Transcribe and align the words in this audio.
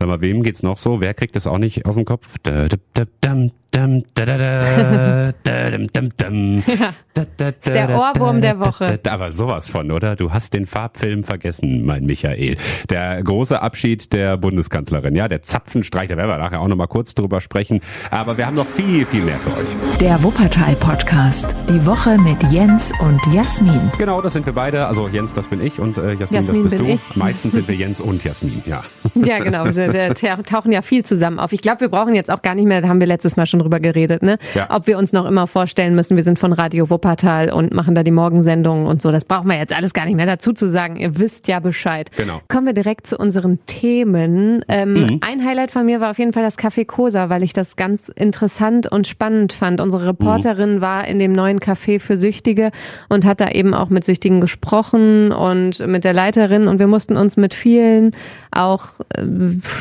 Sag 0.00 0.08
mal, 0.08 0.22
wem 0.22 0.42
geht's 0.42 0.62
noch 0.62 0.78
so? 0.78 1.02
Wer 1.02 1.12
kriegt 1.12 1.36
das 1.36 1.46
auch 1.46 1.58
nicht 1.58 1.84
aus 1.84 1.94
dem 1.94 2.06
Kopf? 2.06 2.38
Da, 2.42 2.68
da, 2.68 2.78
da, 2.94 3.04
dam, 3.20 3.50
dam, 3.70 4.02
da, 4.14 4.24
da, 4.26 4.38
da, 4.38 5.32
da, 5.42 5.70
dam, 5.70 5.86
dam, 5.92 6.08
dam. 6.16 6.62
Ja. 6.66 6.94
Da, 7.14 7.24
da, 7.36 7.48
ist 7.48 7.66
der 7.66 7.90
Ohrwurm 7.90 8.40
der 8.40 8.60
Woche. 8.60 8.98
Aber 9.08 9.32
sowas 9.32 9.68
von, 9.68 9.90
oder? 9.90 10.14
Du 10.14 10.32
hast 10.32 10.54
den 10.54 10.66
Farbfilm 10.66 11.24
vergessen, 11.24 11.84
mein 11.84 12.06
Michael. 12.06 12.56
Der 12.88 13.22
große 13.22 13.60
Abschied 13.60 14.12
der 14.12 14.36
Bundeskanzlerin, 14.36 15.16
ja, 15.16 15.26
der 15.26 15.42
Zapfenstreich, 15.42 16.08
da 16.08 16.16
werden 16.16 16.30
wir 16.30 16.38
nachher 16.38 16.60
auch 16.60 16.68
noch 16.68 16.76
mal 16.76 16.86
kurz 16.86 17.14
drüber 17.14 17.40
sprechen. 17.40 17.80
Aber 18.10 18.36
wir 18.36 18.46
haben 18.46 18.54
noch 18.54 18.68
viel, 18.68 19.04
viel 19.06 19.22
mehr 19.22 19.38
für 19.38 19.50
euch. 19.50 19.98
Der 19.98 20.22
Wuppertal-Podcast. 20.22 21.56
Die 21.68 21.84
Woche 21.84 22.16
mit 22.18 22.42
Jens 22.44 22.92
und 23.00 23.20
Jasmin. 23.32 23.90
Genau, 23.98 24.22
das 24.22 24.32
sind 24.32 24.46
wir 24.46 24.52
beide. 24.52 24.86
Also 24.86 25.08
Jens, 25.08 25.34
das 25.34 25.48
bin 25.48 25.64
ich 25.64 25.78
und 25.80 25.98
äh, 25.98 26.12
Jasmin, 26.12 26.40
Jasmin 26.40 26.62
das 26.62 26.70
bist 26.70 26.80
du. 26.80 26.86
ich. 26.86 27.16
Meistens 27.16 27.54
sind 27.54 27.66
wir 27.66 27.74
Jens 27.74 28.00
und 28.00 28.22
Jasmin, 28.24 28.62
ja. 28.66 28.84
Ja, 29.14 29.38
genau. 29.38 29.64
Wir 29.64 29.92
wir 29.92 30.14
tauchen 30.44 30.72
ja 30.72 30.82
viel 30.82 31.04
zusammen 31.04 31.38
auf. 31.38 31.52
Ich 31.52 31.60
glaube, 31.60 31.80
wir 31.80 31.88
brauchen 31.88 32.14
jetzt 32.14 32.30
auch 32.30 32.42
gar 32.42 32.54
nicht 32.54 32.66
mehr, 32.66 32.80
da 32.80 32.88
haben 32.88 33.00
wir 33.00 33.06
letztes 33.06 33.36
Mal 33.36 33.46
schon 33.46 33.59
drüber 33.60 33.80
geredet, 33.80 34.22
ne? 34.22 34.38
Ja. 34.54 34.66
Ob 34.70 34.86
wir 34.86 34.98
uns 34.98 35.12
noch 35.12 35.26
immer 35.26 35.46
vorstellen 35.46 35.94
müssen, 35.94 36.16
wir 36.16 36.24
sind 36.24 36.38
von 36.38 36.52
Radio 36.52 36.90
Wuppertal 36.90 37.52
und 37.52 37.72
machen 37.72 37.94
da 37.94 38.02
die 38.02 38.10
Morgensendungen 38.10 38.86
und 38.86 39.02
so. 39.02 39.12
Das 39.12 39.24
brauchen 39.24 39.48
wir 39.48 39.56
jetzt 39.56 39.74
alles 39.74 39.94
gar 39.94 40.04
nicht 40.04 40.16
mehr 40.16 40.26
dazu 40.26 40.52
zu 40.52 40.68
sagen. 40.68 40.96
Ihr 40.96 41.18
wisst 41.18 41.48
ja 41.48 41.60
Bescheid. 41.60 42.10
Genau. 42.16 42.40
Kommen 42.48 42.66
wir 42.66 42.72
direkt 42.72 43.06
zu 43.06 43.16
unseren 43.16 43.58
Themen. 43.66 44.64
Ähm, 44.68 45.20
Ein 45.20 45.44
Highlight 45.44 45.70
von 45.70 45.86
mir 45.86 46.00
war 46.00 46.10
auf 46.10 46.18
jeden 46.18 46.32
Fall 46.32 46.42
das 46.42 46.58
Café 46.58 46.86
Cosa, 46.86 47.28
weil 47.28 47.42
ich 47.42 47.52
das 47.52 47.76
ganz 47.76 48.08
interessant 48.08 48.90
und 48.90 49.06
spannend 49.06 49.52
fand. 49.52 49.80
Unsere 49.80 50.06
Reporterin 50.06 50.80
war 50.80 51.06
in 51.06 51.18
dem 51.18 51.32
neuen 51.32 51.60
Café 51.60 52.00
für 52.00 52.18
Süchtige 52.18 52.70
und 53.08 53.24
hat 53.24 53.40
da 53.40 53.50
eben 53.50 53.74
auch 53.74 53.90
mit 53.90 54.04
Süchtigen 54.04 54.40
gesprochen 54.40 55.32
und 55.32 55.86
mit 55.86 56.04
der 56.04 56.12
Leiterin 56.12 56.68
und 56.68 56.78
wir 56.78 56.86
mussten 56.86 57.16
uns 57.16 57.36
mit 57.36 57.54
vielen 57.54 58.12
auch 58.52 58.86
äh, 59.14 59.24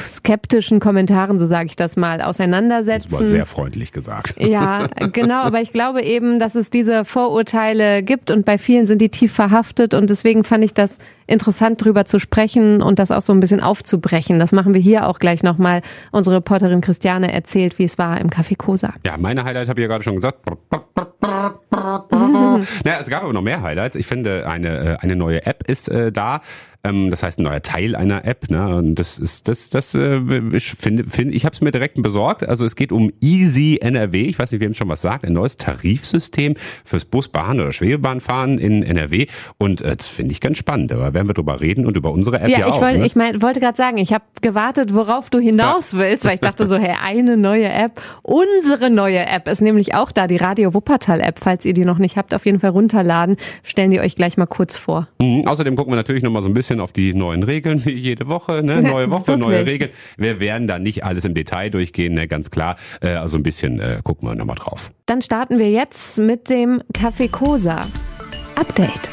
skeptischen 0.05 0.79
Kommentaren, 0.79 1.39
so 1.39 1.45
sage 1.45 1.67
ich 1.67 1.75
das 1.75 1.97
mal, 1.97 2.21
auseinandersetzen. 2.21 3.09
Das 3.09 3.19
war 3.19 3.23
sehr 3.23 3.45
freundlich 3.45 3.68
gesagt. 3.75 4.35
Ja, 4.39 4.87
genau, 5.13 5.41
aber 5.41 5.61
ich 5.61 5.71
glaube 5.71 6.01
eben, 6.01 6.39
dass 6.39 6.55
es 6.55 6.69
diese 6.69 7.05
Vorurteile 7.05 8.03
gibt 8.03 8.31
und 8.31 8.45
bei 8.45 8.57
vielen 8.57 8.85
sind 8.85 9.01
die 9.01 9.09
tief 9.09 9.33
verhaftet 9.33 9.93
und 9.93 10.09
deswegen 10.09 10.43
fand 10.43 10.63
ich 10.63 10.73
das 10.73 10.97
interessant 11.27 11.83
drüber 11.83 12.05
zu 12.05 12.19
sprechen 12.19 12.81
und 12.81 12.99
das 12.99 13.11
auch 13.11 13.21
so 13.21 13.33
ein 13.33 13.39
bisschen 13.39 13.61
aufzubrechen. 13.61 14.39
Das 14.39 14.51
machen 14.51 14.73
wir 14.73 14.81
hier 14.81 15.07
auch 15.07 15.19
gleich 15.19 15.43
nochmal. 15.43 15.81
Unsere 16.11 16.37
Reporterin 16.37 16.81
Christiane 16.81 17.31
erzählt, 17.31 17.79
wie 17.79 17.83
es 17.83 17.97
war 17.97 18.19
im 18.19 18.29
Café 18.29 18.57
Cosa. 18.57 18.93
Ja, 19.05 19.17
meine 19.17 19.43
Highlight 19.43 19.69
habe 19.69 19.79
ich 19.79 19.83
ja 19.83 19.87
gerade 19.87 20.03
schon 20.03 20.15
gesagt. 20.15 20.39
Naja, 22.83 22.99
es 23.01 23.09
gab 23.09 23.23
aber 23.23 23.33
noch 23.33 23.41
mehr 23.41 23.61
Highlights. 23.61 23.95
Ich 23.95 24.07
finde, 24.07 24.47
eine, 24.47 24.95
äh, 24.95 24.97
eine 24.99 25.15
neue 25.15 25.45
App 25.45 25.63
ist 25.67 25.89
äh, 25.89 26.11
da. 26.11 26.41
Ähm, 26.81 27.09
das 27.11 27.23
heißt, 27.23 27.39
ein 27.39 27.43
neuer 27.43 27.61
Teil 27.61 27.95
einer 27.95 28.25
App. 28.25 28.49
Ne? 28.49 28.75
Und 28.75 28.95
das 28.95 29.19
ist, 29.19 29.47
das, 29.47 29.69
das 29.69 29.93
äh, 29.95 30.21
ich 30.53 30.71
finde, 30.71 31.03
finde 31.03 31.33
ich 31.35 31.43
habe 31.43 31.53
es 31.53 31.61
mir 31.61 31.71
direkt 31.71 32.01
besorgt. 32.01 32.47
Also 32.47 32.65
es 32.65 32.75
geht 32.75 32.91
um 32.91 33.11
Easy 33.19 33.79
NRW. 33.81 34.23
Ich 34.23 34.39
weiß 34.39 34.51
nicht, 34.51 34.61
wem 34.61 34.73
schon 34.73 34.87
was 34.87 35.01
sagt. 35.01 35.25
Ein 35.25 35.33
neues 35.33 35.57
Tarifsystem 35.57 36.55
fürs 36.85 37.03
Bus, 37.03 37.27
Bahn 37.27 37.59
oder 37.59 37.73
Schwebebahnfahren 37.73 38.57
in 38.59 38.83
NRW. 38.83 39.27
Und 39.57 39.81
äh, 39.81 39.97
das 39.97 40.07
finde 40.07 40.31
ich 40.31 40.39
ganz 40.39 40.57
spannend. 40.57 40.93
Aber 40.93 41.13
werden 41.13 41.27
wir 41.27 41.33
drüber 41.33 41.59
reden 41.59 41.85
und 41.85 41.97
über 41.97 42.11
unsere 42.11 42.39
App 42.39 42.49
ja, 42.49 42.59
Ja, 42.59 42.67
ich 42.67 42.73
auch. 42.73 42.81
wollte, 42.81 42.99
ne? 42.99 43.05
ich 43.05 43.15
mein, 43.15 43.41
wollte 43.41 43.59
gerade 43.59 43.75
sagen, 43.77 43.97
ich 43.97 44.13
habe 44.13 44.23
gewartet, 44.41 44.93
worauf 44.93 45.29
du 45.29 45.39
hinaus 45.39 45.97
willst, 45.97 46.23
weil 46.23 46.35
ich 46.35 46.41
dachte 46.41 46.65
so, 46.65 46.77
hey, 46.77 46.95
eine 47.03 47.35
neue 47.35 47.67
App. 47.67 48.01
Unsere 48.23 48.89
neue 48.89 49.25
App 49.25 49.49
ist 49.49 49.61
nämlich 49.61 49.95
auch 49.95 50.13
da, 50.13 50.27
die 50.27 50.37
Radio 50.37 50.73
Wuppertal 50.73 51.19
App. 51.19 51.39
Falls 51.41 51.65
ihr 51.65 51.68
die 51.73 51.85
noch 51.85 51.97
nicht 51.97 52.17
habt, 52.17 52.33
auf 52.33 52.45
jeden 52.45 52.59
Fall 52.59 52.71
runterladen. 52.71 53.37
Stellen 53.63 53.91
die 53.91 53.99
euch 53.99 54.15
gleich 54.15 54.37
mal 54.37 54.45
kurz 54.45 54.75
vor. 54.75 55.07
Mhm. 55.21 55.47
Außerdem 55.47 55.75
gucken 55.75 55.91
wir 55.91 55.97
natürlich 55.97 56.23
noch 56.23 56.31
mal 56.31 56.41
so 56.41 56.49
ein 56.49 56.53
bisschen 56.53 56.79
auf 56.79 56.91
die 56.91 57.13
neuen 57.13 57.43
Regeln, 57.43 57.85
wie 57.85 57.91
jede 57.91 58.27
Woche. 58.27 58.63
Ne? 58.63 58.81
Neue 58.81 59.11
Woche, 59.11 59.37
neue. 59.37 59.65
Regeln. 59.65 59.91
Wir 60.17 60.39
werden 60.39 60.67
da 60.67 60.79
nicht 60.79 61.03
alles 61.03 61.25
im 61.25 61.33
Detail 61.33 61.69
durchgehen, 61.69 62.13
ne? 62.13 62.27
ganz 62.27 62.49
klar. 62.49 62.77
Äh, 63.01 63.09
also 63.09 63.37
ein 63.37 63.43
bisschen 63.43 63.79
äh, 63.79 63.99
gucken 64.03 64.27
wir 64.27 64.35
noch 64.35 64.45
mal 64.45 64.55
drauf. 64.55 64.91
Dann 65.05 65.21
starten 65.21 65.59
wir 65.59 65.69
jetzt 65.69 66.17
mit 66.17 66.49
dem 66.49 66.81
Café 66.93 67.29
Cosa. 67.29 67.87
Update. 68.55 69.09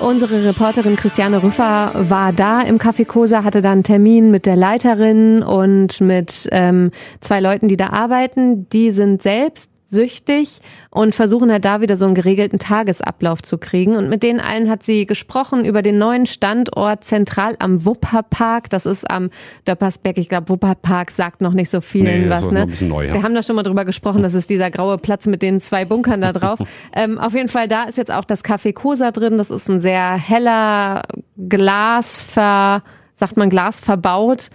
Unsere 0.00 0.44
Reporterin 0.44 0.96
Christiane 0.96 1.42
Rüffer 1.42 1.92
war 1.94 2.32
da 2.32 2.62
im 2.62 2.78
Café 2.78 3.04
Cosa, 3.06 3.44
hatte 3.44 3.62
da 3.62 3.70
einen 3.70 3.84
Termin 3.84 4.30
mit 4.30 4.44
der 4.44 4.56
Leiterin 4.56 5.42
und 5.42 6.00
mit 6.00 6.48
ähm, 6.50 6.90
zwei 7.20 7.40
Leuten, 7.40 7.68
die 7.68 7.76
da 7.76 7.90
arbeiten. 7.90 8.68
Die 8.70 8.90
sind 8.90 9.22
selbst 9.22 9.70
süchtig 9.86 10.60
und 10.90 11.14
versuchen 11.14 11.50
halt 11.50 11.64
da 11.64 11.80
wieder 11.80 11.96
so 11.96 12.04
einen 12.04 12.14
geregelten 12.14 12.58
Tagesablauf 12.58 13.42
zu 13.42 13.58
kriegen. 13.58 13.96
Und 13.96 14.08
mit 14.08 14.22
denen 14.22 14.40
allen 14.40 14.68
hat 14.68 14.82
sie 14.82 15.06
gesprochen 15.06 15.64
über 15.64 15.82
den 15.82 15.98
neuen 15.98 16.26
Standort 16.26 17.04
zentral 17.04 17.56
am 17.58 17.84
Wupperpark. 17.84 18.70
Das 18.70 18.86
ist 18.86 19.08
am 19.10 19.30
Döppersberg. 19.66 20.18
Ich 20.18 20.28
glaube, 20.28 20.48
Wupperpark 20.48 21.10
sagt 21.10 21.40
noch 21.40 21.52
nicht 21.52 21.70
so 21.70 21.80
vielen 21.80 22.24
Nee, 22.24 22.30
was. 22.30 22.50
Ne? 22.50 22.66
neu, 22.82 23.06
ja. 23.06 23.14
Wir 23.14 23.22
haben 23.22 23.34
da 23.34 23.42
schon 23.42 23.56
mal 23.56 23.62
drüber 23.62 23.84
gesprochen, 23.84 24.22
das 24.22 24.34
ist 24.34 24.50
dieser 24.50 24.70
graue 24.70 24.98
Platz 24.98 25.26
mit 25.26 25.42
den 25.42 25.60
zwei 25.60 25.84
Bunkern 25.84 26.20
da 26.20 26.32
drauf. 26.32 26.58
ähm, 26.94 27.18
auf 27.18 27.34
jeden 27.34 27.48
Fall, 27.48 27.68
da 27.68 27.84
ist 27.84 27.98
jetzt 27.98 28.12
auch 28.12 28.24
das 28.24 28.44
Café 28.44 28.72
Cosa 28.72 29.10
drin. 29.10 29.38
Das 29.38 29.50
ist 29.50 29.68
ein 29.68 29.80
sehr 29.80 30.14
heller 30.14 31.02
Glas 31.48 32.22
ver, 32.22 32.82
sagt 33.14 33.36
man 33.36 33.50
Glas 33.50 33.80
verbaut. 33.80 34.50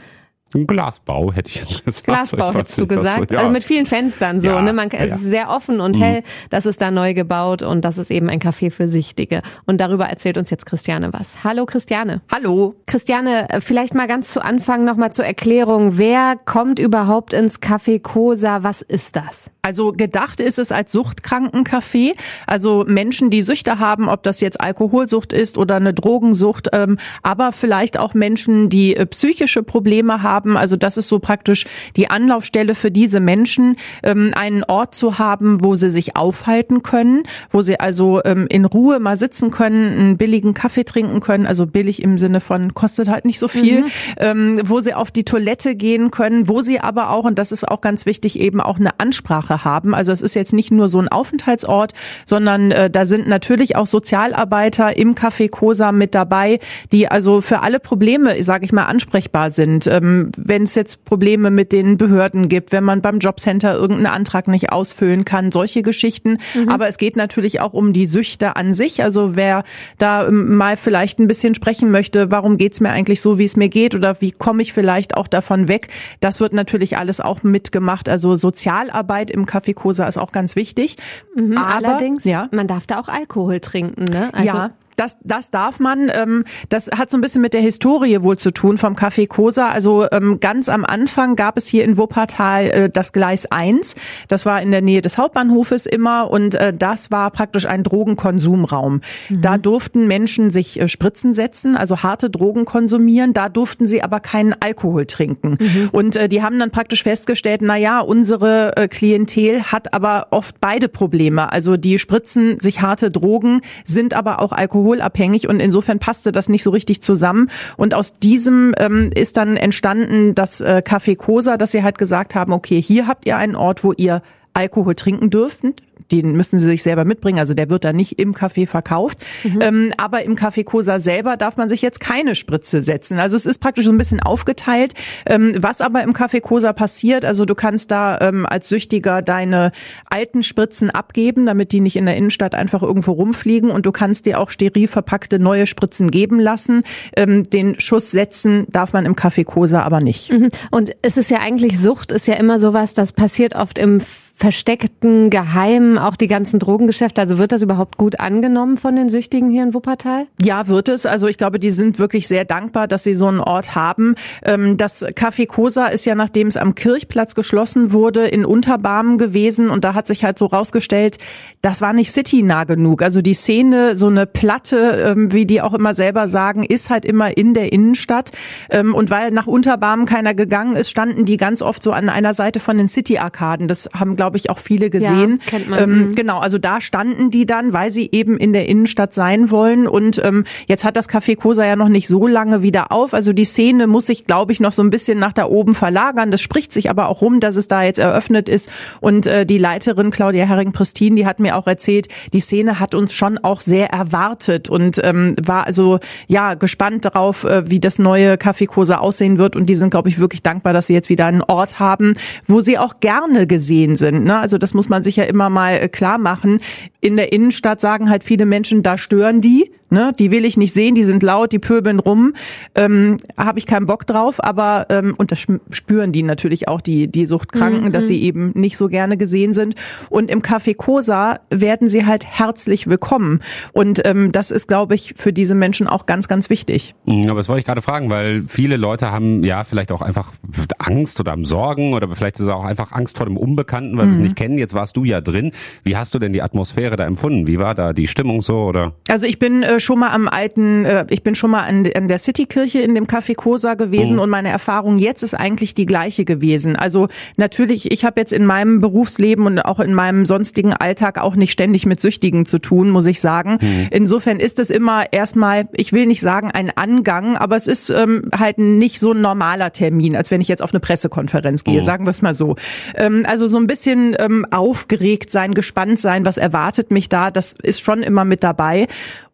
Ein 0.56 0.66
Glasbau, 0.66 1.32
hätte 1.32 1.50
ich 1.50 1.56
jetzt 1.58 1.86
gesagt. 1.86 2.06
Glasbau 2.06 2.54
hättest 2.54 2.78
du 2.80 2.84
was 2.84 2.96
so- 2.96 3.02
gesagt. 3.02 3.32
ja. 3.32 3.38
Also 3.40 3.52
mit 3.52 3.64
vielen 3.64 3.86
Fenstern 3.86 4.40
so, 4.40 4.48
Ja, 4.48 4.62
ne? 4.62 4.74
Man 4.74 4.90
ja, 4.90 5.00
es 5.00 5.10
ja. 5.10 5.16
ist 5.16 5.24
sehr 5.24 5.50
offen 5.50 5.80
und 5.80 6.00
hell. 6.00 6.24
Das 6.50 6.66
ist 6.66 6.82
da 6.82 6.90
neu 6.90 7.14
gebaut 7.14 7.62
und 7.62 7.86
das 7.86 7.98
ist 8.00 8.10
eben 8.10 8.30
ein 8.30 8.40
Café 8.40 8.72
für 8.72 8.88
Süchtige. 8.88 9.42
Und 9.68 9.80
darüber 9.80 10.06
erzählt 10.08 10.38
uns 10.38 10.50
jetzt 10.50 10.66
Christiane 10.66 11.14
was. 11.14 11.44
Hallo 11.44 11.66
Christiane. 11.68 12.22
Hallo. 12.32 12.76
Christiane, 12.88 13.48
vielleicht 13.60 13.94
mal 13.94 14.08
ganz 14.08 14.32
zu 14.32 14.44
Anfang 14.44 14.86
nochmal 14.86 15.14
zur 15.14 15.26
Erklärung. 15.26 15.98
Wer 16.00 16.36
kommt 16.46 16.80
überhaupt 16.80 17.34
ins 17.34 17.62
Café 17.62 18.02
Cosa? 18.02 18.64
Was 18.64 18.82
ist 18.82 19.16
das? 19.18 19.52
Also 19.62 19.92
gedacht 19.92 20.40
ist 20.40 20.58
es 20.58 20.72
als 20.72 20.92
Suchtkrankencafé. 20.94 22.14
Also 22.48 22.86
Menschen, 22.88 23.30
die 23.30 23.42
Süchte 23.42 23.78
haben, 23.80 24.10
ob 24.10 24.24
das 24.24 24.42
jetzt 24.42 24.60
Alkoholsucht 24.60 25.32
ist 25.34 25.58
oder 25.58 25.76
eine 25.76 25.94
Drogensucht, 25.94 26.70
ähm, 26.74 26.98
aber 27.24 27.52
vielleicht 27.52 28.00
auch 28.00 28.14
Menschen, 28.14 28.70
die 28.70 28.96
äh, 28.96 29.06
psychische 29.06 29.64
Probleme 29.64 30.24
haben. 30.24 30.39
Also 30.46 30.76
das 30.76 30.98
ist 30.98 31.08
so 31.08 31.20
praktisch 31.20 31.66
die 31.96 32.10
Anlaufstelle 32.10 32.76
für 32.76 32.92
diese 32.92 33.20
Menschen, 33.20 33.76
ähm, 34.04 34.32
einen 34.36 34.64
Ort 34.64 34.96
zu 34.96 35.20
haben, 35.20 35.64
wo 35.64 35.76
sie 35.76 35.90
sich 35.90 36.16
aufhalten 36.16 36.84
können, 36.84 37.24
wo 37.50 37.62
sie 37.62 37.80
also 37.80 38.22
ähm, 38.26 38.48
in 38.50 38.66
Ruhe 38.66 39.00
mal 39.00 39.18
sitzen 39.18 39.52
können, 39.52 40.00
einen 40.00 40.18
billigen 40.18 40.54
Kaffee 40.54 40.84
trinken 40.84 41.20
können. 41.20 41.46
Also 41.46 41.66
billig 41.66 42.02
im 42.02 42.18
Sinne 42.18 42.42
von 42.42 42.74
kostet 42.74 43.10
halt 43.10 43.26
nicht 43.26 43.40
so 43.40 43.48
viel, 43.48 43.86
ähm, 44.18 44.62
wo 44.64 44.80
sie 44.80 44.94
auf 44.94 45.12
die 45.12 45.24
Toilette 45.24 45.76
gehen 45.76 46.12
können, 46.12 46.48
wo 46.48 46.62
sie 46.62 46.80
aber 46.80 47.10
auch, 47.10 47.26
und 47.26 47.40
das 47.40 47.52
ist 47.52 47.68
auch 47.68 47.82
ganz 47.82 48.06
wichtig, 48.06 48.40
eben 48.40 48.62
auch 48.62 48.80
eine 48.80 49.00
Ansprache 49.00 49.64
haben. 49.64 49.94
Also 49.94 50.12
es 50.12 50.22
ist 50.22 50.36
jetzt 50.36 50.54
nicht 50.54 50.72
nur 50.72 50.88
so 50.88 51.00
ein 51.00 51.08
Aufenthaltsort, 51.08 51.94
sondern 52.26 52.72
äh, 52.72 52.90
da 52.90 53.06
sind 53.06 53.28
natürlich 53.28 53.76
auch 53.76 53.86
Sozialarbeiter 53.88 54.98
im 54.98 55.16
Café 55.16 55.50
Cosa 55.50 55.92
mit 55.92 56.16
dabei, 56.16 56.60
die 56.92 57.08
also 57.08 57.42
für 57.42 57.62
alle 57.62 57.80
Probleme, 57.80 58.42
sage 58.44 58.66
ich 58.66 58.72
mal, 58.72 58.86
ansprechbar 58.86 59.50
sind. 59.50 59.88
Ähm, 59.88 60.29
wenn 60.38 60.64
es 60.64 60.76
jetzt 60.76 61.06
Probleme 61.06 61.52
mit 61.52 61.72
den 61.72 61.98
Behörden 61.98 62.50
gibt, 62.50 62.72
wenn 62.72 62.84
man 62.84 63.02
beim 63.02 63.20
Jobcenter 63.20 63.74
irgendeinen 63.74 64.14
Antrag 64.14 64.48
nicht 64.48 64.72
ausfüllen 64.72 65.26
kann, 65.26 65.52
solche 65.52 65.82
Geschichten. 65.84 66.38
Aber 66.68 66.88
es 66.88 66.98
geht 66.98 67.16
natürlich 67.16 67.62
auch 67.62 67.74
um 67.74 67.94
die 67.94 68.06
Süchte 68.06 68.56
an 68.56 68.74
sich. 68.74 69.04
Also 69.04 69.36
wer 69.36 69.64
da 69.98 70.28
ähm, 70.28 70.56
mal 70.56 70.78
vielleicht 70.78 71.20
ein 71.20 71.28
bisschen 71.28 71.56
sprechen 71.56 71.92
möchte, 71.92 72.32
warum 72.32 72.58
geht's 72.58 72.80
mir 72.80 72.90
eigentlich 72.90 73.22
so, 73.22 73.38
wie 73.38 73.46
es 73.46 73.56
mir 73.56 73.70
geht 73.70 73.96
oder 73.96 74.22
wie 74.22 74.32
komme 74.32 74.62
ich 74.62 74.74
vielleicht 74.74 75.16
auch 75.16 75.28
davon 75.28 75.68
weg, 75.68 75.88
das 76.20 76.40
wird 76.40 76.54
natürlich 76.54 76.98
alles 76.98 77.20
auch 77.22 77.44
mitgemacht. 77.44 78.10
Also 78.10 78.36
Sozialarbeit 78.36 79.32
im 79.32 79.46
Café 79.46 79.74
Cosa 79.74 80.08
ist 80.08 80.18
auch 80.18 80.32
ganz 80.32 80.56
wichtig. 80.56 80.98
Aber, 81.38 81.46
Mhm, 81.46 81.58
Allerdings, 81.58 82.24
ja. 82.24 82.48
man 82.52 82.68
darf 82.68 82.88
da 82.88 83.00
auch 83.00 83.08
Alkohol 83.08 83.60
trinken, 83.60 84.06
ne? 84.06 84.30
Also, 84.34 84.46
ja, 84.48 84.72
das, 85.00 85.18
das 85.24 85.50
darf 85.50 85.80
man. 85.80 86.12
Ähm, 86.14 86.44
das 86.68 86.90
hat 86.92 87.10
so 87.10 87.18
ein 87.18 87.22
bisschen 87.22 87.42
mit 87.42 87.54
der 87.54 87.62
Historie 87.62 88.22
wohl 88.22 88.38
zu 88.38 88.52
tun 88.52 88.78
vom 88.78 88.96
Café 88.96 89.28
Cosa. 89.28 89.70
Also 89.70 90.06
ähm, 90.12 90.40
ganz 90.40 90.68
am 90.68 90.84
Anfang 90.84 91.36
gab 91.36 91.58
es 91.58 91.68
hier 91.68 91.86
in 91.86 91.98
Wuppertal 91.98 92.66
äh, 92.66 92.90
das 92.90 93.14
Gleis 93.14 93.46
1. 93.46 93.96
Das 94.28 94.46
war 94.46 94.62
in 94.62 94.72
der 94.72 94.82
Nähe 94.82 95.02
des 95.02 95.18
Hauptbahnhofes 95.18 95.86
immer 95.86 96.30
und 96.30 96.56
äh, 96.56 96.74
das 96.74 97.12
war 97.12 97.32
praktisch 97.32 97.66
ein 97.66 97.84
Drogenkonsumraum. 97.84 99.02
Da 99.30 99.58
durften 99.58 100.08
Menschen 100.08 100.52
sich 100.52 100.80
äh, 100.80 100.88
Spritzen 100.88 101.34
setzen, 101.34 101.78
also 101.78 102.04
harte 102.04 102.30
Drogen 102.30 102.66
konsumieren. 102.66 103.34
Da 103.34 103.48
durften 103.48 103.88
sie 103.88 104.04
aber 104.04 104.20
keinen 104.20 104.54
Alkohol 104.60 105.06
trinken. 105.06 105.58
Und 105.92 106.16
äh, 106.16 106.28
die 106.28 106.44
haben 106.44 106.60
dann 106.60 106.72
praktisch 106.72 107.04
festgestellt, 107.04 107.62
na 107.64 107.78
ja, 107.78 108.00
unsere 108.02 108.76
äh, 108.76 108.88
Klientel 108.88 109.64
hat 109.64 109.94
aber 109.94 110.28
oft 110.32 110.60
beide 110.60 110.90
Probleme. 110.90 111.52
Also 111.52 111.78
die 111.78 112.00
spritzen 112.00 112.60
sich 112.60 112.82
harte 112.82 113.10
Drogen, 113.12 113.62
sind 113.86 114.14
aber 114.14 114.42
auch 114.42 114.52
alkoholabhängig 114.90 115.48
und 115.48 115.60
insofern 115.60 116.00
passte 116.00 116.32
das 116.32 116.50
nicht 116.50 116.64
so 116.64 116.72
richtig 116.72 117.02
zusammen. 117.02 117.50
Und 117.78 117.94
aus 117.94 118.18
diesem 118.20 118.74
ähm, 118.78 119.12
ist 119.14 119.38
dann 119.38 119.58
entstanden 119.58 120.36
das 120.36 120.62
äh, 120.62 120.82
Café 120.86 121.16
Cosa, 121.16 121.58
dass 121.58 121.72
sie 121.72 121.84
halt 121.84 121.98
gesagt 121.98 122.36
haben, 122.36 122.54
okay, 122.54 122.82
hier 122.82 123.08
habt 123.08 123.26
ihr 123.26 123.38
einen 123.38 123.56
Ort, 123.56 123.84
wo 123.84 123.94
ihr 123.94 124.22
Alkohol 124.60 124.96
trinken 124.96 125.30
dürfen 125.30 125.74
den 126.12 126.36
müssen 126.36 126.60
sie 126.60 126.68
sich 126.68 126.84
selber 126.84 127.06
mitbringen. 127.06 127.40
Also 127.40 127.54
der 127.54 127.70
wird 127.70 127.84
da 127.84 127.94
nicht 127.94 128.20
im 128.20 128.34
Café 128.34 128.68
verkauft. 128.68 129.20
Mhm. 129.44 129.62
Ähm, 129.62 129.94
aber 129.98 130.24
im 130.24 130.36
Café 130.36 130.64
Cosa 130.64 131.00
selber 131.00 131.38
darf 131.38 131.58
man 131.58 131.70
sich 131.70 131.82
jetzt 131.82 132.00
keine 132.00 132.36
Spritze 132.36 132.82
setzen. 132.82 133.20
Also 133.20 133.36
es 133.36 133.46
ist 133.46 133.60
praktisch 133.60 133.86
so 133.86 133.92
ein 133.92 133.98
bisschen 133.98 134.20
aufgeteilt. 134.20 134.94
Ähm, 135.26 135.56
was 135.60 135.82
aber 135.82 136.04
im 136.04 136.14
Café 136.14 136.42
Cosa 136.42 136.74
passiert, 136.74 137.26
also 137.26 137.46
du 137.46 137.56
kannst 137.56 137.92
da 137.92 138.20
ähm, 138.22 138.46
als 138.46 138.70
Süchtiger 138.70 139.22
deine 139.22 139.72
alten 140.10 140.44
Spritzen 140.44 140.90
abgeben, 140.90 141.46
damit 141.46 141.72
die 141.72 141.82
nicht 141.82 141.96
in 141.96 142.06
der 142.06 142.18
Innenstadt 142.18 142.56
einfach 142.56 142.82
irgendwo 142.82 143.12
rumfliegen 143.12 143.70
und 143.70 143.86
du 143.86 143.92
kannst 143.92 144.26
dir 144.26 144.40
auch 144.40 144.50
steril 144.50 144.88
verpackte 144.88 145.40
neue 145.40 145.68
Spritzen 145.68 146.12
geben 146.12 146.40
lassen. 146.40 146.84
Ähm, 147.16 147.50
den 147.50 147.80
Schuss 147.80 148.12
setzen 148.12 148.66
darf 148.70 148.94
man 148.94 149.06
im 149.06 149.16
Café 149.16 149.46
Cosa 149.46 149.84
aber 149.84 150.02
nicht. 150.02 150.32
Mhm. 150.32 150.50
Und 150.72 150.92
es 151.02 151.18
ist 151.18 151.30
ja 151.30 151.40
eigentlich 151.40 151.80
Sucht, 151.80 152.12
ist 152.12 152.28
ja 152.28 152.36
immer 152.36 152.58
sowas, 152.58 152.94
das 152.94 153.12
passiert 153.12 153.56
oft 153.56 153.78
im 153.78 154.02
versteckten, 154.40 155.30
geheimen, 155.30 155.98
auch 155.98 156.16
die 156.16 156.28
ganzen 156.28 156.60
Drogengeschäfte. 156.60 157.20
Also 157.20 157.38
wird 157.38 157.52
das 157.52 157.62
überhaupt 157.62 157.98
gut 157.98 158.22
angenommen 158.22 158.78
von 158.78 158.96
den 158.96 159.10
Süchtigen 159.10 159.50
hier 159.50 159.64
in 159.64 159.74
Wuppertal? 159.74 160.28
Ja, 160.42 160.70
wird 160.70 160.88
es. 160.88 161.06
Also 161.06 161.28
ich 161.28 161.38
glaube, 161.38 161.60
die 161.60 161.72
sind 161.72 162.00
wirklich 162.00 162.30
sehr 162.30 162.46
dankbar, 162.46 162.88
dass 162.88 163.04
sie 163.04 163.16
so 163.16 163.28
einen 163.28 163.42
Ort 163.42 163.76
haben. 163.76 164.16
Ähm, 164.44 164.78
das 164.78 165.06
Café 165.06 165.46
Cosa 165.46 165.88
ist 165.88 166.06
ja, 166.06 166.16
nachdem 166.16 166.48
es 166.48 166.56
am 166.56 166.74
Kirchplatz 166.74 167.36
geschlossen 167.36 167.92
wurde, 167.92 168.28
in 168.28 168.46
Unterbarmen 168.46 169.18
gewesen 169.18 169.70
und 169.70 169.84
da 169.84 169.94
hat 169.94 170.08
sich 170.08 170.24
halt 170.24 170.40
so 170.40 170.46
rausgestellt, 170.46 171.18
das 171.62 171.82
war 171.82 171.92
nicht 171.92 172.14
citynah 172.14 172.64
genug. 172.64 173.02
Also 173.02 173.22
die 173.22 173.34
Szene, 173.34 173.94
so 173.98 174.08
eine 174.08 174.26
Platte, 174.26 174.78
ähm, 175.18 175.34
wie 175.34 175.46
die 175.46 175.62
auch 175.62 175.74
immer 175.74 175.94
selber 175.94 176.30
sagen, 176.30 176.64
ist 176.64 176.90
halt 176.90 177.04
immer 177.04 177.36
in 177.36 177.54
der 177.54 177.74
Innenstadt. 177.74 178.32
Ähm, 178.70 178.96
und 178.96 179.10
weil 179.10 179.32
nach 179.32 179.48
Unterbarmen 179.48 180.06
keiner 180.06 180.34
gegangen 180.34 180.78
ist, 180.78 180.90
standen 180.90 181.26
die 181.26 181.36
ganz 181.36 181.62
oft 181.62 181.84
so 181.84 181.92
an 181.92 182.08
einer 182.08 182.34
Seite 182.34 182.62
von 182.62 182.78
den 182.78 182.88
City-Arkaden. 182.88 183.68
Das 183.68 183.90
haben, 183.94 184.16
glaube 184.16 184.29
glaube 184.30 184.38
ich, 184.38 184.52
auch 184.52 184.60
viele 184.60 184.92
gesehen. 184.92 185.40
Ja, 185.44 185.50
kennt 185.50 185.70
man. 185.70 185.80
Ähm, 185.80 185.98
mhm. 185.98 186.16
genau, 186.16 186.38
also 186.38 186.60
da 186.60 186.82
standen 186.82 187.32
die 187.32 187.48
dann, 187.48 187.74
weil 187.74 187.90
sie 187.90 188.10
eben 188.12 188.38
in 188.38 188.54
der 188.54 188.68
Innenstadt 188.68 189.12
sein 189.12 189.50
wollen. 189.50 189.88
Und 189.88 190.22
ähm, 190.24 190.44
jetzt 190.68 190.84
hat 190.84 190.98
das 190.98 191.10
Café 191.10 191.36
Cosa 191.36 191.66
ja 191.66 191.76
noch 191.76 191.90
nicht 191.90 192.08
so 192.08 192.28
lange 192.28 192.62
wieder 192.62 192.92
auf. 192.92 193.16
Also 193.16 193.34
die 193.34 193.46
Szene 193.46 193.88
muss 193.88 194.06
sich, 194.06 194.26
glaube 194.26 194.52
ich, 194.52 194.60
noch 194.60 194.72
so 194.72 194.84
ein 194.84 194.92
bisschen 194.92 195.18
nach 195.18 195.34
da 195.34 195.46
oben 195.46 195.74
verlagern. 195.74 196.30
Das 196.30 196.42
spricht 196.42 196.72
sich 196.72 196.92
aber 196.92 197.10
auch 197.10 197.22
rum, 197.22 197.40
dass 197.40 197.56
es 197.56 197.68
da 197.68 197.82
jetzt 197.82 197.98
eröffnet 197.98 198.48
ist. 198.48 198.70
Und 199.02 199.26
äh, 199.26 199.48
die 199.48 199.58
Leiterin 199.58 200.12
Claudia 200.12 200.46
Herring-Pristin, 200.46 201.16
die 201.16 201.26
hat 201.26 201.40
mir 201.40 201.58
auch 201.58 201.66
erzählt, 201.66 202.08
die 202.32 202.40
Szene 202.40 202.80
hat 202.80 202.94
uns 202.94 203.16
schon 203.16 203.40
auch 203.40 203.62
sehr 203.62 203.90
erwartet 203.90 204.70
und 204.70 205.02
ähm, 205.04 205.36
war 205.42 205.66
also 205.66 206.00
ja 206.28 206.54
gespannt 206.54 207.06
darauf, 207.06 207.46
äh, 207.46 207.68
wie 207.68 207.80
das 207.80 207.98
neue 207.98 208.36
Café 208.36 208.68
Cosa 208.68 208.98
aussehen 208.98 209.40
wird. 209.40 209.56
Und 209.56 209.66
die 209.66 209.76
sind, 209.76 209.90
glaube 209.90 210.10
ich, 210.10 210.20
wirklich 210.20 210.44
dankbar, 210.44 210.74
dass 210.74 210.86
sie 210.86 210.94
jetzt 210.94 211.10
wieder 211.10 211.26
einen 211.26 211.42
Ort 211.42 211.80
haben, 211.80 212.14
wo 212.46 212.62
sie 212.62 212.78
auch 212.78 213.00
gerne 213.00 213.48
gesehen 213.48 213.96
sind 213.96 214.19
sind. 214.20 214.26
Ne? 214.26 214.38
Also 214.38 214.58
das 214.58 214.74
muss 214.74 214.90
man 214.90 215.04
sich 215.04 215.16
ja 215.16 215.24
immer 215.24 215.50
mal 215.50 215.74
äh, 215.74 215.90
klar 215.90 216.18
machen. 216.18 216.60
In 217.02 217.16
der 217.16 217.32
Innenstadt 217.32 217.82
sagen 217.82 218.10
halt 218.10 218.24
viele 218.24 218.46
Menschen, 218.46 218.84
da 218.84 218.98
stören 218.98 219.42
die. 219.42 219.72
Ne, 219.92 220.14
die 220.18 220.30
will 220.30 220.46
ich 220.46 220.56
nicht 220.56 220.74
sehen, 220.74 220.94
die 220.94 221.04
sind 221.04 221.24
laut, 221.24 221.52
die 221.52 221.58
pöbeln 221.58 222.00
rum, 222.00 222.34
ähm, 222.76 223.18
habe 223.36 223.58
ich 223.58 223.66
keinen 223.66 223.88
Bock 223.88 224.06
drauf, 224.06 224.44
aber 224.44 224.86
ähm, 224.90 225.16
und 225.18 225.32
das 225.32 225.40
spüren 225.72 226.12
die 226.12 226.22
natürlich 226.22 226.68
auch, 226.68 226.80
die, 226.80 227.08
die 227.08 227.26
Suchtkranken, 227.26 227.86
mhm. 227.86 227.92
dass 227.92 228.06
sie 228.06 228.22
eben 228.22 228.52
nicht 228.54 228.78
so 228.78 228.88
gerne 228.88 229.18
gesehen 229.18 229.54
sind. 229.54 229.74
Und 230.12 230.30
im 230.30 230.42
Café 230.42 230.76
Cosa 230.76 231.40
werden 231.50 231.88
sie 231.88 232.06
halt 232.06 232.26
herzlich 232.26 232.86
willkommen. 232.86 233.40
Und 233.74 234.06
ähm, 234.06 234.32
das 234.32 234.52
ist, 234.52 234.68
glaube 234.68 234.94
ich, 234.94 235.16
für 235.18 235.34
diese 235.34 235.56
Menschen 235.56 235.88
auch 235.88 236.06
ganz, 236.06 236.28
ganz 236.28 236.52
wichtig. 236.52 236.94
Mhm, 237.06 237.28
aber 237.30 237.40
das 237.40 237.50
wollte 237.50 237.62
ich 237.62 237.66
gerade 237.66 237.82
fragen, 237.82 238.12
weil 238.12 238.44
viele 238.48 238.78
Leute 238.78 239.12
haben 239.12 239.44
ja 239.44 239.64
vielleicht 239.64 239.92
auch 239.92 240.04
einfach 240.04 240.34
Angst 240.78 241.20
oder 241.20 241.32
haben 241.32 241.46
Sorgen 241.46 241.94
oder 241.94 242.08
vielleicht 242.16 242.36
ist 242.36 242.42
es 242.42 242.50
auch 242.50 242.64
einfach 242.64 242.92
Angst 242.92 243.18
vor 243.18 243.26
dem 243.26 243.38
Unbekannten, 243.38 243.98
weil 243.98 244.06
mhm. 244.06 244.10
sie 244.10 244.16
es 244.16 244.20
nicht 244.20 244.36
kennen. 244.36 244.60
Jetzt 244.60 244.76
warst 244.76 244.98
du 244.98 245.04
ja 245.04 245.20
drin. 245.20 245.52
Wie 245.84 245.98
hast 245.98 246.14
du 246.14 246.20
denn 246.20 246.34
die 246.34 246.44
Atmosphäre 246.44 246.96
da 246.96 247.06
empfunden? 247.06 247.48
Wie 247.48 247.58
war 247.58 247.74
da 247.74 247.94
die 247.94 248.08
Stimmung 248.08 248.44
so? 248.44 248.66
Oder? 248.66 248.94
Also 249.08 249.26
ich 249.26 249.40
bin 249.40 249.64
äh, 249.64 249.79
schon 249.80 250.00
mal 250.00 250.10
am 250.10 250.28
alten, 250.28 250.86
äh, 250.86 251.06
ich 251.10 251.24
bin 251.24 251.36
schon 251.36 251.52
mal 251.52 251.64
an, 251.64 251.88
an 251.94 252.08
der 252.08 252.18
Citykirche 252.18 252.80
in 252.80 252.96
dem 252.96 253.06
Café 253.06 253.36
Cosa 253.36 253.76
gewesen 253.76 254.16
mhm. 254.16 254.22
und 254.22 254.30
meine 254.30 254.50
Erfahrung 254.50 254.98
jetzt 254.98 255.24
ist 255.24 255.34
eigentlich 255.34 255.76
die 255.76 255.86
gleiche 255.86 256.26
gewesen. 256.26 256.76
Also 256.76 257.08
natürlich, 257.38 257.92
ich 257.92 258.06
habe 258.06 258.20
jetzt 258.20 258.34
in 258.34 258.46
meinem 258.46 258.82
Berufsleben 258.82 259.46
und 259.46 259.60
auch 259.60 259.80
in 259.80 259.94
meinem 259.94 260.26
sonstigen 260.26 260.74
Alltag 260.74 261.20
auch 261.20 261.36
nicht 261.36 261.52
ständig 261.52 261.86
mit 261.86 262.02
Süchtigen 262.02 262.46
zu 262.46 262.60
tun, 262.60 262.90
muss 262.90 263.06
ich 263.06 263.20
sagen. 263.20 263.58
Mhm. 263.62 263.88
Insofern 263.92 264.40
ist 264.40 264.60
es 264.60 264.70
immer 264.70 265.12
erstmal, 265.12 265.68
ich 265.74 265.94
will 265.94 266.06
nicht 266.06 266.22
sagen 266.22 266.52
ein 266.52 266.72
Angang, 266.76 267.38
aber 267.38 267.56
es 267.56 267.68
ist 267.68 267.90
ähm, 267.90 268.30
halt 268.38 268.58
nicht 268.58 269.00
so 269.00 269.12
ein 269.12 269.22
normaler 269.22 269.72
Termin, 269.72 270.16
als 270.16 270.32
wenn 270.32 270.42
ich 270.42 270.48
jetzt 270.48 270.62
auf 270.62 270.74
eine 270.74 270.80
Pressekonferenz 270.80 271.64
gehe, 271.64 271.82
mhm. 271.82 271.86
sagen 271.86 272.06
wir 272.06 272.12
es 272.12 272.22
mal 272.22 272.34
so. 272.34 272.56
Ähm, 272.96 273.26
also 273.28 273.48
so 273.48 273.58
ein 273.58 273.68
bisschen 273.68 274.16
ähm, 274.20 274.46
aufgeregt 274.52 275.32
sein, 275.32 275.54
gespannt 275.54 276.00
sein, 276.00 276.26
was 276.26 276.38
erwartet 276.38 276.92
mich 276.92 277.10
da, 277.10 277.32
das 277.32 277.54
ist 277.62 277.82
schon 277.82 278.04
immer 278.04 278.26
mit 278.26 278.44
dabei. 278.44 278.88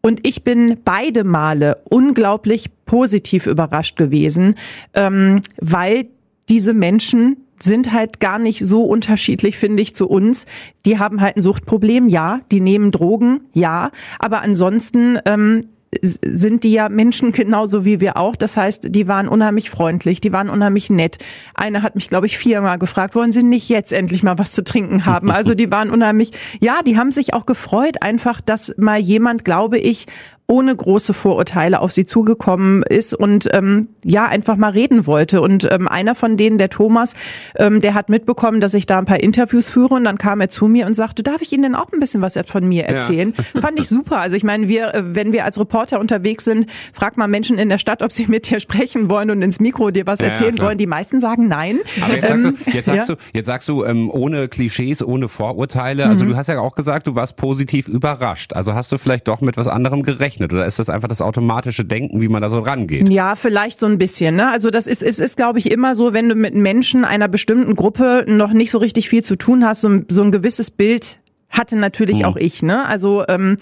Und 0.06 0.20
ich 0.22 0.44
bin 0.44 0.78
beide 0.86 1.24
Male 1.24 1.82
unglaublich 1.86 2.70
positiv 2.86 3.48
überrascht 3.48 3.98
gewesen, 3.98 4.54
ähm, 4.94 5.38
weil 5.60 6.06
diese 6.48 6.76
Menschen 6.76 7.38
sind 7.58 7.92
halt 7.92 8.20
gar 8.20 8.38
nicht 8.38 8.64
so 8.64 8.84
unterschiedlich, 8.84 9.58
finde 9.58 9.82
ich, 9.82 9.96
zu 9.96 10.08
uns. 10.08 10.46
Die 10.86 11.00
haben 11.00 11.22
halt 11.22 11.38
ein 11.38 11.42
Suchtproblem, 11.42 12.08
ja. 12.08 12.42
Die 12.52 12.60
nehmen 12.60 12.92
Drogen, 12.92 13.46
ja. 13.54 13.90
Aber 14.20 14.44
ansonsten 14.44 15.18
ähm, 15.26 15.62
sind 16.02 16.64
die 16.64 16.72
ja 16.72 16.90
Menschen 16.90 17.32
genauso 17.32 17.86
wie 17.86 18.00
wir 18.00 18.18
auch. 18.18 18.36
Das 18.36 18.58
heißt, 18.58 18.88
die 18.90 19.08
waren 19.08 19.28
unheimlich 19.28 19.70
freundlich, 19.70 20.22
die 20.22 20.34
waren 20.34 20.50
unheimlich 20.50 20.90
nett. 20.90 21.18
Eine 21.54 21.84
hat 21.84 21.96
mich, 21.96 22.10
glaube 22.10 22.26
ich, 22.26 22.38
viermal 22.38 22.78
gefragt, 22.78 23.16
wollen 23.16 23.32
Sie 23.32 23.44
nicht 23.44 23.70
jetzt 23.70 23.94
endlich 23.94 24.24
mal 24.24 24.38
was 24.38 24.52
zu 24.52 24.64
trinken 24.64 25.06
haben? 25.06 25.32
Also 25.32 25.56
die 25.56 25.72
waren 25.72 25.90
unheimlich, 25.90 26.32
ja, 26.60 26.82
die 26.86 26.98
haben 26.98 27.12
sich 27.12 27.34
auch 27.34 27.46
gefreut, 27.46 28.02
einfach, 28.02 28.42
dass 28.42 28.74
mal 28.78 29.00
jemand, 29.00 29.46
glaube 29.46 29.80
ich, 29.80 30.08
ohne 30.48 30.76
große 30.76 31.14
Vorurteile 31.14 31.80
auf 31.82 31.92
sie 31.92 32.06
zugekommen 32.06 32.84
ist 32.84 33.14
und 33.14 33.50
ähm, 33.52 33.90
ja 34.04 34.26
einfach 34.26 34.58
mal 34.58 34.72
reden 34.72 35.08
wollte. 35.08 35.42
Und 35.42 35.68
ähm, 35.72 35.88
einer 35.88 36.14
von 36.14 36.38
denen, 36.38 36.60
der 36.60 36.70
Thomas, 36.70 37.16
ähm, 37.56 37.82
der 37.82 37.96
hat 37.96 38.10
mitbekommen, 38.10 38.62
dass 38.62 38.76
ich 38.76 38.86
da 38.86 39.00
ein 39.00 39.06
paar 39.06 39.20
Interviews 39.20 39.68
führe 39.68 39.96
und 39.96 40.04
dann 40.04 40.20
kam 40.20 40.42
er 40.42 40.50
zu 40.50 40.68
mir 40.68 40.86
und 40.86 40.94
sagte, 40.94 41.24
darf 41.24 41.42
ich 41.42 41.52
Ihnen 41.52 41.64
denn 41.64 41.76
auch 41.76 41.92
ein 41.92 42.00
bisschen 42.00 42.22
was 42.22 42.38
von 42.46 42.68
mir 42.68 42.86
erzählen? 42.86 43.34
Ja. 43.54 43.62
Fand 43.62 43.80
ich 43.80 43.90
super. 43.90 44.20
Also 44.20 44.36
ich 44.36 44.44
meine, 44.44 44.68
wir, 44.68 44.94
äh, 44.94 45.16
wenn 45.16 45.34
wir 45.34 45.46
als 45.46 45.60
Reporter 45.60 46.00
unterwegs 46.00 46.44
sind, 46.44 46.68
frag 46.94 47.18
mal 47.18 47.28
Menschen 47.28 47.58
in 47.58 47.70
der 47.70 47.80
Stadt, 47.80 48.04
ob 48.04 48.12
sie 48.12 48.28
mit 48.28 48.50
dir 48.50 48.60
sprechen 48.60 49.10
wollen 49.10 49.32
und 49.32 49.42
ins 49.42 49.60
Mikro 49.60 49.90
dir 49.90 50.06
was 50.06 50.20
erzählen 50.20 50.58
ja, 50.58 50.64
wollen. 50.64 50.78
Die 50.78 50.86
meisten 50.86 51.20
sagen 51.20 51.48
nein. 51.48 51.80
Aber 52.02 52.16
jetzt 52.16 52.28
sagst 52.28 52.46
du, 52.46 52.50
ähm, 52.50 52.58
jetzt 52.72 52.86
sagst 52.86 53.10
du, 53.10 53.16
jetzt 53.34 53.46
sagst 53.48 53.70
du 53.70 53.84
ähm, 53.84 54.12
ohne 54.12 54.48
Klischees, 54.48 55.04
ohne 55.04 55.28
Vorurteile. 55.28 56.06
Also 56.06 56.26
mhm. 56.26 56.30
du 56.30 56.36
hast 56.36 56.48
ja 56.48 56.60
auch 56.60 56.76
gesagt, 56.76 57.08
du 57.08 57.16
warst 57.16 57.36
positiv 57.36 57.88
überrascht. 57.88 58.54
Also 58.54 58.76
hast 58.76 58.92
du 58.92 59.00
vielleicht 59.00 59.28
doch 59.28 59.42
mit 59.42 59.58
was 59.58 59.68
anderem 59.68 60.04
gerechnet? 60.04 60.35
Berechnet 60.36 60.54
oder 60.54 60.66
ist 60.66 60.80
das 60.80 60.90
einfach 60.90 61.08
das 61.08 61.22
automatische 61.22 61.86
Denken, 61.86 62.22
wie 62.22 62.28
man 62.28 62.42
da 62.42 62.50
so 62.50 62.60
rangeht? 62.60 63.10
Ja, 63.10 63.36
vielleicht 63.36 63.80
so 63.80 63.86
ein 63.86 63.98
bisschen. 63.98 64.36
Ne? 64.36 64.50
Also 64.52 64.70
das 64.70 64.88
ist, 64.88 65.04
es 65.04 65.20
ist, 65.20 65.38
glaube 65.38 65.60
ich, 65.60 65.72
immer 65.72 65.96
so, 65.96 66.14
wenn 66.14 66.30
du 66.30 66.36
mit 66.36 66.54
Menschen 66.56 67.06
einer 67.06 67.28
bestimmten 67.28 67.76
Gruppe 67.76 68.26
noch 68.28 68.54
nicht 68.54 68.72
so 68.72 68.78
richtig 68.78 69.10
viel 69.10 69.24
zu 69.24 69.36
tun 69.36 69.66
hast, 69.66 69.82
so, 69.82 70.02
so 70.08 70.24
ein 70.24 70.32
gewisses 70.32 70.72
Bild 70.72 71.20
hatte 71.50 71.76
natürlich 71.78 72.20
mhm. 72.20 72.26
auch 72.26 72.36
ich. 72.36 72.64
Ne? 72.64 72.86
Also 72.86 73.26
ähm, 73.28 73.58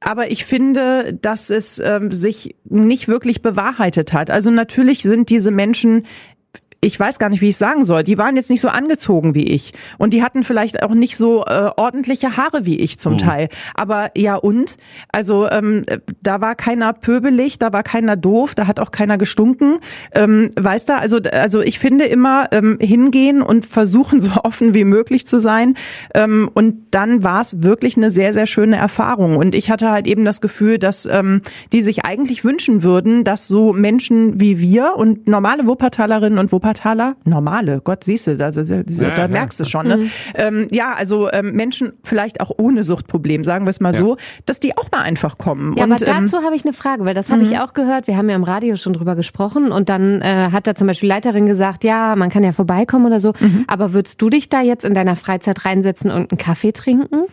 aber 0.00 0.30
ich 0.30 0.44
finde, 0.44 1.14
dass 1.14 1.48
es 1.48 1.80
ähm, 1.82 2.10
sich 2.10 2.56
nicht 2.64 3.08
wirklich 3.08 3.40
bewahrheitet 3.40 4.12
hat. 4.12 4.30
Also 4.30 4.50
natürlich 4.50 5.02
sind 5.02 5.30
diese 5.30 5.50
Menschen 5.50 6.04
ich 6.84 7.00
weiß 7.00 7.18
gar 7.18 7.30
nicht, 7.30 7.40
wie 7.40 7.48
ich 7.48 7.56
sagen 7.56 7.84
soll. 7.84 8.04
Die 8.04 8.18
waren 8.18 8.36
jetzt 8.36 8.50
nicht 8.50 8.60
so 8.60 8.68
angezogen 8.68 9.34
wie 9.34 9.44
ich. 9.44 9.72
Und 9.96 10.12
die 10.12 10.22
hatten 10.22 10.44
vielleicht 10.44 10.82
auch 10.82 10.94
nicht 10.94 11.16
so 11.16 11.44
äh, 11.46 11.70
ordentliche 11.76 12.36
Haare 12.36 12.66
wie 12.66 12.78
ich 12.78 12.98
zum 12.98 13.14
mhm. 13.14 13.18
Teil. 13.18 13.48
Aber 13.74 14.10
ja 14.16 14.36
und? 14.36 14.76
Also 15.10 15.48
ähm, 15.50 15.84
da 16.22 16.42
war 16.42 16.54
keiner 16.54 16.92
pöbelig, 16.92 17.58
da 17.58 17.72
war 17.72 17.82
keiner 17.82 18.16
doof, 18.16 18.54
da 18.54 18.66
hat 18.66 18.80
auch 18.80 18.90
keiner 18.90 19.16
gestunken. 19.16 19.78
Ähm, 20.12 20.50
weißt 20.60 20.90
du, 20.90 20.96
also, 20.98 21.18
also 21.32 21.62
ich 21.62 21.78
finde 21.78 22.04
immer 22.04 22.48
ähm, 22.52 22.76
hingehen 22.80 23.40
und 23.40 23.64
versuchen, 23.64 24.20
so 24.24 24.32
offen 24.42 24.74
wie 24.74 24.84
möglich 24.84 25.26
zu 25.26 25.40
sein. 25.40 25.76
Ähm, 26.14 26.50
und 26.52 26.88
dann 26.90 27.24
war 27.24 27.40
es 27.40 27.62
wirklich 27.62 27.96
eine 27.96 28.10
sehr, 28.10 28.34
sehr 28.34 28.46
schöne 28.46 28.76
Erfahrung. 28.76 29.36
Und 29.36 29.54
ich 29.54 29.70
hatte 29.70 29.90
halt 29.90 30.06
eben 30.06 30.26
das 30.26 30.42
Gefühl, 30.42 30.78
dass 30.78 31.06
ähm, 31.06 31.40
die 31.72 31.80
sich 31.80 32.04
eigentlich 32.04 32.44
wünschen 32.44 32.82
würden, 32.82 33.24
dass 33.24 33.48
so 33.48 33.72
Menschen 33.72 34.38
wie 34.38 34.58
wir 34.58 34.96
und 34.96 35.26
normale 35.26 35.66
Wuppertalerinnen 35.66 36.38
und 36.38 36.52
Wuppertaler 36.52 36.73
Wuppertaler, 36.74 37.16
normale, 37.24 37.80
Gott 37.82 38.04
siehst 38.04 38.26
du, 38.26 38.36
da, 38.36 38.50
da, 38.50 38.62
da 38.62 38.82
ja, 39.16 39.28
merkst 39.28 39.60
du 39.60 39.64
schon. 39.64 39.86
Ne? 39.86 39.96
Mhm. 39.96 40.10
Ähm, 40.34 40.68
ja, 40.70 40.94
also 40.94 41.30
ähm, 41.30 41.52
Menschen 41.52 41.92
vielleicht 42.02 42.40
auch 42.40 42.50
ohne 42.56 42.82
Suchtproblem, 42.82 43.44
sagen 43.44 43.66
wir 43.66 43.70
es 43.70 43.80
mal 43.80 43.92
ja. 43.92 43.98
so, 43.98 44.16
dass 44.46 44.60
die 44.60 44.76
auch 44.76 44.90
mal 44.90 45.02
einfach 45.02 45.38
kommen. 45.38 45.76
Ja, 45.76 45.84
und, 45.84 45.92
aber 45.92 46.04
dazu 46.04 46.36
ähm, 46.36 46.44
habe 46.44 46.56
ich 46.56 46.64
eine 46.64 46.72
Frage, 46.72 47.04
weil 47.04 47.14
das 47.14 47.30
habe 47.30 47.42
ich 47.42 47.50
mhm. 47.50 47.58
auch 47.58 47.74
gehört. 47.74 48.06
Wir 48.06 48.16
haben 48.16 48.28
ja 48.28 48.36
im 48.36 48.44
Radio 48.44 48.76
schon 48.76 48.92
drüber 48.92 49.14
gesprochen 49.14 49.70
und 49.70 49.88
dann 49.88 50.20
äh, 50.20 50.48
hat 50.50 50.66
da 50.66 50.74
zum 50.74 50.88
Beispiel 50.88 51.08
Leiterin 51.08 51.46
gesagt, 51.46 51.84
ja, 51.84 52.16
man 52.16 52.30
kann 52.30 52.42
ja 52.42 52.52
vorbeikommen 52.52 53.06
oder 53.06 53.20
so. 53.20 53.32
Mhm. 53.38 53.64
Aber 53.68 53.92
würdest 53.92 54.20
du 54.20 54.30
dich 54.30 54.48
da 54.48 54.60
jetzt 54.60 54.84
in 54.84 54.94
deiner 54.94 55.16
Freizeit 55.16 55.64
reinsetzen 55.64 56.10
und 56.10 56.32
einen 56.32 56.38
Kaffee 56.38 56.72
trinken? 56.72 57.24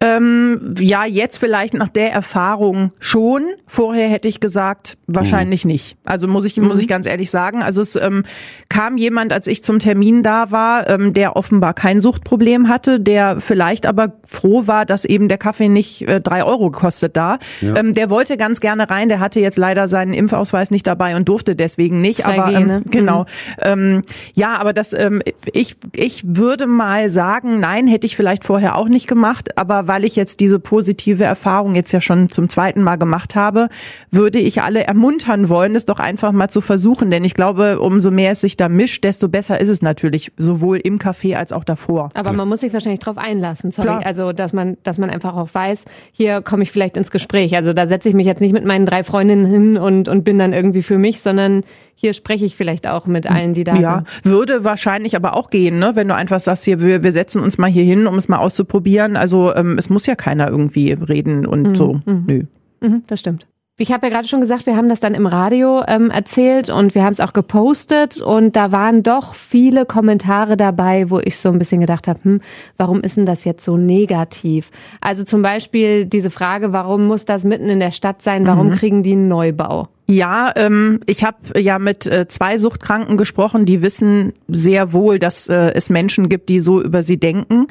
Ähm, 0.00 0.74
ja, 0.78 1.04
jetzt 1.04 1.38
vielleicht 1.38 1.74
nach 1.74 1.88
der 1.88 2.12
Erfahrung 2.12 2.92
schon. 3.00 3.44
Vorher 3.66 4.08
hätte 4.08 4.28
ich 4.28 4.38
gesagt, 4.38 4.98
wahrscheinlich 5.06 5.64
mhm. 5.64 5.72
nicht. 5.72 5.96
Also 6.04 6.28
muss 6.28 6.44
ich 6.44 6.58
muss 6.58 6.78
ich 6.78 6.88
ganz 6.88 7.06
ehrlich 7.06 7.30
sagen. 7.30 7.62
Also 7.62 7.80
es 7.80 7.96
ähm, 7.96 8.24
kam 8.68 8.83
kam 8.84 8.98
jemand, 8.98 9.32
als 9.32 9.46
ich 9.46 9.64
zum 9.64 9.78
Termin 9.78 10.22
da 10.22 10.50
war, 10.50 10.90
ähm, 10.90 11.14
der 11.14 11.36
offenbar 11.36 11.72
kein 11.72 12.00
Suchtproblem 12.00 12.68
hatte, 12.68 13.00
der 13.00 13.40
vielleicht 13.40 13.86
aber 13.86 14.12
froh 14.26 14.66
war, 14.66 14.84
dass 14.84 15.06
eben 15.06 15.28
der 15.28 15.38
Kaffee 15.38 15.70
nicht 15.70 16.06
äh, 16.06 16.20
drei 16.20 16.44
Euro 16.44 16.70
kostet 16.70 17.16
da. 17.16 17.38
Ja. 17.62 17.76
Ähm, 17.76 17.94
der 17.94 18.10
wollte 18.10 18.36
ganz 18.36 18.60
gerne 18.60 18.90
rein, 18.90 19.08
der 19.08 19.20
hatte 19.20 19.40
jetzt 19.40 19.56
leider 19.56 19.88
seinen 19.88 20.12
Impfausweis 20.12 20.70
nicht 20.70 20.86
dabei 20.86 21.16
und 21.16 21.30
durfte 21.30 21.56
deswegen 21.56 21.96
nicht. 21.96 22.26
2G, 22.26 22.38
aber 22.38 22.52
ähm, 22.52 22.66
ne? 22.66 22.82
genau. 22.90 23.20
Mhm. 23.22 23.26
Ähm, 23.62 24.02
ja, 24.34 24.56
aber 24.58 24.74
das 24.74 24.92
ähm, 24.92 25.22
ich 25.50 25.76
ich 25.92 26.22
würde 26.26 26.66
mal 26.66 27.08
sagen, 27.08 27.60
nein, 27.60 27.86
hätte 27.86 28.06
ich 28.06 28.16
vielleicht 28.16 28.44
vorher 28.44 28.76
auch 28.76 28.90
nicht 28.90 29.06
gemacht, 29.06 29.56
aber 29.56 29.88
weil 29.88 30.04
ich 30.04 30.14
jetzt 30.14 30.40
diese 30.40 30.58
positive 30.58 31.24
Erfahrung 31.24 31.74
jetzt 31.74 31.92
ja 31.92 32.02
schon 32.02 32.28
zum 32.28 32.50
zweiten 32.50 32.82
Mal 32.82 32.96
gemacht 32.96 33.34
habe, 33.34 33.70
würde 34.10 34.38
ich 34.40 34.60
alle 34.60 34.84
ermuntern 34.84 35.48
wollen, 35.48 35.74
es 35.74 35.86
doch 35.86 36.00
einfach 36.00 36.32
mal 36.32 36.50
zu 36.50 36.60
versuchen, 36.60 37.10
denn 37.10 37.24
ich 37.24 37.32
glaube, 37.32 37.80
umso 37.80 38.10
mehr 38.10 38.32
es 38.32 38.42
sich 38.42 38.58
da 38.58 38.63
mischt, 38.68 39.04
desto 39.04 39.28
besser 39.28 39.60
ist 39.60 39.68
es 39.68 39.82
natürlich, 39.82 40.32
sowohl 40.36 40.78
im 40.78 40.98
Café 40.98 41.36
als 41.36 41.52
auch 41.52 41.64
davor. 41.64 42.10
Aber 42.14 42.32
man 42.32 42.48
muss 42.48 42.60
sich 42.60 42.72
wahrscheinlich 42.72 43.00
drauf 43.00 43.18
einlassen, 43.18 43.70
sorry. 43.70 43.88
Klar. 43.88 44.06
Also, 44.06 44.32
dass 44.32 44.52
man, 44.52 44.76
dass 44.82 44.98
man 44.98 45.10
einfach 45.10 45.36
auch 45.36 45.48
weiß, 45.52 45.84
hier 46.12 46.42
komme 46.42 46.62
ich 46.62 46.72
vielleicht 46.72 46.96
ins 46.96 47.10
Gespräch. 47.10 47.56
Also 47.56 47.72
da 47.72 47.86
setze 47.86 48.08
ich 48.08 48.14
mich 48.14 48.26
jetzt 48.26 48.40
nicht 48.40 48.52
mit 48.52 48.64
meinen 48.64 48.86
drei 48.86 49.04
Freundinnen 49.04 49.46
hin 49.46 49.76
und, 49.76 50.08
und 50.08 50.24
bin 50.24 50.38
dann 50.38 50.52
irgendwie 50.52 50.82
für 50.82 50.98
mich, 50.98 51.20
sondern 51.20 51.62
hier 51.94 52.12
spreche 52.12 52.44
ich 52.44 52.56
vielleicht 52.56 52.86
auch 52.86 53.06
mit 53.06 53.26
allen, 53.26 53.54
die 53.54 53.64
da 53.64 53.76
ja, 53.76 54.04
sind. 54.22 54.24
Würde 54.24 54.64
wahrscheinlich 54.64 55.16
aber 55.16 55.34
auch 55.34 55.50
gehen, 55.50 55.78
ne? 55.78 55.92
wenn 55.94 56.08
du 56.08 56.14
einfach 56.14 56.40
sagst, 56.40 56.64
hier, 56.64 56.80
wir, 56.80 57.02
wir 57.02 57.12
setzen 57.12 57.42
uns 57.42 57.56
mal 57.56 57.70
hier 57.70 57.84
hin, 57.84 58.06
um 58.06 58.16
es 58.16 58.28
mal 58.28 58.38
auszuprobieren. 58.38 59.16
Also 59.16 59.54
ähm, 59.54 59.78
es 59.78 59.88
muss 59.88 60.06
ja 60.06 60.14
keiner 60.14 60.48
irgendwie 60.48 60.92
reden 60.92 61.46
und 61.46 61.68
mhm. 61.68 61.74
so. 61.74 62.00
Mhm. 62.04 62.24
Nö. 62.26 62.42
Mhm, 62.80 63.04
das 63.06 63.20
stimmt. 63.20 63.46
Ich 63.76 63.90
habe 63.90 64.06
ja 64.06 64.12
gerade 64.12 64.28
schon 64.28 64.40
gesagt, 64.40 64.66
wir 64.66 64.76
haben 64.76 64.88
das 64.88 65.00
dann 65.00 65.14
im 65.14 65.26
Radio 65.26 65.82
ähm, 65.88 66.08
erzählt 66.08 66.68
und 66.68 66.94
wir 66.94 67.02
haben 67.02 67.12
es 67.12 67.18
auch 67.18 67.32
gepostet 67.32 68.20
und 68.20 68.54
da 68.54 68.70
waren 68.70 69.02
doch 69.02 69.34
viele 69.34 69.84
Kommentare 69.84 70.56
dabei, 70.56 71.10
wo 71.10 71.18
ich 71.18 71.38
so 71.38 71.48
ein 71.48 71.58
bisschen 71.58 71.80
gedacht 71.80 72.06
habe, 72.06 72.20
hm, 72.22 72.40
warum 72.76 73.00
ist 73.00 73.16
denn 73.16 73.26
das 73.26 73.42
jetzt 73.42 73.64
so 73.64 73.76
negativ? 73.76 74.70
Also 75.00 75.24
zum 75.24 75.42
Beispiel 75.42 76.04
diese 76.04 76.30
Frage, 76.30 76.72
warum 76.72 77.08
muss 77.08 77.24
das 77.24 77.42
mitten 77.42 77.68
in 77.68 77.80
der 77.80 77.90
Stadt 77.90 78.22
sein? 78.22 78.46
Warum 78.46 78.68
mhm. 78.68 78.74
kriegen 78.74 79.02
die 79.02 79.12
einen 79.12 79.26
Neubau? 79.26 79.88
Ja, 80.06 80.52
ähm, 80.56 81.00
ich 81.06 81.24
habe 81.24 81.58
ja 81.58 81.78
mit 81.78 82.06
äh, 82.06 82.28
zwei 82.28 82.58
Suchtkranken 82.58 83.16
gesprochen, 83.16 83.64
die 83.64 83.80
wissen 83.80 84.34
sehr 84.48 84.92
wohl, 84.92 85.18
dass 85.18 85.48
äh, 85.48 85.72
es 85.72 85.88
Menschen 85.88 86.28
gibt, 86.28 86.50
die 86.50 86.60
so 86.60 86.82
über 86.82 87.02
sie 87.02 87.16
denken. 87.16 87.68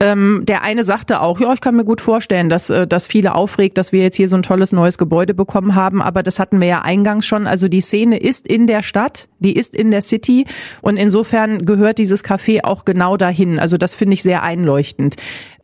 Ähm, 0.00 0.44
der 0.46 0.62
eine 0.62 0.82
sagte 0.82 1.20
auch, 1.20 1.40
ja, 1.40 1.52
ich 1.52 1.60
kann 1.60 1.76
mir 1.76 1.84
gut 1.84 2.00
vorstellen, 2.00 2.48
dass 2.48 2.70
äh, 2.70 2.86
das 2.86 3.06
viele 3.06 3.34
aufregt, 3.34 3.76
dass 3.76 3.92
wir 3.92 4.02
jetzt 4.02 4.16
hier 4.16 4.28
so 4.28 4.36
ein 4.36 4.42
tolles 4.42 4.72
neues 4.72 4.96
Gebäude 4.96 5.34
bekommen 5.34 5.74
haben, 5.74 6.00
aber 6.00 6.22
das 6.22 6.38
hatten 6.38 6.58
wir 6.58 6.68
ja 6.68 6.82
eingangs 6.82 7.26
schon. 7.26 7.46
Also 7.46 7.68
die 7.68 7.82
Szene 7.82 8.18
ist 8.18 8.48
in 8.48 8.66
der 8.66 8.82
Stadt, 8.82 9.28
die 9.38 9.54
ist 9.54 9.74
in 9.74 9.90
der 9.90 10.00
City 10.00 10.46
und 10.80 10.96
insofern 10.96 11.66
gehört 11.66 11.98
dieses 11.98 12.24
Café 12.24 12.64
auch 12.64 12.86
genau 12.86 13.18
dahin. 13.18 13.58
Also 13.58 13.76
das 13.76 13.92
finde 13.92 14.14
ich 14.14 14.22
sehr 14.22 14.42
einleuchtend. 14.42 15.16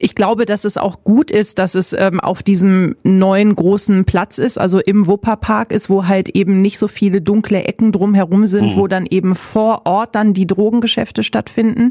Ich 0.03 0.15
glaube, 0.15 0.47
dass 0.47 0.65
es 0.65 0.79
auch 0.79 1.05
gut 1.05 1.31
ist, 1.31 1.59
dass 1.59 1.75
es 1.75 1.93
ähm, 1.93 2.21
auf 2.21 2.43
diesem 2.43 2.97
neuen 3.03 3.55
großen 3.55 4.07
Platz 4.07 4.39
ist, 4.39 4.57
also 4.57 4.79
im 4.81 5.07
Wupperpark 5.07 5.71
ist, 5.73 5.91
wo 5.91 6.07
halt 6.07 6.31
eben 6.31 6.63
nicht 6.63 6.79
so 6.79 6.89
viele 6.89 7.21
dunkle 7.21 7.65
Ecken 7.65 7.93
drumherum 7.93 8.47
sind, 8.47 8.73
mhm. 8.73 8.77
wo 8.77 8.87
dann 8.87 9.05
eben 9.05 9.35
vor 9.35 9.83
Ort 9.85 10.15
dann 10.15 10.33
die 10.33 10.47
Drogengeschäfte 10.47 11.23
stattfinden. 11.23 11.91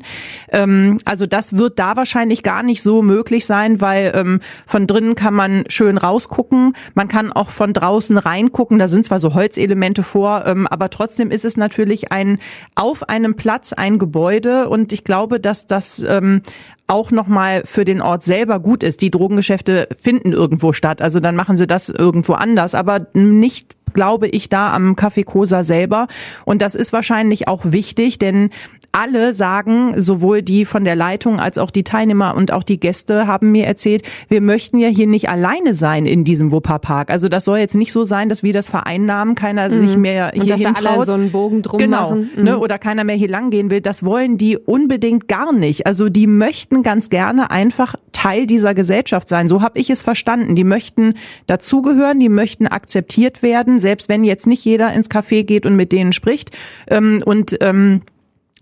Ähm, 0.52 0.98
also 1.06 1.28
das 1.28 1.56
wird 1.56 1.78
da 1.78 1.96
wahrscheinlich 1.98 2.42
gar 2.42 2.64
nicht 2.64 2.82
so 2.82 3.04
möglich 3.04 3.46
sein, 3.46 3.80
weil 3.80 4.12
ähm, 4.16 4.40
von 4.66 4.88
drinnen 4.88 5.14
kann 5.14 5.36
man 5.36 5.66
schön 5.68 6.00
rausgucken. 6.00 6.74
Man 6.96 7.10
kann 7.10 7.32
auch 7.32 7.52
von 7.52 7.74
draußen 7.74 8.18
reingucken. 8.18 8.80
Da 8.80 8.88
sind 8.88 9.06
zwar 9.06 9.20
so 9.20 9.36
Holzelemente 9.36 10.02
vor, 10.02 10.48
ähm, 10.48 10.66
aber 10.66 10.90
trotzdem 10.90 11.30
ist 11.30 11.46
es 11.46 11.58
natürlich 11.58 12.12
ein 12.12 12.40
auf 12.74 13.08
einem 13.08 13.36
Platz 13.36 13.72
ein 13.72 14.00
Gebäude 14.00 14.68
und 14.68 14.94
ich 14.94 15.04
glaube, 15.04 15.40
dass 15.40 15.68
das 15.68 16.04
ähm, 16.10 16.42
auch 16.90 17.12
nochmal 17.12 17.62
für 17.66 17.86
den 17.86 17.99
Ort 18.02 18.24
selber 18.24 18.60
gut 18.60 18.84
ist. 18.84 19.02
Die 19.02 19.12
Drogengeschäfte 19.12 19.88
finden 19.96 20.32
irgendwo 20.32 20.74
statt, 20.74 21.02
also 21.02 21.20
dann 21.20 21.36
machen 21.36 21.58
sie 21.58 21.68
das 21.68 21.90
irgendwo 21.90 22.34
anders, 22.34 22.76
aber 22.76 23.08
nicht 23.14 23.76
glaube 23.94 24.28
ich, 24.28 24.50
da 24.50 24.74
am 24.74 24.94
Café 24.96 25.24
Cosa 25.24 25.64
selber. 25.64 26.08
Und 26.46 26.62
das 26.62 26.76
ist 26.76 26.94
wahrscheinlich 26.94 27.48
auch 27.48 27.62
wichtig, 27.66 28.20
denn 28.20 28.50
alle 28.92 29.34
sagen, 29.34 30.00
sowohl 30.00 30.42
die 30.42 30.66
von 30.66 30.84
der 30.84 30.96
Leitung 30.96 31.40
als 31.40 31.58
auch 31.58 31.72
die 31.72 31.84
Teilnehmer 31.84 32.36
und 32.36 32.52
auch 32.52 32.64
die 32.64 32.80
Gäste 32.80 33.28
haben 33.28 33.52
mir 33.52 33.66
erzählt, 33.66 34.04
wir 34.30 34.42
möchten 34.42 34.80
ja 34.80 34.88
hier 34.88 35.08
nicht 35.08 35.30
alleine 35.30 35.74
sein 35.74 36.06
in 36.06 36.24
diesem 36.24 36.52
Wupperpark. 36.52 37.12
Also 37.12 37.30
das 37.30 37.46
soll 37.46 37.60
jetzt 37.60 37.76
nicht 37.76 37.92
so 37.92 38.04
sein, 38.04 38.30
dass 38.30 38.42
wir 38.42 38.54
das 38.54 38.68
vereinnahmen, 38.68 39.36
keiner 39.36 39.70
mhm. 39.70 39.80
sich 39.80 39.98
mehr 39.98 40.32
hier 40.34 40.42
und 40.42 40.50
dass 40.50 40.62
Da 40.62 40.74
alle 40.90 41.06
so 41.06 41.14
einen 41.14 41.32
Bogen 41.32 41.62
drum 41.62 41.78
genau, 41.78 42.10
machen. 42.10 42.30
Mhm. 42.36 42.44
Ne, 42.44 42.60
oder 42.60 42.80
keiner 42.80 43.04
mehr 43.04 43.16
hier 43.16 43.30
lang 43.30 43.52
gehen 43.52 43.70
will. 43.70 43.82
Das 43.82 44.04
wollen 44.04 44.38
die 44.38 44.58
unbedingt 44.58 45.28
gar 45.28 45.54
nicht. 45.54 45.86
Also 45.86 46.10
die 46.10 46.28
möchten 46.28 46.82
ganz 46.84 47.10
gerne 47.10 47.52
einfach 47.52 47.96
Teil 48.12 48.48
dieser 48.48 48.74
Gesellschaft 48.74 49.30
sein. 49.30 49.48
So 49.48 49.62
habe 49.62 49.80
ich 49.80 49.90
es 49.90 50.02
verstanden. 50.02 50.56
Die 50.56 50.66
möchten 50.66 51.14
dazugehören, 51.48 52.20
die 52.20 52.28
möchten 52.28 52.68
akzeptiert 52.68 53.42
werden, 53.42 53.79
selbst 53.80 54.10
wenn 54.10 54.24
jetzt 54.24 54.48
nicht 54.48 54.64
jeder 54.66 54.94
ins 54.94 55.10
Café 55.10 55.44
geht 55.44 55.66
und 55.66 55.76
mit 55.76 55.92
denen 55.92 56.14
spricht. 56.14 56.52
Ähm, 56.88 57.22
und 57.26 57.58
ähm, 57.62 58.02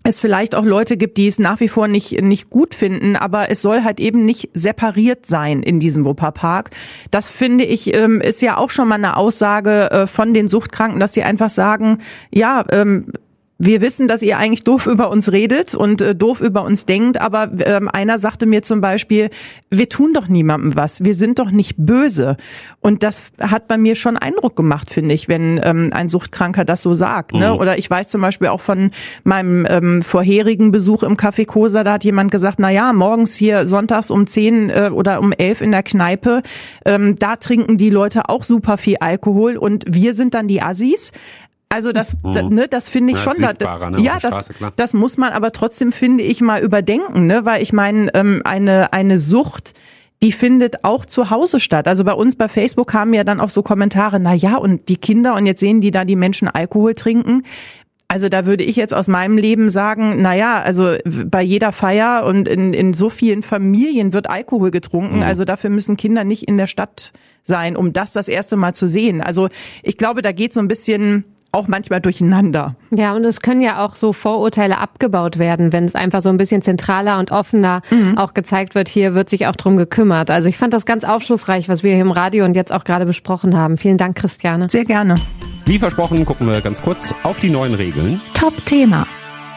es 0.04 0.20
vielleicht 0.20 0.54
auch 0.54 0.64
Leute 0.64 0.96
gibt, 0.96 1.18
die 1.18 1.26
es 1.26 1.38
nach 1.38 1.60
wie 1.60 1.68
vor 1.68 1.88
nicht, 1.88 2.20
nicht 2.22 2.50
gut 2.50 2.74
finden, 2.74 3.16
aber 3.16 3.50
es 3.50 3.62
soll 3.62 3.84
halt 3.84 4.00
eben 4.00 4.24
nicht 4.24 4.48
separiert 4.54 5.26
sein 5.26 5.62
in 5.62 5.80
diesem 5.80 6.04
Wupperpark. 6.04 6.70
Das 7.10 7.28
finde 7.28 7.64
ich, 7.64 7.94
ähm, 7.94 8.20
ist 8.20 8.40
ja 8.42 8.56
auch 8.56 8.70
schon 8.70 8.88
mal 8.88 8.94
eine 8.94 9.16
Aussage 9.16 9.90
äh, 9.90 10.06
von 10.06 10.34
den 10.34 10.48
Suchtkranken, 10.48 11.00
dass 11.00 11.14
sie 11.14 11.22
einfach 11.22 11.50
sagen, 11.50 11.98
ja, 12.30 12.64
ähm, 12.70 13.12
wir 13.58 13.80
wissen, 13.80 14.06
dass 14.06 14.22
ihr 14.22 14.38
eigentlich 14.38 14.62
doof 14.62 14.86
über 14.86 15.10
uns 15.10 15.32
redet 15.32 15.74
und 15.74 16.00
äh, 16.00 16.14
doof 16.14 16.40
über 16.40 16.62
uns 16.62 16.86
denkt, 16.86 17.20
aber 17.20 17.50
ähm, 17.58 17.88
einer 17.88 18.16
sagte 18.16 18.46
mir 18.46 18.62
zum 18.62 18.80
Beispiel, 18.80 19.30
wir 19.68 19.88
tun 19.88 20.12
doch 20.14 20.28
niemandem 20.28 20.76
was, 20.76 21.04
wir 21.04 21.14
sind 21.14 21.40
doch 21.40 21.50
nicht 21.50 21.74
böse. 21.76 22.36
Und 22.80 23.02
das 23.02 23.24
hat 23.40 23.66
bei 23.66 23.76
mir 23.76 23.96
schon 23.96 24.16
Eindruck 24.16 24.54
gemacht, 24.54 24.90
finde 24.90 25.12
ich, 25.12 25.28
wenn 25.28 25.60
ähm, 25.64 25.90
ein 25.92 26.08
Suchtkranker 26.08 26.64
das 26.64 26.82
so 26.82 26.94
sagt. 26.94 27.34
Ne? 27.34 27.52
Mhm. 27.52 27.58
Oder 27.58 27.78
ich 27.78 27.90
weiß 27.90 28.08
zum 28.08 28.20
Beispiel 28.20 28.48
auch 28.48 28.60
von 28.60 28.92
meinem 29.24 29.66
ähm, 29.68 30.02
vorherigen 30.02 30.70
Besuch 30.70 31.02
im 31.02 31.16
Café 31.16 31.44
Cosa, 31.44 31.82
da 31.82 31.94
hat 31.94 32.04
jemand 32.04 32.30
gesagt, 32.30 32.60
na 32.60 32.70
ja, 32.70 32.92
morgens 32.92 33.34
hier 33.34 33.66
sonntags 33.66 34.12
um 34.12 34.28
zehn 34.28 34.70
äh, 34.70 34.90
oder 34.92 35.20
um 35.20 35.32
elf 35.32 35.60
in 35.62 35.72
der 35.72 35.82
Kneipe, 35.82 36.42
ähm, 36.84 37.16
da 37.18 37.34
trinken 37.34 37.76
die 37.76 37.90
Leute 37.90 38.28
auch 38.28 38.44
super 38.44 38.78
viel 38.78 38.98
Alkohol 39.00 39.56
und 39.56 39.84
wir 39.88 40.14
sind 40.14 40.34
dann 40.34 40.46
die 40.46 40.62
Assis. 40.62 41.10
Also 41.70 41.92
das, 41.92 42.16
mhm. 42.22 42.48
ne, 42.48 42.68
das 42.68 42.88
finde 42.88 43.12
ich 43.12 43.24
ja, 43.24 43.30
schon. 43.30 43.56
Da, 43.58 43.90
ne, 43.90 44.00
ja, 44.00 44.18
das, 44.18 44.50
das 44.76 44.94
muss 44.94 45.18
man 45.18 45.32
aber 45.32 45.52
trotzdem 45.52 45.92
finde 45.92 46.24
ich 46.24 46.40
mal 46.40 46.62
überdenken, 46.62 47.26
ne, 47.26 47.44
weil 47.44 47.62
ich 47.62 47.72
meine 47.72 48.12
ähm, 48.14 48.40
eine 48.44 48.92
eine 48.94 49.18
Sucht, 49.18 49.74
die 50.22 50.32
findet 50.32 50.84
auch 50.84 51.04
zu 51.04 51.30
Hause 51.30 51.60
statt. 51.60 51.86
Also 51.86 52.04
bei 52.04 52.14
uns 52.14 52.36
bei 52.36 52.48
Facebook 52.48 52.88
kamen 52.88 53.12
ja 53.12 53.22
dann 53.22 53.40
auch 53.40 53.50
so 53.50 53.62
Kommentare, 53.62 54.18
na 54.18 54.32
ja, 54.32 54.56
und 54.56 54.88
die 54.88 54.96
Kinder 54.96 55.34
und 55.34 55.44
jetzt 55.44 55.60
sehen 55.60 55.82
die 55.82 55.90
da 55.90 56.06
die 56.06 56.16
Menschen 56.16 56.48
Alkohol 56.48 56.94
trinken. 56.94 57.42
Also 58.10 58.30
da 58.30 58.46
würde 58.46 58.64
ich 58.64 58.76
jetzt 58.76 58.94
aus 58.94 59.06
meinem 59.06 59.36
Leben 59.36 59.68
sagen, 59.68 60.22
na 60.22 60.34
ja, 60.34 60.62
also 60.62 60.96
bei 61.04 61.42
jeder 61.42 61.72
Feier 61.72 62.24
und 62.24 62.48
in, 62.48 62.72
in 62.72 62.94
so 62.94 63.10
vielen 63.10 63.42
Familien 63.42 64.14
wird 64.14 64.30
Alkohol 64.30 64.70
getrunken. 64.70 65.16
Mhm. 65.16 65.22
Also 65.22 65.44
dafür 65.44 65.68
müssen 65.68 65.98
Kinder 65.98 66.24
nicht 66.24 66.44
in 66.44 66.56
der 66.56 66.66
Stadt 66.66 67.12
sein, 67.42 67.76
um 67.76 67.92
das 67.92 68.14
das 68.14 68.28
erste 68.28 68.56
Mal 68.56 68.74
zu 68.74 68.88
sehen. 68.88 69.20
Also 69.20 69.50
ich 69.82 69.98
glaube, 69.98 70.22
da 70.22 70.32
geht 70.32 70.54
so 70.54 70.60
ein 70.60 70.68
bisschen 70.68 71.24
auch 71.52 71.68
manchmal 71.68 72.00
durcheinander. 72.00 72.74
Ja, 72.90 73.14
und 73.14 73.24
es 73.24 73.40
können 73.40 73.60
ja 73.60 73.84
auch 73.84 73.96
so 73.96 74.12
Vorurteile 74.12 74.78
abgebaut 74.78 75.38
werden, 75.38 75.72
wenn 75.72 75.84
es 75.84 75.94
einfach 75.94 76.20
so 76.20 76.28
ein 76.28 76.36
bisschen 76.36 76.62
zentraler 76.62 77.18
und 77.18 77.32
offener 77.32 77.82
mhm. 77.90 78.18
auch 78.18 78.34
gezeigt 78.34 78.74
wird, 78.74 78.88
hier 78.88 79.14
wird 79.14 79.30
sich 79.30 79.46
auch 79.46 79.56
drum 79.56 79.76
gekümmert. 79.76 80.30
Also 80.30 80.48
ich 80.48 80.58
fand 80.58 80.74
das 80.74 80.86
ganz 80.86 81.04
aufschlussreich, 81.04 81.68
was 81.68 81.82
wir 81.82 81.92
hier 81.92 82.02
im 82.02 82.10
Radio 82.10 82.44
und 82.44 82.54
jetzt 82.54 82.72
auch 82.72 82.84
gerade 82.84 83.06
besprochen 83.06 83.56
haben. 83.56 83.76
Vielen 83.76 83.96
Dank, 83.96 84.16
Christiane. 84.16 84.68
Sehr 84.68 84.84
gerne. 84.84 85.16
Wie 85.64 85.78
versprochen, 85.78 86.24
gucken 86.24 86.46
wir 86.46 86.60
ganz 86.60 86.82
kurz 86.82 87.14
auf 87.22 87.40
die 87.40 87.50
neuen 87.50 87.74
Regeln. 87.74 88.20
Top-Thema 88.34 89.06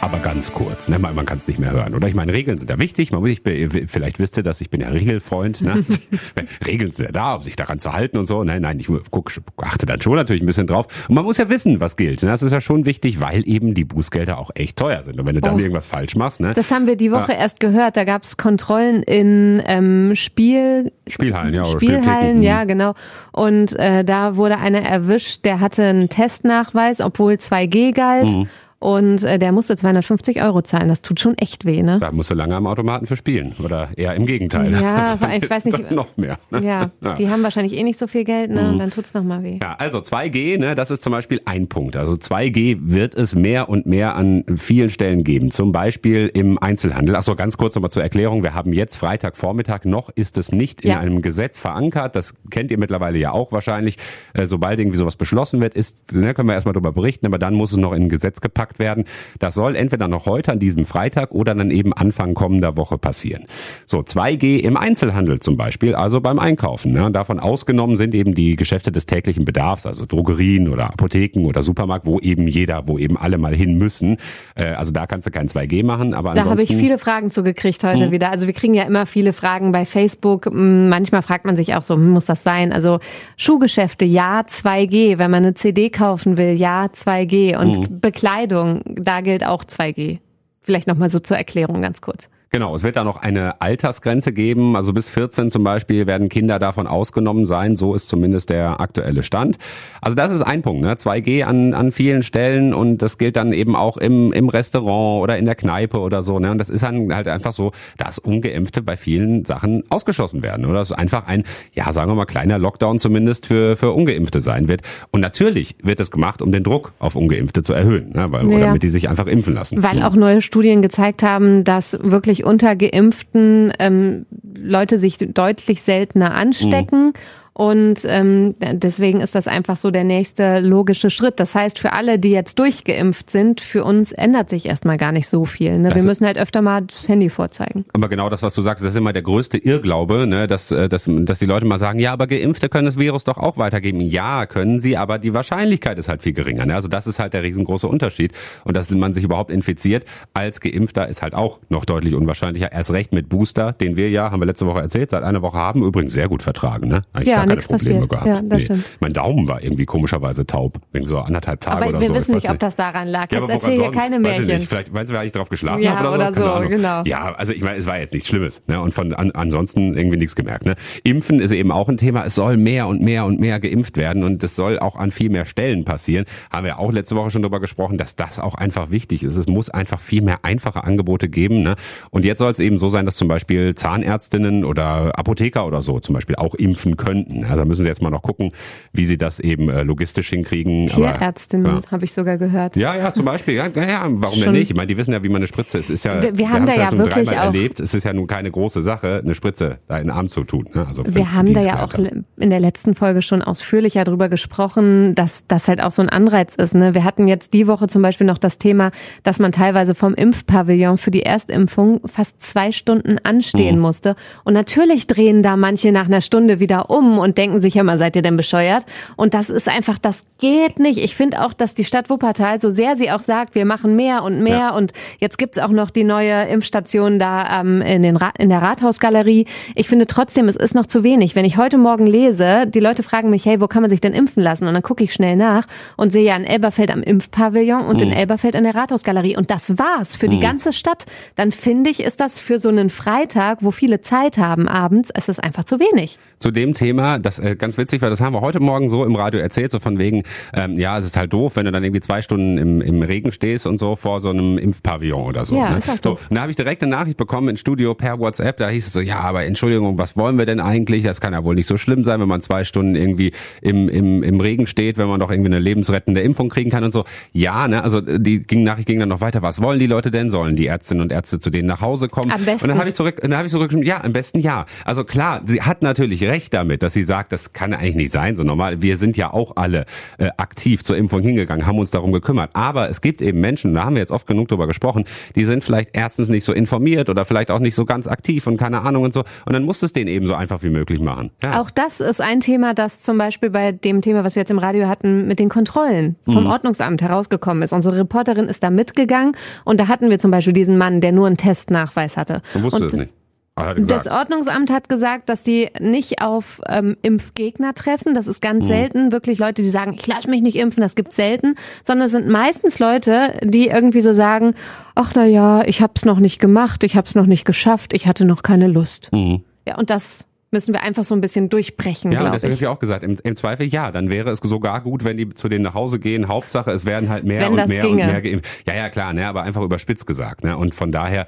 aber 0.02 0.18
ganz 0.18 0.52
kurz. 0.52 0.90
Ne? 0.90 0.98
Man, 0.98 1.14
man 1.14 1.26
kann 1.26 1.38
es 1.38 1.48
nicht 1.48 1.60
mehr 1.60 1.72
hören. 1.72 1.94
Oder 1.94 2.08
ich 2.08 2.16
meine, 2.16 2.34
Regeln 2.34 2.58
sind 2.58 2.70
ja 2.70 2.80
wichtig. 2.80 3.12
Man 3.12 3.22
muss, 3.22 3.30
ich, 3.30 3.42
vielleicht 3.88 4.20
wisst 4.20 4.36
ihr 4.36 4.44
das, 4.44 4.60
ich 4.60 4.72
bin 4.72 4.82
ja 4.82 4.90
Regelfreund. 4.90 5.62
Ne? 5.62 5.86
Regeln 6.66 6.92
sind 6.92 7.06
ja 7.06 7.12
da, 7.12 7.36
um 7.36 7.44
sich 7.44 7.56
daran 7.56 7.80
zu 7.80 7.94
halten 7.94 8.18
und 8.18 8.26
so. 8.26 8.44
Nein, 8.44 8.64
nein, 8.64 8.80
ich 8.80 8.90
guck, 9.12 9.32
achte 9.58 9.86
dann 9.86 10.02
schon 10.02 10.16
natürlich 10.16 10.42
ein 10.42 10.48
bisschen 10.48 10.66
drauf. 10.66 10.88
Und 11.08 11.16
man 11.16 11.24
muss 11.24 11.38
ja 11.38 11.50
wissen, 11.50 11.80
was 11.80 11.96
gilt. 11.98 12.24
Ne? 12.24 12.30
Das 12.30 12.42
ist 12.42 12.52
ja 12.52 12.62
schon 12.62 12.86
wichtig, 12.88 13.20
weil 13.20 13.48
eben 13.48 13.76
die 13.76 13.86
Bußgelder 13.86 14.40
auch 14.40 14.50
echt 14.56 14.78
teuer 14.78 15.04
sind. 15.04 15.20
Und 15.20 15.28
wenn 15.28 15.36
du 15.36 15.42
dann 15.42 15.56
oh. 15.56 15.60
irgendwas 15.60 15.86
falsch 15.86 16.16
machst. 16.16 16.42
Ne? 16.42 16.54
Das 16.54 16.72
haben 16.72 16.88
wir 16.88 16.96
die 16.96 17.12
Woche 17.12 17.34
ja. 17.34 17.40
erst 17.40 17.60
gehört. 17.60 17.96
Da 17.96 18.04
gab 18.04 18.24
es 18.24 18.38
Kontrollen 18.38 19.04
in 19.04 19.62
ähm, 19.68 20.16
Spiel... 20.16 20.92
Spielhallen, 21.08 21.54
ja. 21.54 21.62
Oder 21.62 21.80
Spielhallen, 21.80 22.42
ja, 22.42 22.64
genau. 22.64 22.96
Und 23.32 23.78
äh, 23.78 24.04
da 24.04 24.36
wurde 24.36 24.58
einer 24.58 24.82
erwischt, 24.82 25.46
der 25.46 25.60
hatte 25.60 25.84
einen 25.84 26.10
Testnachweis, 26.10 27.02
obwohl 27.02 27.34
2G 27.34 27.94
galt. 27.94 28.32
Mhm 28.32 28.48
und 28.82 29.24
äh, 29.24 29.38
der 29.38 29.52
musste 29.52 29.76
250 29.76 30.42
Euro 30.42 30.64
zahlen. 30.64 30.90
Das 30.90 31.04
tut 31.04 31.20
schon 31.20 31.38
echt 31.38 31.66
weh, 31.66 31.84
ne? 31.84 32.00
Da 32.02 32.12
musst 32.12 32.32
du 32.32 32.34
lange 32.34 32.56
am 32.56 32.66
Automaten 32.66 33.06
für 33.06 33.16
spielen 33.16 33.54
oder 33.64 33.90
eher 33.96 34.16
im 34.16 34.26
Gegenteil. 34.26 34.74
Ja, 34.74 35.18
ich 35.40 35.48
weiß 35.50 35.66
nicht. 35.66 35.92
Noch 35.92 36.18
mehr. 36.18 36.40
Ne? 36.50 36.66
Ja, 36.66 36.90
ja, 37.00 37.14
die 37.16 37.30
haben 37.30 37.44
wahrscheinlich 37.44 37.78
eh 37.78 37.84
nicht 37.84 38.00
so 38.00 38.08
viel 38.08 38.24
Geld, 38.24 38.50
ne? 38.50 38.70
Und 38.72 38.80
dann 38.80 38.90
tut's 38.90 39.14
noch 39.14 39.24
mal 39.24 39.44
weh. 39.44 39.60
Ja, 39.62 39.76
also 39.78 40.00
2G, 40.00 40.58
ne, 40.58 40.74
das 40.74 40.90
ist 40.90 41.04
zum 41.04 41.12
Beispiel 41.12 41.40
ein 41.46 41.68
Punkt. 41.68 41.96
Also 41.96 42.14
2G 42.14 42.80
wird 42.82 43.14
es 43.14 43.36
mehr 43.36 43.70
und 43.70 43.86
mehr 43.86 44.16
an 44.16 44.44
vielen 44.58 44.90
Stellen 44.90 45.24
geben. 45.24 45.52
Zum 45.52 45.72
Beispiel 45.72 46.32
im 46.34 46.58
Einzelhandel. 46.58 47.16
Achso, 47.16 47.36
ganz 47.36 47.58
kurz 47.58 47.76
nochmal 47.76 47.92
zur 47.92 48.02
Erklärung. 48.02 48.42
Wir 48.42 48.56
haben 48.56 48.74
jetzt 48.74 48.96
Freitagvormittag. 48.98 49.86
Noch 49.86 50.10
ist 50.10 50.40
es 50.40 50.52
nicht 50.52 50.82
in 50.82 50.90
Ja. 50.92 51.00
einem 51.00 51.22
Gesetz 51.22 51.60
verankert. 51.60 52.16
Das 52.16 52.34
kennt 52.50 52.72
ihr 52.72 52.80
mittlerweile 52.80 53.20
ja 53.20 53.32
auch 53.32 53.52
wahrscheinlich. 53.52 53.98
Äh, 54.34 54.48
sobald 54.48 54.80
irgendwie 54.80 54.98
sowas 54.98 55.16
beschlossen 55.16 55.60
wird, 55.62 55.76
ist, 55.76 56.14
ne, 56.14 56.34
können 56.34 56.48
wir 56.50 56.54
erstmal 56.56 56.74
darüber 56.74 56.92
berichten, 56.94 57.28
aber 57.28 57.38
dann 57.38 57.54
muss 57.54 57.72
es 57.72 57.78
noch 57.78 57.94
in 57.94 58.04
ein 58.04 58.10
Gesetz 58.10 58.42
gepackt 58.42 58.71
werden. 58.80 59.06
Das 59.40 59.56
soll 59.56 59.76
entweder 59.76 60.08
noch 60.08 60.26
heute 60.26 60.52
an 60.52 60.60
diesem 60.60 60.86
Freitag 60.86 61.32
oder 61.32 61.56
dann 61.56 61.72
eben 61.72 61.94
Anfang 61.94 62.34
kommender 62.34 62.78
Woche 62.78 62.98
passieren. 62.98 63.46
So, 63.86 64.00
2G 64.00 64.60
im 64.60 64.78
Einzelhandel 64.78 65.40
zum 65.40 65.58
Beispiel, 65.58 65.96
also 65.96 66.22
beim 66.22 66.40
Einkaufen. 66.40 66.92
Ne? 66.92 67.12
Davon 67.12 67.40
ausgenommen 67.40 67.98
sind 67.98 68.14
eben 68.14 68.34
die 68.34 68.56
Geschäfte 68.56 68.92
des 68.92 69.06
täglichen 69.06 69.46
Bedarfs, 69.46 69.86
also 69.86 70.06
Drogerien 70.06 70.70
oder 70.70 70.88
Apotheken 70.92 71.46
oder 71.46 71.62
Supermarkt, 71.62 72.06
wo 72.06 72.20
eben 72.20 72.48
jeder, 72.48 72.88
wo 72.88 72.98
eben 72.98 73.18
alle 73.18 73.38
mal 73.38 73.56
hin 73.56 73.78
müssen. 73.78 74.18
Äh, 74.56 74.66
also 74.74 74.92
da 74.92 75.06
kannst 75.08 75.28
du 75.28 75.32
kein 75.32 75.48
2G 75.48 75.84
machen, 75.84 76.14
aber 76.14 76.34
Da 76.34 76.46
habe 76.46 76.62
ich 76.64 76.76
viele 76.76 76.98
Fragen 76.98 77.32
zugekriegt 77.32 77.84
heute 77.84 78.08
Mhm. 78.08 78.12
wieder. 78.12 78.32
Also 78.32 78.48
wir 78.48 78.54
kriegen 78.54 78.74
ja 78.74 78.84
immer 78.84 79.06
viele 79.06 79.34
Fragen 79.34 79.72
bei 79.72 79.86
Facebook. 79.86 80.48
M, 80.48 80.90
Manchmal 80.90 81.22
fragt 81.22 81.46
man 81.46 81.56
sich 81.56 81.74
auch 81.76 81.84
so, 81.84 81.96
hm, 81.96 82.10
muss 82.10 82.26
das 82.26 82.44
sein? 82.44 82.72
Also 82.74 83.00
Schuhgeschäfte, 83.38 84.06
ja, 84.06 84.42
2G. 84.46 85.18
Wenn 85.18 85.32
man 85.32 85.44
eine 85.44 85.54
CD 85.54 85.90
kaufen 85.90 86.38
will, 86.38 86.54
ja, 86.54 86.86
2G. 86.92 87.56
Und 87.58 87.90
Mhm. 87.90 88.00
Bekleidung, 88.02 88.61
da 88.86 89.22
gilt 89.22 89.46
auch 89.46 89.64
2G. 89.64 90.20
Vielleicht 90.62 90.88
nochmal 90.88 91.10
so 91.10 91.20
zur 91.20 91.38
Erklärung 91.38 91.82
ganz 91.82 92.02
kurz. 92.02 92.30
Genau, 92.54 92.76
es 92.76 92.84
wird 92.84 92.98
da 92.98 93.06
noch 93.06 93.16
eine 93.16 93.62
Altersgrenze 93.62 94.34
geben. 94.34 94.76
Also 94.76 94.92
bis 94.92 95.08
14 95.08 95.50
zum 95.50 95.64
Beispiel 95.64 96.06
werden 96.06 96.28
Kinder 96.28 96.60
davon 96.60 96.86
ausgenommen 96.86 97.46
sein. 97.46 97.78
So 97.78 97.96
ist 97.96 98.10
zumindest 98.10 98.50
der 98.50 98.82
aktuelle 98.82 99.24
Stand. 99.24 99.58
Also 100.02 100.18
das 100.18 100.34
ist 100.34 100.42
ein 100.42 100.62
Punkt, 100.62 100.82
ne? 100.82 100.94
2G 100.96 101.44
an, 101.46 101.74
an 101.74 101.94
vielen 101.94 102.24
Stellen 102.24 102.74
und 102.74 102.98
das 102.98 103.18
gilt 103.18 103.38
dann 103.38 103.54
eben 103.54 103.78
auch 103.78 103.96
im, 103.96 104.34
im 104.34 104.50
Restaurant 104.50 105.24
oder 105.24 105.38
in 105.38 105.46
der 105.46 105.56
Kneipe 105.56 105.98
oder 106.00 106.22
so. 106.24 106.40
Ne? 106.40 106.52
Und 106.52 106.58
das 106.58 106.70
ist 106.70 106.84
dann 106.84 107.16
halt 107.16 107.30
einfach 107.30 107.54
so, 107.54 107.72
dass 107.98 108.20
Ungeimpfte 108.20 108.82
bei 108.82 108.98
vielen 108.98 109.46
Sachen 109.46 109.84
ausgeschlossen 109.90 110.44
werden. 110.44 110.66
Oder 110.66 110.82
es 110.82 110.92
einfach 110.92 111.28
ein, 111.28 111.46
ja, 111.72 111.94
sagen 111.94 112.12
wir 112.12 112.16
mal, 112.16 112.26
kleiner 112.26 112.60
Lockdown 112.60 113.00
zumindest 113.00 113.46
für, 113.46 113.78
für 113.78 113.92
Ungeimpfte 113.94 114.42
sein 114.42 114.68
wird. 114.68 114.82
Und 115.12 115.22
natürlich 115.22 115.78
wird 115.84 116.02
das 116.02 116.12
gemacht, 116.12 116.42
um 116.42 116.52
den 116.52 116.64
Druck 116.66 116.92
auf 117.00 117.16
Ungeimpfte 117.16 117.64
zu 117.64 117.72
erhöhen, 117.72 118.12
ne? 118.12 118.30
Weil, 118.30 118.46
Ja. 118.50 118.58
oder 118.58 118.66
damit 118.66 118.84
die 118.84 118.90
sich 118.90 119.08
einfach 119.08 119.28
impfen 119.28 119.54
lassen. 119.54 119.82
Weil 119.82 120.04
auch 120.04 120.16
neue 120.16 120.42
Studien 120.42 120.82
gezeigt 120.82 121.24
haben, 121.24 121.64
dass 121.64 121.98
wirklich 122.02 122.41
unter 122.44 122.76
Geimpften 122.76 123.74
ähm, 123.80 124.26
Leute 124.56 124.98
sich 124.98 125.18
deutlich 125.18 125.82
seltener 125.82 126.34
anstecken. 126.34 127.14
Und 127.54 128.06
ähm, 128.06 128.56
deswegen 128.60 129.20
ist 129.20 129.36
das 129.36 129.48
einfach 129.48 129.76
so 129.76 129.92
der 129.92 130.06
nächste 130.06 130.62
logische 130.62 131.10
Schritt. 131.10 131.40
Das 131.40 131.54
heißt, 131.54 131.80
für 131.80 131.92
alle, 131.92 132.18
die 132.18 132.32
jetzt 132.32 132.60
durchgeimpft 132.60 133.30
sind, 133.30 133.60
für 133.60 133.84
uns 133.84 134.14
ändert 134.14 134.50
sich 134.50 134.66
erstmal 134.66 134.98
gar 134.98 135.12
nicht 135.12 135.28
so 135.28 135.46
viel. 135.46 135.78
Ne? 135.78 135.94
Wir 135.94 136.04
müssen 136.04 136.26
halt 136.26 136.38
öfter 136.38 136.62
mal 136.62 136.82
das 136.82 137.10
Handy 137.10 137.30
vorzeigen. 137.30 137.86
Aber 137.94 138.08
genau 138.08 138.30
das, 138.30 138.42
was 138.42 138.56
du 138.56 138.62
sagst, 138.62 138.84
das 138.84 138.94
ist 138.94 138.98
immer 138.98 139.12
der 139.12 139.22
größte 139.22 139.58
Irrglaube, 139.58 140.28
ne, 140.28 140.48
dass, 140.48 140.72
äh, 140.72 140.88
dass, 140.88 141.06
dass 141.08 141.40
die 141.40 141.46
Leute 141.46 141.66
mal 141.66 141.78
sagen, 141.78 142.00
ja, 142.00 142.14
aber 142.14 142.28
Geimpfte 142.28 142.70
können 142.70 142.86
das 142.86 142.98
Virus 142.98 143.26
doch 143.26 143.38
auch 143.38 143.58
weitergeben. 143.58 144.00
Ja, 144.00 144.46
können 144.46 144.80
sie, 144.80 144.96
aber 144.96 145.20
die 145.20 145.34
Wahrscheinlichkeit 145.34 145.98
ist 145.98 146.08
halt 146.08 146.24
viel 146.24 146.34
geringer. 146.34 146.66
Ne? 146.66 146.74
Also 146.74 146.88
das 146.88 147.06
ist 147.06 147.20
halt 147.20 147.34
der 147.34 147.44
riesengroße 147.44 147.88
Unterschied. 147.88 148.32
Und 148.64 148.78
dass 148.78 148.90
man 148.92 149.14
sich 149.14 149.26
überhaupt 149.26 149.52
infiziert 149.52 150.06
als 150.34 150.62
Geimpfter 150.62 151.08
ist 151.08 151.22
halt 151.22 151.34
auch 151.34 151.60
noch 151.70 151.84
deutlich 151.84 152.16
unwahrscheinlicher. 152.16 152.72
Erst 152.72 152.92
recht 152.92 153.12
mit 153.12 153.28
Booster, 153.28 153.74
den 153.74 153.98
wir 153.98 154.10
ja, 154.10 154.32
haben 154.32 154.42
wir 154.42 154.46
letzte 154.46 154.66
Woche 154.66 154.80
erzählt, 154.80 155.10
seit 155.10 155.24
einer 155.24 155.42
Woche 155.42 155.58
haben, 155.58 155.84
übrigens 155.84 156.14
sehr 156.14 156.30
gut 156.30 156.42
vertragen. 156.44 156.88
Ne? 156.88 157.02
Eigentlich 157.14 157.30
Ja, 157.30 157.41
gar 157.48 157.58
keine 157.58 157.62
Probleme 157.68 158.00
passiert. 158.08 158.10
gehabt. 158.10 158.28
Ja, 158.28 158.42
das 158.42 158.62
stimmt. 158.62 158.86
Mein 159.00 159.14
Daumen 159.14 159.48
war 159.48 159.64
irgendwie 159.64 159.86
komischerweise 159.86 160.46
taub. 160.46 160.78
Irgendwie 160.94 161.10
so 161.12 161.20
anderthalb 161.20 161.62
Tage 161.62 161.78
Aber 161.78 161.88
oder 161.90 162.00
wir 162.00 162.08
so. 162.08 162.14
ich 162.14 162.20
wissen 162.20 162.36
nicht, 162.36 162.50
ob 162.50 162.60
das 162.60 162.76
daran 162.76 163.08
lag. 163.08 163.32
ja, 163.32 163.40
Jetzt 163.40 163.50
erzähl 163.50 163.74
hier 163.74 163.92
keine 163.92 164.16
sonst? 164.16 164.26
Weiß 164.26 164.40
ich 164.40 164.46
Märchen. 164.46 164.58
nicht. 164.62 164.70
Vielleicht, 164.70 164.94
meinst 164.94 165.12
du, 165.12 165.16
weil 165.16 165.26
ich 165.28 165.32
drauf 165.34 165.50
geschlafen 165.50 165.82
Ja, 165.84 165.98
habe 165.98 166.08
oder, 166.10 166.30
oder 166.30 166.34
so, 166.34 166.44
Ahnung. 166.46 166.70
genau. 166.70 167.04
Ja, 167.06 167.34
also 167.36 167.54
ich 167.54 167.62
meine, 167.62 167.78
es 167.78 167.86
war 167.86 168.00
jetzt 168.00 168.14
nichts 168.14 168.28
Schlimmes. 168.30 168.62
Ne? 168.68 168.80
Und 168.82 168.94
von 168.94 169.14
an, 169.14 169.32
ansonsten 169.32 169.96
irgendwie 169.98 170.18
nichts 170.18 170.36
gemerkt. 170.36 170.66
Ne? 170.66 170.76
Impfen 171.04 171.40
ist 171.40 171.52
eben 171.52 171.72
auch 171.72 171.90
ein 171.90 171.98
Thema. 171.98 172.26
Es 172.26 172.36
soll 172.36 172.58
mehr 172.58 172.88
und 172.88 173.02
mehr 173.02 173.26
und 173.26 173.40
mehr 173.40 173.60
geimpft 173.60 173.98
werden 173.98 174.24
und 174.24 174.44
das 174.44 174.56
soll 174.56 174.80
auch 174.80 174.96
an 174.96 175.12
viel 175.12 175.30
mehr 175.30 175.46
Stellen 175.46 175.86
passieren. 175.86 176.26
Haben 176.52 176.66
wir 176.66 176.80
auch 176.80 176.92
letzte 176.92 177.16
Woche 177.16 177.30
schon 177.32 177.42
darüber 177.42 177.60
gesprochen, 177.60 177.98
dass 177.98 178.16
das 178.16 178.40
auch 178.40 178.56
einfach 178.56 178.92
wichtig 178.92 179.24
ist. 179.24 179.36
Es 179.38 179.48
muss 179.48 179.70
einfach 179.70 180.00
viel 180.00 180.22
mehr 180.22 180.40
einfache 180.44 180.84
Angebote 180.84 181.30
geben. 181.30 181.62
Ne? 181.64 181.76
Und 182.10 182.26
jetzt 182.26 182.40
soll 182.40 182.52
es 182.52 182.60
eben 182.60 182.78
so 182.78 182.90
sein, 182.90 183.06
dass 183.06 183.16
zum 183.16 183.28
Beispiel 183.28 183.76
Zahnärztinnen 183.76 184.66
oder 184.66 185.18
Apotheker 185.18 185.66
oder 185.66 185.82
so 185.82 186.00
zum 186.00 186.14
Beispiel 186.16 186.36
auch 186.36 186.56
impfen 186.56 186.98
könnten. 186.98 187.31
Also 187.44 187.58
da 187.58 187.66
müssen 187.66 187.84
sie 187.84 187.88
jetzt 187.90 188.02
mal 188.02 188.10
noch 188.10 188.22
gucken, 188.22 188.52
wie 188.94 189.06
sie 189.06 189.18
das 189.18 189.40
eben 189.40 189.70
äh, 189.70 189.84
logistisch 189.84 190.30
hinkriegen. 190.30 190.88
Tierärztin 190.88 191.66
ja. 191.66 191.80
habe 191.92 192.06
ich 192.06 192.14
sogar 192.14 192.38
gehört. 192.38 192.76
Ja, 192.76 192.96
ja, 192.96 193.14
zum 193.14 193.26
Beispiel. 193.26 193.56
Ja, 193.56 193.68
ja, 193.74 193.84
ja 193.88 194.02
warum 194.08 194.36
denn 194.36 194.44
Schon. 194.46 194.54
nicht? 194.54 194.70
Ich 194.72 194.76
meine, 194.76 194.88
die 194.88 194.98
wissen 194.98 195.12
ja, 195.14 195.24
wie 195.24 195.30
man 195.30 195.38
eine 195.38 195.48
Spritze. 195.48 195.80
Es 195.80 195.90
ist 195.90 196.06
ja, 196.06 196.22
Wir- 196.22 196.38
wir 196.38 196.50
haben 196.50 196.62
haben's 196.64 196.76
da 196.76 196.82
ja 196.82 196.90
schon 196.90 196.98
wirklich 197.00 197.30
auch- 197.30 197.34
erlebt. 197.46 197.80
Es 197.80 197.94
ist 197.94 198.04
ja 198.04 198.14
nun 198.14 198.28
keine 198.28 198.52
große 198.52 198.82
Sache, 198.82 199.22
eine 199.24 199.36
Spritze 199.36 199.80
da 199.88 199.98
in 199.98 200.06
den 200.08 200.12
Arm 200.12 200.30
zu 200.30 200.44
tun. 200.44 200.68
Ne? 200.74 200.86
Also 200.88 201.04
Wir 201.08 201.32
haben 201.34 201.54
da 201.54 201.62
ja 201.62 201.84
auch 201.84 201.94
in 201.94 202.50
der 202.50 202.60
letzten 202.60 202.96
Folge 202.96 203.22
schon 203.22 203.42
ausführlicher 203.42 204.04
drüber 204.04 204.30
gesprochen, 204.30 205.16
dass 205.16 205.48
das 205.48 205.68
halt 205.68 205.82
auch 205.82 205.92
so 205.92 206.02
ein 206.02 206.10
Anreiz 206.10 206.56
ist. 206.56 206.76
Ne? 206.76 206.94
Wir 206.94 207.04
hatten 207.04 207.28
jetzt 207.28 207.54
die 207.54 207.68
Woche 207.68 207.88
zum 207.88 208.02
Beispiel 208.02 208.28
noch 208.28 208.38
das 208.38 208.58
Thema, 208.58 208.92
dass 209.24 209.40
man 209.40 209.52
teilweise 209.52 209.96
vom 209.96 210.14
Impfpavillon 210.14 210.98
für 210.98 211.12
die 211.12 211.24
Erstimpfung 211.24 212.02
fast 212.06 212.42
zwei 212.42 212.72
Stunden 212.72 213.18
anstehen 213.24 213.76
Mhm. 213.76 213.82
musste. 213.82 214.16
Und 214.44 214.54
natürlich 214.54 215.08
drehen 215.08 215.42
da 215.44 215.58
manche 215.58 215.92
nach 215.92 216.06
einer 216.06 216.22
Stunde 216.22 216.60
wieder 216.60 216.90
um 216.90 217.18
und 217.22 217.38
denken 217.38 217.62
sich 217.62 217.76
ja 217.76 217.84
mal, 217.84 217.98
seid 217.98 218.16
ihr 218.16 218.22
denn 218.22 218.36
bescheuert? 218.38 218.86
Und 219.16 219.34
das 219.34 219.50
ist 219.50 219.70
einfach, 219.70 219.98
das 219.98 220.26
geht 220.40 220.80
nicht. 220.80 220.98
Ich 221.00 221.16
finde 221.16 221.42
auch, 221.46 221.54
dass 221.54 221.74
die 221.74 221.86
Stadt 221.86 222.10
Wuppertal, 222.10 222.60
so 222.60 222.70
sehr 222.70 222.96
sie 222.96 223.12
auch 223.12 223.20
sagt, 223.20 223.56
wir 223.56 223.66
machen 223.66 223.96
mehr 223.96 224.24
und 224.24 224.42
mehr 224.42 224.58
Ja. 224.58 224.70
und 224.76 224.92
jetzt 225.20 225.38
gibt's 225.38 225.60
auch 225.60 225.70
noch 225.70 225.90
die 225.92 226.04
neue 226.04 226.44
Impfstation 226.48 227.20
da 227.20 227.62
ähm, 227.62 227.82
in, 227.82 228.02
den 228.04 228.18
Ra 228.18 228.32
in 228.38 228.50
der 228.50 228.62
Rathausgalerie. 228.62 229.46
Ich 229.76 229.88
finde 229.88 230.08
trotzdem, 230.08 230.48
es 230.48 230.56
ist 230.56 230.76
noch 230.76 230.86
zu 230.88 231.04
wenig. 231.04 231.36
Wenn 231.36 231.46
ich 231.46 231.58
heute 231.58 231.78
Morgen 231.78 232.08
lese, 232.08 232.66
die 232.68 232.80
Leute 232.80 233.04
fragen 233.04 233.30
mich, 233.30 233.46
hey, 233.46 233.62
wo 233.62 233.68
kann 233.68 233.82
man 233.82 233.90
sich 233.90 234.02
denn 234.02 234.14
impfen 234.14 234.42
lassen? 234.44 234.68
Und 234.68 234.74
dann 234.74 234.84
gucke 234.84 235.04
ich 235.04 235.14
schnell 235.14 235.36
nach 235.36 235.66
und 235.98 236.12
sehe 236.12 236.26
ja 236.26 236.36
in 236.36 236.44
Elberfeld 236.44 236.92
am 236.92 237.04
Impfpavillon 237.04 237.86
und 237.86 237.98
Mhm. 238.02 238.08
in 238.08 238.14
Elberfeld 238.14 238.56
an 238.56 238.64
der 238.64 238.74
Rathausgalerie. 238.76 239.38
Und 239.38 239.52
das 239.52 239.78
war's 239.78 240.16
für 240.16 240.28
die 240.28 240.40
ganze 240.40 240.74
Stadt. 240.74 241.06
Dann 241.36 241.52
finde 241.52 241.90
ich, 241.92 242.00
ist 242.02 242.20
das 242.20 242.40
für 242.40 242.58
so 242.60 242.70
einen 242.70 242.90
Freitag, 242.90 243.60
wo 243.62 243.72
viele 243.72 244.02
Zeit 244.02 244.38
haben 244.38 244.68
abends, 244.68 245.12
ist 245.16 245.30
es 245.30 245.40
einfach 245.40 245.64
zu 245.66 245.80
wenig. 245.80 246.18
Zu 246.40 246.50
dem 246.52 246.74
Thema, 246.74 247.11
das 247.20 247.40
äh, 247.40 247.56
ganz 247.56 247.78
witzig 247.78 248.02
war, 248.02 248.10
das 248.10 248.22
haben 248.22 248.34
wir 248.34 248.42
heute 248.42 248.60
Morgen 248.60 248.90
so 248.90 249.06
im 249.06 249.16
Radio 249.16 249.40
erzählt, 249.40 249.72
so 249.72 249.80
von 249.80 249.98
wegen, 249.98 250.24
ähm, 250.54 250.78
ja, 250.80 250.98
es 250.98 251.06
ist 251.06 251.18
halt 251.18 251.34
doof, 251.34 251.56
wenn 251.56 251.66
du 251.66 251.72
dann 251.72 251.84
irgendwie 251.84 252.02
zwei 252.02 252.22
Stunden 252.22 252.58
im, 252.58 252.82
im 252.82 253.02
Regen 253.02 253.32
stehst 253.32 253.68
und 253.68 253.80
so 253.80 253.96
vor 253.96 254.20
so 254.20 254.30
einem 254.30 254.58
Impfpavillon 254.58 255.24
oder 255.24 255.46
so. 255.46 255.56
Ja, 255.56 255.72
ne? 255.72 255.78
ist 255.78 255.90
auch 255.90 255.98
so 256.02 256.12
und 256.12 256.36
da 256.36 256.42
habe 256.42 256.52
ich 256.52 256.58
direkt 256.58 256.82
eine 256.84 256.92
Nachricht 256.92 257.18
bekommen 257.18 257.50
ins 257.50 257.60
Studio 257.60 257.94
per 257.94 258.20
WhatsApp, 258.20 258.58
da 258.58 258.70
hieß 258.70 258.88
es 258.88 258.94
so, 258.94 259.02
ja, 259.02 259.20
aber 259.20 259.46
Entschuldigung, 259.46 259.98
was 259.98 260.18
wollen 260.18 260.38
wir 260.38 260.46
denn 260.46 260.60
eigentlich? 260.60 261.04
Das 261.04 261.22
kann 261.22 261.34
ja 261.34 261.44
wohl 261.44 261.56
nicht 261.56 261.68
so 261.68 261.78
schlimm 261.78 262.04
sein, 262.04 262.20
wenn 262.20 262.28
man 262.28 262.42
zwei 262.42 262.64
Stunden 262.64 262.96
irgendwie 262.96 263.32
im, 263.62 263.90
im, 263.90 264.24
im 264.24 264.40
Regen 264.40 264.68
steht, 264.68 264.98
wenn 264.98 265.08
man 265.08 265.20
doch 265.20 265.32
irgendwie 265.32 265.50
eine 265.50 265.60
lebensrettende 265.60 266.22
Impfung 266.22 266.50
kriegen 266.50 266.70
kann 266.70 266.84
und 266.84 266.92
so. 266.92 267.06
Ja, 267.34 267.68
ne, 267.68 267.84
also 267.84 268.02
die 268.02 268.40
ging, 268.44 268.64
Nachricht 268.64 268.88
ging 268.88 269.00
dann 269.00 269.10
noch 269.10 269.22
weiter. 269.22 269.42
Was 269.42 269.62
wollen 269.62 269.80
die 269.80 269.88
Leute 269.88 270.12
denn? 270.12 270.30
Sollen 270.30 270.56
die 270.56 270.68
Ärztinnen 270.68 271.02
und 271.02 271.12
Ärzte 271.12 271.40
zu 271.40 271.50
denen 271.50 271.68
nach 271.68 271.82
Hause 271.82 272.10
kommen? 272.10 272.32
Am 272.32 272.44
besten. 272.44 272.64
Und 272.64 272.70
dann 272.70 272.80
habe 272.80 272.90
ich 272.90 272.96
zurück, 272.96 273.20
dann 273.22 273.36
habe 273.36 273.46
ich 273.46 273.52
zurückgeschrieben, 273.52 273.88
ja, 273.88 274.04
am 274.04 274.14
besten 274.14 274.40
ja. 274.40 274.66
Also 274.86 275.04
klar, 275.04 275.42
sie 275.46 275.62
hat 275.62 275.82
natürlich 275.82 276.24
recht 276.24 276.54
damit, 276.54 276.84
dass 276.84 276.94
sie 276.94 277.01
sagt, 277.04 277.32
das 277.32 277.54
kann 277.54 277.74
eigentlich 277.74 277.96
nicht 277.96 278.12
sein, 278.12 278.36
so 278.36 278.44
normal. 278.44 278.82
Wir 278.82 278.98
sind 278.98 279.18
ja 279.18 279.34
auch 279.34 279.56
alle 279.56 279.86
äh, 280.18 280.30
aktiv 280.38 280.84
zur 280.84 280.98
Impfung 280.98 281.22
hingegangen, 281.22 281.66
haben 281.66 281.80
uns 281.80 281.92
darum 281.92 282.12
gekümmert. 282.12 282.52
Aber 282.54 282.90
es 282.90 283.02
gibt 283.02 283.22
eben 283.22 283.40
Menschen, 283.42 283.74
da 283.74 283.86
haben 283.86 283.96
wir 283.96 284.02
jetzt 284.02 284.12
oft 284.12 284.28
genug 284.28 284.48
drüber 284.48 284.68
gesprochen, 284.68 285.06
die 285.36 285.46
sind 285.46 285.64
vielleicht 285.64 285.90
erstens 285.94 286.30
nicht 286.30 286.44
so 286.44 286.54
informiert 286.54 287.10
oder 287.10 287.26
vielleicht 287.26 287.52
auch 287.52 287.60
nicht 287.60 287.76
so 287.76 287.86
ganz 287.86 288.08
aktiv 288.08 288.48
und 288.48 288.58
keine 288.58 288.82
Ahnung 288.82 289.04
und 289.04 289.14
so. 289.14 289.22
Und 289.46 289.54
dann 289.54 289.64
musst 289.64 289.82
du 289.82 289.86
es 289.86 289.94
denen 289.94 290.08
eben 290.08 290.28
so 290.28 290.34
einfach 290.34 290.64
wie 290.64 290.70
möglich 290.70 291.00
machen. 291.00 291.32
Ja. 291.44 291.62
Auch 291.62 291.70
das 291.70 292.00
ist 292.02 292.22
ein 292.22 292.40
Thema, 292.40 292.74
das 292.74 293.02
zum 293.02 293.18
Beispiel 293.18 293.50
bei 293.50 293.72
dem 293.72 294.02
Thema, 294.02 294.24
was 294.24 294.36
wir 294.36 294.42
jetzt 294.42 294.52
im 294.52 294.60
Radio 294.60 294.88
hatten, 294.88 295.28
mit 295.28 295.40
den 295.40 295.50
Kontrollen 295.50 296.16
vom 296.26 296.44
Mhm. 296.44 296.50
Ordnungsamt 296.50 297.02
herausgekommen 297.02 297.64
ist. 297.64 297.74
Unsere 297.74 297.98
Reporterin 297.98 298.46
ist 298.46 298.64
da 298.64 298.70
mitgegangen 298.70 299.36
und 299.64 299.80
da 299.80 299.88
hatten 299.88 300.10
wir 300.10 300.20
zum 300.20 300.32
Beispiel 300.32 300.54
diesen 300.54 300.78
Mann, 300.78 301.02
der 301.02 301.12
nur 301.12 301.28
einen 301.28 301.38
Testnachweis 301.38 302.18
hatte. 302.18 302.42
Man 302.54 302.64
wusste 302.64 302.84
und 302.84 302.94
es 302.94 303.00
nicht. 303.00 303.14
Gesagt. 303.56 304.06
Das 304.06 304.08
Ordnungsamt 304.08 304.72
hat 304.72 304.90
gesagt, 304.90 305.30
dass 305.30 305.44
sie 305.44 305.70
nicht 305.80 306.22
auf 306.22 306.62
ähm, 306.68 306.96
Impfgegner 307.02 307.74
treffen. 307.76 308.14
Das 308.14 308.26
ist 308.28 308.44
Mhm. 308.44 308.48
ganz 308.48 308.68
selten. 308.68 309.12
Wirklich 309.12 309.40
Leute, 309.40 309.62
die 309.62 309.70
sagen, 309.70 309.96
ich 310.00 310.08
lasse 310.08 310.30
mich 310.30 310.42
nicht 310.42 310.56
impfen, 310.56 310.82
das 310.82 310.96
gibt's 310.96 311.16
selten. 311.16 311.56
Sondern 311.84 312.06
es 312.06 312.12
sind 312.12 312.28
meistens 312.28 312.80
Leute, 312.80 313.38
die 313.44 313.68
irgendwie 313.68 314.02
so 314.02 314.14
sagen, 314.14 314.56
ach 314.96 315.12
na 315.16 315.26
ja, 315.26 315.64
ich 315.66 315.82
hab's 315.82 316.06
noch 316.06 316.20
nicht 316.20 316.40
gemacht, 316.40 316.84
ich 316.84 316.96
hab's 316.96 317.14
noch 317.14 317.26
nicht 317.28 317.46
geschafft, 317.46 317.94
ich 317.94 318.08
hatte 318.08 318.26
noch 318.26 318.42
keine 318.42 318.68
Lust. 318.68 319.10
Mhm. 319.12 319.44
Ja, 319.68 319.78
und 319.78 319.90
das 319.90 320.26
müssen 320.54 320.74
wir 320.74 320.82
einfach 320.84 321.04
so 321.06 321.16
ein 321.16 321.22
bisschen 321.22 321.48
durchbrechen, 321.48 322.12
Ja, 322.12 322.30
deswegen 322.30 322.54
habe 322.54 322.64
ich. 322.64 322.68
auch 322.68 322.80
gesagt, 322.80 323.04
im, 323.04 323.18
im 323.24 323.36
Zweifel 323.38 323.68
ja, 323.68 323.90
dann 323.92 324.10
wäre 324.10 324.32
es 324.32 324.40
sogar 324.40 324.82
gut, 324.82 325.04
wenn 325.06 325.16
die 325.16 325.30
zu 325.34 325.48
denen 325.48 325.64
nach 325.64 325.74
Hause 325.76 325.98
gehen. 326.00 326.28
Hauptsache, 326.28 326.72
es 326.72 326.86
werden 326.86 327.08
halt 327.10 327.24
mehr 327.24 327.42
Wenn 327.42 327.52
und 327.52 327.58
das 327.58 327.70
mehr 327.70 327.80
ginge. 327.82 328.02
und 328.04 328.12
mehr 328.12 328.22
geimpft. 328.22 328.50
Ja, 328.68 328.74
ja, 328.76 328.90
klar, 328.90 329.14
ne, 329.14 329.28
aber 329.28 329.44
einfach 329.44 329.62
überspitzt 329.62 330.08
gesagt. 330.08 330.44
Ne? 330.44 330.58
Und 330.58 330.76
von 330.76 330.92
daher 330.92 331.26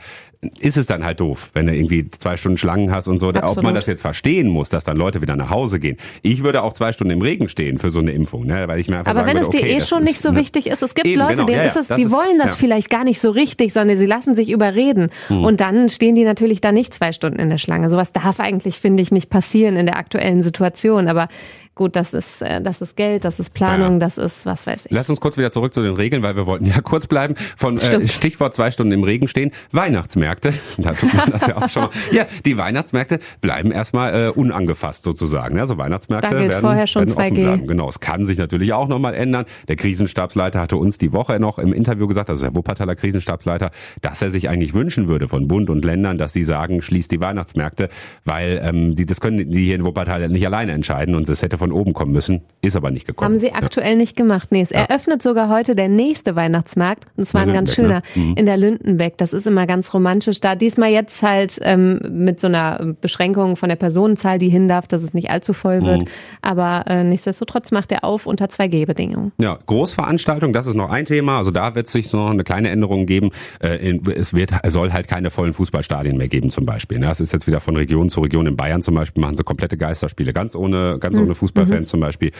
ist 0.59 0.77
es 0.77 0.85
dann 0.85 1.03
halt 1.05 1.19
doof, 1.19 1.49
wenn 1.53 1.67
du 1.67 1.75
irgendwie 1.75 2.09
zwei 2.09 2.37
Stunden 2.37 2.57
Schlangen 2.57 2.91
hast 2.91 3.07
und 3.07 3.19
so. 3.19 3.29
Ob 3.29 3.35
Absolut. 3.37 3.63
man 3.63 3.75
das 3.75 3.87
jetzt 3.87 4.01
verstehen 4.01 4.47
muss, 4.47 4.69
dass 4.69 4.83
dann 4.83 4.97
Leute 4.97 5.21
wieder 5.21 5.35
nach 5.35 5.49
Hause 5.49 5.79
gehen. 5.79 5.97
Ich 6.21 6.43
würde 6.43 6.63
auch 6.63 6.73
zwei 6.73 6.91
Stunden 6.91 7.11
im 7.11 7.21
Regen 7.21 7.49
stehen 7.49 7.77
für 7.77 7.89
so 7.89 7.99
eine 7.99 8.11
Impfung, 8.11 8.45
ne? 8.45 8.67
weil 8.67 8.79
ich 8.79 8.89
mir 8.89 8.97
einfach 8.99 9.11
Aber 9.11 9.25
wenn 9.25 9.35
würde, 9.35 9.45
es 9.45 9.49
dir 9.49 9.59
okay, 9.61 9.77
eh 9.77 9.81
schon 9.81 10.03
ist, 10.03 10.09
nicht 10.09 10.19
so 10.21 10.31
ne? 10.31 10.39
wichtig 10.39 10.67
ist, 10.67 10.83
es 10.83 10.95
gibt 10.95 11.07
Eben, 11.07 11.19
Leute, 11.19 11.35
genau, 11.35 11.45
denen 11.45 11.59
ja, 11.59 11.63
ist 11.65 11.75
es, 11.77 11.87
die 11.87 12.03
ist- 12.03 12.11
wollen 12.11 12.37
das 12.37 12.47
ja. 12.47 12.51
Hm. 12.53 12.57
vielleicht 12.59 12.89
gar 12.89 13.03
nicht 13.03 13.19
so 13.19 13.31
richtig, 13.31 13.73
sondern 13.73 13.97
sie 13.97 14.05
lassen 14.05 14.35
sich 14.35 14.49
überreden. 14.49 15.09
Und 15.29 15.59
dann 15.59 15.89
stehen 15.89 16.15
die 16.15 16.23
natürlich 16.23 16.61
da 16.61 16.71
nicht 16.71 16.93
zwei 16.93 17.11
Stunden 17.11 17.39
in 17.39 17.49
der 17.49 17.57
Schlange. 17.57 17.89
Sowas 17.89 18.11
darf 18.11 18.39
eigentlich, 18.39 18.79
finde 18.79 19.03
ich, 19.03 19.11
nicht 19.11 19.29
passieren 19.29 19.75
in 19.75 19.85
der 19.85 19.97
aktuellen 19.97 20.41
Situation. 20.41 21.07
Aber 21.07 21.27
gut, 21.75 21.95
das 21.95 22.13
ist, 22.13 22.41
äh, 22.41 22.61
das 22.61 22.81
ist 22.81 22.95
Geld, 22.95 23.25
das 23.25 23.39
ist 23.39 23.53
Planung, 23.53 23.93
Ja. 23.93 23.99
das 23.99 24.17
ist 24.17 24.45
was 24.45 24.67
weiß 24.67 24.85
ich. 24.85 24.91
Lass 24.91 25.09
uns 25.09 25.19
kurz 25.19 25.37
wieder 25.37 25.51
zurück 25.51 25.73
zu 25.73 25.81
den 25.81 25.93
Regeln, 25.95 26.23
weil 26.23 26.35
wir 26.35 26.45
wollten 26.45 26.65
ja 26.65 26.81
kurz 26.83 27.07
bleiben. 27.07 27.35
Von 27.57 27.77
äh. 27.79 28.07
Stichwort 28.07 28.53
zwei 28.55 28.71
Stunden 28.71 28.91
im 28.93 29.03
Regen 29.03 29.27
stehen. 29.27 29.51
Weihnachtsmärkte, 29.71 30.53
da 30.77 30.93
tut 30.93 31.13
man 31.13 31.31
das 31.31 31.47
ja 31.47 31.57
auch 31.57 31.69
schon. 31.69 31.83
mal. 31.83 31.89
Ja, 32.11 32.25
die 32.45 32.57
Weihnachtsmärkte 32.57 33.19
bleiben 33.41 33.71
erstmal 33.71 34.27
äh, 34.27 34.29
unangefasst 34.29 35.03
sozusagen. 35.03 35.59
Also 35.59 35.77
Weihnachtsmärkte 35.77 36.29
Da 36.29 36.37
gilt 36.39 36.51
werden, 36.51 36.61
vorher 36.61 36.87
schon 36.87 37.01
werden 37.07 37.17
offen 37.17 37.35
2G. 37.37 37.43
bleiben. 37.43 37.67
Genau, 37.67 37.89
es 37.89 37.99
kann 37.99 38.25
sich 38.25 38.37
natürlich 38.37 38.73
auch 38.73 38.87
nochmal 38.87 39.13
ändern. 39.15 39.45
Der 39.67 39.75
Krisenstabsleiter 39.75 40.59
hatte 40.61 40.77
uns 40.77 40.97
die 40.97 41.11
Woche 41.13 41.39
noch 41.39 41.57
im 41.59 41.73
Interview 41.73 42.07
gesagt, 42.07 42.29
also 42.29 42.45
der 42.45 42.55
Wuppertaler 42.55 42.95
Krisenstabsleiter, 42.95 43.71
dass 44.01 44.21
er 44.21 44.29
sich 44.29 44.49
eigentlich 44.49 44.73
wünschen 44.73 45.07
würde 45.07 45.27
von 45.27 45.47
Bund 45.47 45.69
und 45.69 45.83
Ländern, 45.83 46.17
dass 46.17 46.33
sie 46.33 46.43
sagen, 46.43 46.81
schließt 46.81 47.11
die 47.11 47.19
Weihnachtsmärkte, 47.19 47.89
weil 48.25 48.61
ähm, 48.63 48.95
die, 48.95 49.05
das 49.05 49.19
können 49.21 49.49
die 49.49 49.65
hier 49.65 49.75
in 49.75 49.85
Wuppertal 49.85 50.29
nicht 50.29 50.45
alleine 50.45 50.73
entscheiden 50.73 51.15
und 51.15 51.27
das 51.29 51.41
hätte 51.41 51.57
von 51.63 51.71
oben 51.71 51.93
kommen 51.93 52.11
müssen, 52.11 52.41
ist 52.61 52.75
aber 52.75 52.91
nicht 52.91 53.07
gekommen. 53.07 53.31
Haben 53.35 53.39
sie 53.39 53.53
aktuell 53.53 53.95
nicht 53.95 54.17
gemacht. 54.17 54.49
Nee, 54.51 54.59
es 54.61 54.71
eröffnet 54.71 55.21
sogar 55.23 55.47
heute 55.47 55.75
der 55.75 55.87
nächste 55.87 56.35
Weihnachtsmarkt. 56.35 57.05
Und 57.15 57.21
es 57.23 57.33
war 57.33 57.43
In 57.43 57.49
ein 57.49 57.55
ganz 57.55 57.73
schöner. 57.73 58.01
ne? 58.15 58.33
In 58.35 58.45
der 58.45 58.57
Lündenbeck. 58.57 59.17
Das 59.17 59.31
ist 59.31 59.47
immer 59.47 59.65
ganz 59.65 59.93
romantisch 59.93 60.41
da. 60.41 60.55
Diesmal 60.55 60.89
jetzt 60.91 61.23
halt 61.23 61.57
ähm, 61.61 61.99
mit 62.11 62.41
so 62.41 62.47
einer 62.47 62.93
Beschränkung 62.99 63.55
von 63.55 63.69
der 63.69 63.77
Personenzahl, 63.77 64.39
die 64.39 64.49
hin 64.49 64.67
darf, 64.67 64.87
dass 64.87 65.03
es 65.03 65.13
nicht 65.13 65.29
allzu 65.29 65.53
voll 65.53 65.79
Mhm. 65.79 65.85
wird. 65.85 66.03
Aber 66.41 66.83
äh, 66.87 67.03
nichtsdestotrotz 67.05 67.71
macht 67.71 67.91
er 67.93 68.03
auf 68.03 68.25
unter 68.25 68.45
2G-Bedingungen. 68.45 69.31
Ja, 69.39 69.57
Großveranstaltung, 69.65 70.51
das 70.51 70.67
ist 70.67 70.75
noch 70.75 70.89
ein 70.89 71.05
Thema. 71.05 71.37
Also 71.37 71.51
da 71.51 71.75
wird 71.75 71.85
es 71.87 71.93
sich 71.93 72.11
noch 72.11 72.29
eine 72.29 72.43
kleine 72.43 72.69
Änderung 72.71 73.05
geben. 73.05 73.29
Äh, 73.61 73.77
in- 73.89 74.03
Es 74.11 74.33
wird, 74.33 74.51
soll 74.67 74.91
halt 74.91 75.07
keine 75.07 75.29
vollen 75.29 75.53
Fußballstadien 75.53 76.17
mehr 76.17 76.27
geben 76.27 76.49
zum 76.49 76.65
Beispiel. 76.65 76.99
ne? 76.99 77.05
Das 77.05 77.21
ist 77.21 77.31
jetzt 77.31 77.47
wieder 77.47 77.61
von 77.61 77.75
Region 77.77 78.09
zu 78.09 78.19
Region. 78.21 78.47
In 78.47 78.57
Bayern 78.57 78.81
zum 78.81 78.95
Beispiel 78.95 79.21
machen 79.21 79.35
sie 79.37 79.43
komplette 79.43 79.77
Geisterspiele, 79.77 80.33
ganz 80.33 80.55
ohne, 80.55 80.97
ganz 80.99 81.17
ohne 81.17 81.35
Fußballfans 81.53 81.89
zum 81.89 81.99
Beispiel. 81.99 82.31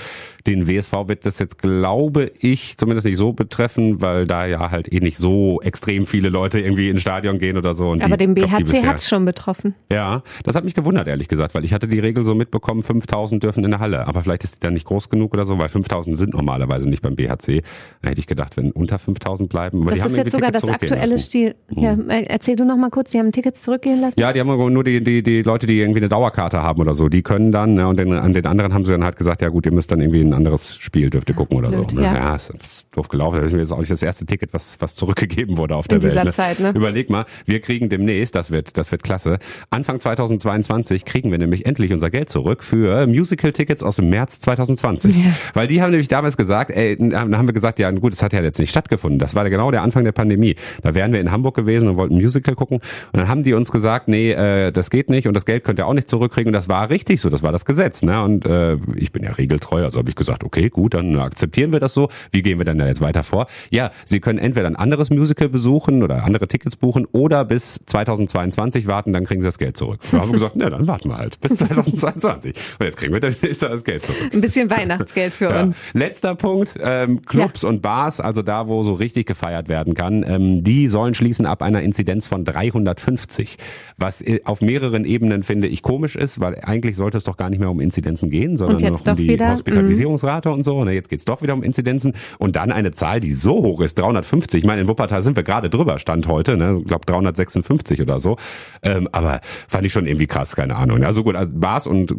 Den 0.45 0.67
WSV 0.67 0.91
wird 1.08 1.26
das 1.26 1.39
jetzt, 1.39 1.58
glaube 1.58 2.32
ich, 2.39 2.78
zumindest 2.78 3.06
nicht 3.08 3.17
so 3.17 3.32
betreffen, 3.32 4.02
weil 4.02 4.28
da 4.28 4.45
ja 4.45 4.71
halt 4.71 4.91
eh 4.91 4.99
nicht 4.99 5.17
so 5.17 5.62
extrem 5.62 6.06
viele 6.06 6.30
Leute 6.30 6.60
irgendwie 6.60 6.89
ins 6.89 7.02
Stadion 7.02 7.39
gehen 7.39 7.58
oder 7.58 7.73
so. 7.73 7.93
Aber 7.93 8.17
den 8.17 8.34
BHC 8.34 8.86
hat 8.86 8.97
es 8.97 9.08
schon 9.08 9.23
betroffen. 9.26 9.76
ja, 9.91 10.23
das 10.43 10.56
hat 10.56 10.65
mich 10.65 10.73
gewundert, 10.73 11.08
ehrlich 11.08 11.28
gesagt, 11.28 11.54
weil 11.56 11.63
ich 11.63 11.73
hatte 11.73 11.88
die 11.88 11.99
Regel 11.99 12.23
so 12.26 12.36
mitbekommen, 12.36 12.84
5000 12.84 13.41
dürfen 13.43 13.63
in 13.63 13.71
der 13.71 13.80
Halle. 13.80 14.08
Aber 14.08 14.21
vielleicht 14.21 14.43
ist 14.43 14.56
die 14.56 14.60
dann 14.60 14.73
nicht 14.73 14.86
groß 14.86 15.10
genug 15.10 15.34
oder 15.34 15.45
so, 15.45 15.58
weil 15.58 15.69
5000 15.69 16.17
sind 16.17 16.34
normalerweise 16.34 16.89
nicht 16.89 17.02
beim 17.02 17.15
BHC. 17.15 17.62
Da 18.02 18.10
hätte 18.10 18.19
ich 18.19 18.28
gedacht, 18.28 18.58
wenn 18.58 18.71
unter 18.71 18.99
5000 18.99 19.49
bleiben. 19.49 19.82
Aber 19.82 19.91
die 19.91 19.97
Das 19.97 20.06
haben 20.06 20.12
ist 20.12 20.17
jetzt 20.17 20.32
sogar 20.32 20.52
Tickets 20.52 20.65
das 20.65 20.76
aktuelle. 20.76 21.19
Stil. 21.19 21.56
Ja, 21.69 21.93
äh, 21.93 22.23
erzähl 22.28 22.56
du 22.56 22.65
noch 22.65 22.78
mal 22.78 22.89
kurz, 22.89 23.12
die 23.12 23.19
haben 23.19 23.32
Tickets 23.32 23.62
zurückgehen 23.62 24.02
lassen? 24.02 24.19
Ja, 24.19 24.34
die 24.34 24.39
haben 24.39 24.73
nur 24.73 24.84
die, 24.84 25.04
die, 25.04 25.23
die 25.23 25.41
Leute, 25.41 25.67
die 25.67 25.80
irgendwie 25.80 25.99
eine 25.99 26.10
Dauerkarte 26.10 26.62
haben 26.62 26.82
oder 26.82 26.93
so, 26.93 27.08
die 27.08 27.21
können 27.21 27.52
dann, 27.52 27.76
ne, 27.76 27.88
und 27.88 27.97
den, 27.97 28.12
an 28.13 28.34
den 28.34 28.45
anderen 28.45 28.73
haben 28.73 28.86
sie 28.86 28.91
dann 28.91 29.03
halt 29.04 29.18
gesagt, 29.18 29.42
ja 29.42 29.50
gut, 29.50 29.66
ihr 29.66 29.74
müsst 29.74 29.92
dann 29.92 30.02
irgendwie 30.02 30.22
ein 30.22 30.34
anderes 30.34 30.78
Spiel, 30.78 31.10
dürft 31.10 31.30
ihr 31.30 31.36
gucken 31.36 31.58
oder 31.58 31.70
Blöd, 31.70 31.92
so. 31.92 31.98
Ne? 31.98 32.04
ja. 32.04 32.16
Ja, 32.16 32.36
ist, 32.36 32.52
ist 32.62 32.88
doof 32.96 33.10
gelaufen. 33.10 33.38
Das 33.38 33.48
ist 33.48 33.54
mir 33.54 33.60
jetzt 33.60 33.72
auch 33.72 33.80
nicht 33.80 33.92
das 33.92 34.02
erste 34.02 34.26
Ticket, 34.26 34.54
was, 34.54 34.78
was 34.80 34.96
zurückgegeben 34.96 35.58
wurde 35.58 35.76
auf 35.76 35.88
der 35.88 35.98
In 35.98 36.04
Welt. 36.04 36.13
dieser 36.13 36.24
ne? 36.26 36.32
Zeit, 36.32 36.60
ne? 36.60 36.72
Überleg 36.76 37.10
mal, 37.10 37.26
wir 37.46 37.60
kriegen 37.60 37.89
demnächst, 37.89 38.36
das 38.36 38.52
wird, 38.52 38.78
das 38.78 38.92
wird 38.92 39.04
klasse, 39.04 39.39
Anfang 39.70 40.00
2022 40.00 41.06
kriegen 41.06 41.32
wir 41.32 41.38
nämlich 41.38 41.66
endlich 41.66 41.92
unser 41.94 42.10
Geld 42.10 42.30
zurück 42.30 42.63
für 42.63 43.08
Musical-Tickets 43.08 43.84
aus 43.84 43.98
dem 43.98 44.10
März 44.10 44.39
2020. 44.42 45.16
Weil 45.54 45.68
die 45.68 45.82
haben 45.82 45.92
nämlich 45.92 46.08
damals 46.08 46.38
gesagt, 46.38 46.72
ey, 46.72 46.98
dann 46.98 47.38
haben 47.38 47.48
wir 47.48 47.54
gesagt, 47.54 47.80
ja 47.80 47.89
gut, 47.92 48.13
das 48.13 48.24
hat 48.24 48.34
ja 48.34 48.42
jetzt 48.42 48.60
nicht 48.60 48.70
stattgefunden. 48.70 49.20
Das 49.20 49.36
war 49.36 49.50
genau 49.50 49.72
der 49.72 49.82
Anfang 49.82 50.04
der 50.04 50.12
Pandemie. 50.12 50.56
Da 50.82 50.94
wären 50.94 51.13
wir 51.13 51.22
in 51.22 51.32
Hamburg 51.32 51.56
gewesen 51.56 51.88
und 51.89 51.98
wollten 51.98 52.16
ein 52.16 52.22
Musical 52.22 52.56
gucken. 52.56 52.78
Und 52.78 53.20
dann 53.20 53.28
haben 53.28 53.44
die 53.44 53.54
uns 53.54 53.72
gesagt, 53.72 54.08
nee, 54.08 54.32
äh, 54.32 54.72
das 54.72 54.89
geht 54.89 55.10
nicht 55.10 55.28
und 55.28 55.34
das 55.34 55.46
Geld 55.46 55.63
könnt 55.63 55.80
ihr 55.80 55.88
auch 55.88 55.94
nicht 55.94 56.08
zurückkriegen. 56.08 56.50
Und 56.50 56.54
das 56.54 56.70
war 56.70 56.89
richtig 56.89 57.22
so, 57.22 57.30
das 57.30 57.44
war 57.44 57.52
das 57.52 57.66
Gesetz. 57.66 58.04
Ne? 58.04 58.22
Und 58.24 58.46
äh, 58.46 58.78
ich 58.96 59.12
bin 59.12 59.24
ja 59.24 59.32
regeltreu, 59.32 59.84
also 59.84 60.00
habe 60.00 60.10
ich 60.10 60.16
gesagt, 60.16 60.44
okay, 60.44 60.70
gut, 60.70 60.94
dann 60.94 61.18
akzeptieren 61.18 61.72
wir 61.72 61.80
das 61.80 61.94
so. 61.94 62.10
Wie 62.32 62.42
gehen 62.42 62.58
wir 62.58 62.66
denn 62.66 62.78
da 62.78 62.88
jetzt 62.88 63.02
weiter 63.02 63.24
vor? 63.24 63.48
Ja, 63.70 63.92
Sie 64.06 64.20
können 64.20 64.40
entweder 64.40 64.68
ein 64.68 64.76
anderes 64.76 65.10
Musical 65.10 65.50
besuchen 65.50 66.04
oder 66.04 66.24
andere 66.24 66.48
Tickets 66.48 66.76
buchen 66.76 67.06
oder 67.12 67.46
bis 67.46 67.80
2022 67.86 68.88
warten, 68.88 69.14
dann 69.14 69.26
kriegen 69.26 69.42
Sie 69.42 69.48
das 69.48 69.58
Geld 69.58 69.78
zurück. 69.78 70.00
Da 70.12 70.20
haben 70.20 70.30
wir 70.30 70.34
gesagt, 70.34 70.56
na, 70.58 70.70
dann 70.70 70.88
warten 70.88 71.10
wir 71.10 71.18
halt 71.18 71.40
bis 71.40 71.56
2022. 71.58 72.56
Und 72.80 72.86
jetzt 72.86 72.98
kriegen 72.98 73.14
wir 73.14 73.20
dann 73.20 73.36
ist 73.42 73.64
das 73.64 73.84
Geld 73.84 74.04
zurück. 74.06 74.34
Ein 74.34 74.42
bisschen 74.42 74.70
Weihnachtsgeld 74.70 75.34
für 75.34 75.46
Ja. 75.50 75.62
uns. 75.64 75.82
Letzter 75.94 76.36
Punkt, 76.36 76.76
ähm, 76.82 77.22
Clubs 77.24 77.64
und 77.64 77.82
Bars, 77.82 78.20
also 78.20 78.42
da, 78.42 78.68
wo 78.68 78.84
so 78.84 78.94
richtig 78.94 79.26
gefeiert 79.28 79.68
werden 79.68 79.94
kann, 79.94 80.24
ähm, 80.28 80.64
die 80.64 80.88
sollen 80.88 81.14
schließen 81.14 81.46
ab 81.46 81.62
einer 81.62 81.82
Inzidenz 81.82 82.28
von 82.28 82.44
350. 82.46 83.58
Was 83.98 84.22
äh, 84.22 84.42
auf 84.46 84.62
mehreren 84.62 85.06
Ebenen, 85.06 85.44
finde 85.44 85.68
ich, 85.68 85.82
komisch 85.82 86.16
ist, 86.16 86.40
weil 86.40 86.60
eigentlich 86.62 86.96
sollte 86.96 87.18
es 87.18 87.24
doch 87.24 87.38
gar 87.38 87.50
nicht 87.50 87.60
mehr 87.60 87.70
um 87.70 87.80
Inzidenzen 87.80 88.30
gehen, 88.30 88.58
sondern 88.58 88.78
jetzt 88.84 89.06
noch 89.06 89.13
um 89.13 89.17
doch 89.17 89.24
die 89.24 89.30
wieder? 89.30 89.48
Mhm. 89.48 89.52
Hospitalisierungsrate 89.52 90.52
und 90.52 90.63
so. 90.63 90.84
Ne, 90.84 90.91
jetzt 90.93 91.10
geht's 91.10 91.26
doch 91.26 91.41
wieder 91.41 91.54
um 91.54 91.63
Inzidenzen. 91.63 92.13
Und 92.39 92.56
dann 92.56 92.72
eine 92.72 92.91
Zahl, 92.91 93.19
die 93.19 93.34
so 93.34 93.63
hoch 93.63 93.82
ist, 93.82 93.98
350. 93.98 94.60
Ich 94.60 94.65
meine, 94.65 94.82
in 94.82 94.88
Wuppertal 94.88 95.22
sind 95.22 95.36
wir 95.36 95.43
gerade 95.43 95.69
drüber, 95.69 96.00
Stand 96.00 96.28
heute, 96.28 96.58
ne? 96.58 96.80
ich 96.82 96.88
glaube 96.88 97.06
356 97.06 98.02
oder 98.02 98.19
so. 98.19 98.38
Ähm, 98.82 99.08
aber 99.12 99.41
fand 99.67 99.86
ich 99.86 99.93
schon 99.93 100.06
irgendwie 100.06 100.28
krass, 100.28 100.56
keine 100.56 100.76
Ahnung. 100.76 101.04
Also 101.04 101.24
gut, 101.24 101.36
also 101.36 101.52
Bars 101.56 101.88
und 101.88 102.12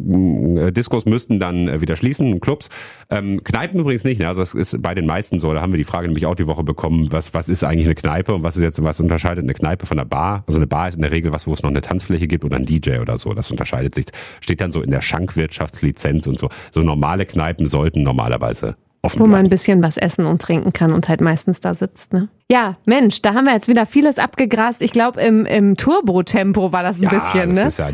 äh, 0.57 0.71
Diskos 0.71 1.05
müssten 1.05 1.39
dann 1.39 1.67
äh, 1.67 1.81
wieder 1.81 1.95
schließen, 1.95 2.39
Clubs. 2.39 2.69
Ähm, 3.09 3.43
Kneipen 3.43 3.79
übrigens 3.79 4.03
nicht. 4.03 4.19
Ne? 4.19 4.27
Also 4.27 4.41
das 4.41 4.53
ist 4.53 4.81
bei 4.81 4.95
den 4.95 5.05
meisten 5.05 5.39
so. 5.39 5.53
Da 5.53 5.61
haben 5.61 5.73
wir 5.73 5.77
die 5.77 5.83
Frage 5.83 6.07
nämlich 6.07 6.25
auch 6.25 6.35
die 6.35 6.47
Woche 6.47 6.63
bekommen, 6.63 7.07
was, 7.11 7.33
was 7.33 7.49
ist 7.49 7.63
eigentlich 7.63 7.85
eine 7.85 7.95
Kneipe 7.95 8.33
und 8.33 8.43
was 8.43 8.57
ist 8.57 8.63
jetzt, 8.63 8.81
was 8.83 8.99
unterscheidet 8.99 9.43
eine 9.43 9.53
Kneipe 9.53 9.85
von 9.85 9.99
einer 9.99 10.07
Bar? 10.07 10.43
Also 10.47 10.59
eine 10.59 10.67
Bar 10.67 10.87
ist 10.87 10.95
in 10.95 11.01
der 11.01 11.11
Regel 11.11 11.31
was, 11.33 11.47
wo 11.47 11.53
es 11.53 11.63
noch 11.63 11.69
eine 11.69 11.81
Tanzfläche 11.81 12.27
gibt 12.27 12.43
oder 12.43 12.57
ein 12.57 12.65
DJ 12.65 12.99
oder 12.99 13.17
so. 13.17 13.33
Das 13.33 13.51
unterscheidet 13.51 13.95
sich. 13.95 14.05
Steht 14.41 14.61
dann 14.61 14.71
so 14.71 14.81
in 14.81 14.91
der 14.91 15.01
Schankwirtschaftslizenz 15.01 16.27
und 16.27 16.39
so. 16.39 16.49
So 16.71 16.81
normale 16.81 17.25
Kneipen 17.25 17.67
sollten 17.67 18.03
normalerweise 18.03 18.75
offen 19.05 19.19
Wo 19.19 19.27
man 19.27 19.45
ein 19.45 19.49
bisschen 19.49 19.81
was 19.81 19.97
essen 19.97 20.25
und 20.25 20.41
trinken 20.41 20.73
kann 20.73 20.91
und 20.91 21.07
halt 21.07 21.21
meistens 21.21 21.59
da 21.59 21.73
sitzt, 21.73 22.11
ne? 22.11 22.27
Ja, 22.51 22.77
Mensch, 22.85 23.23
da 23.23 23.33
haben 23.33 23.45
wir 23.45 23.53
jetzt 23.53 23.67
wieder 23.67 23.87
vieles 23.87 24.19
abgegrast. 24.19 24.83
Ich 24.83 24.91
glaube, 24.91 25.19
im, 25.21 25.45
im 25.45 25.77
Turbo-Tempo 25.77 26.71
war 26.71 26.83
das 26.83 26.97
ein 26.97 27.07
bisschen, 27.07 27.55
das 27.55 27.79
ne? 27.79 27.83
Ja, 27.85 27.91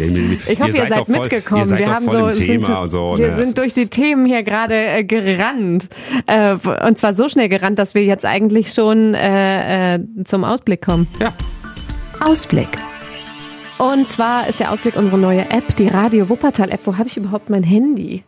Ich 0.48 0.60
hoffe, 0.60 0.72
ihr, 0.72 0.88
seid, 0.88 1.06
voll, 1.06 1.20
mitgekommen. 1.20 1.62
Ihr 1.62 1.68
seid 1.68 1.80
wir 1.80 1.94
haben 1.94 2.10
so, 2.10 2.34
sind, 2.34 2.66
so. 2.66 3.18
wir 3.18 3.30
ne? 3.30 3.36
sind 3.38 3.58
durch 3.58 3.74
die 3.74 3.88
Themen 3.88 4.26
hier 4.26 4.44
gerade 4.44 4.74
äh, 4.76 5.04
gerannt. 5.04 5.88
Äh, 6.26 6.56
und 6.86 6.98
zwar 6.98 7.14
so 7.14 7.30
schnell 7.30 7.48
gerannt, 7.48 7.80
dass 7.80 7.96
wir 7.96 8.04
jetzt 8.04 8.26
eigentlich 8.26 8.74
schon 8.74 9.14
äh, 9.14 9.96
äh, 9.96 10.00
zum 10.26 10.44
Ausblick 10.44 10.82
kommen. 10.82 11.08
Ja, 11.22 11.34
Ausblick. 12.20 12.70
Und 13.78 14.08
zwar 14.08 14.48
ist 14.48 14.60
der 14.60 14.72
Ausblick 14.72 14.96
unsere 14.98 15.18
neue 15.18 15.50
App, 15.50 15.76
die 15.78 15.88
Radio 15.88 16.28
Wuppertal 16.28 16.72
App. 16.72 16.82
Wo 16.86 16.98
habe 16.98 17.08
ich 17.08 17.16
überhaupt 17.16 17.50
mein 17.50 17.64
Handy? 17.64 18.24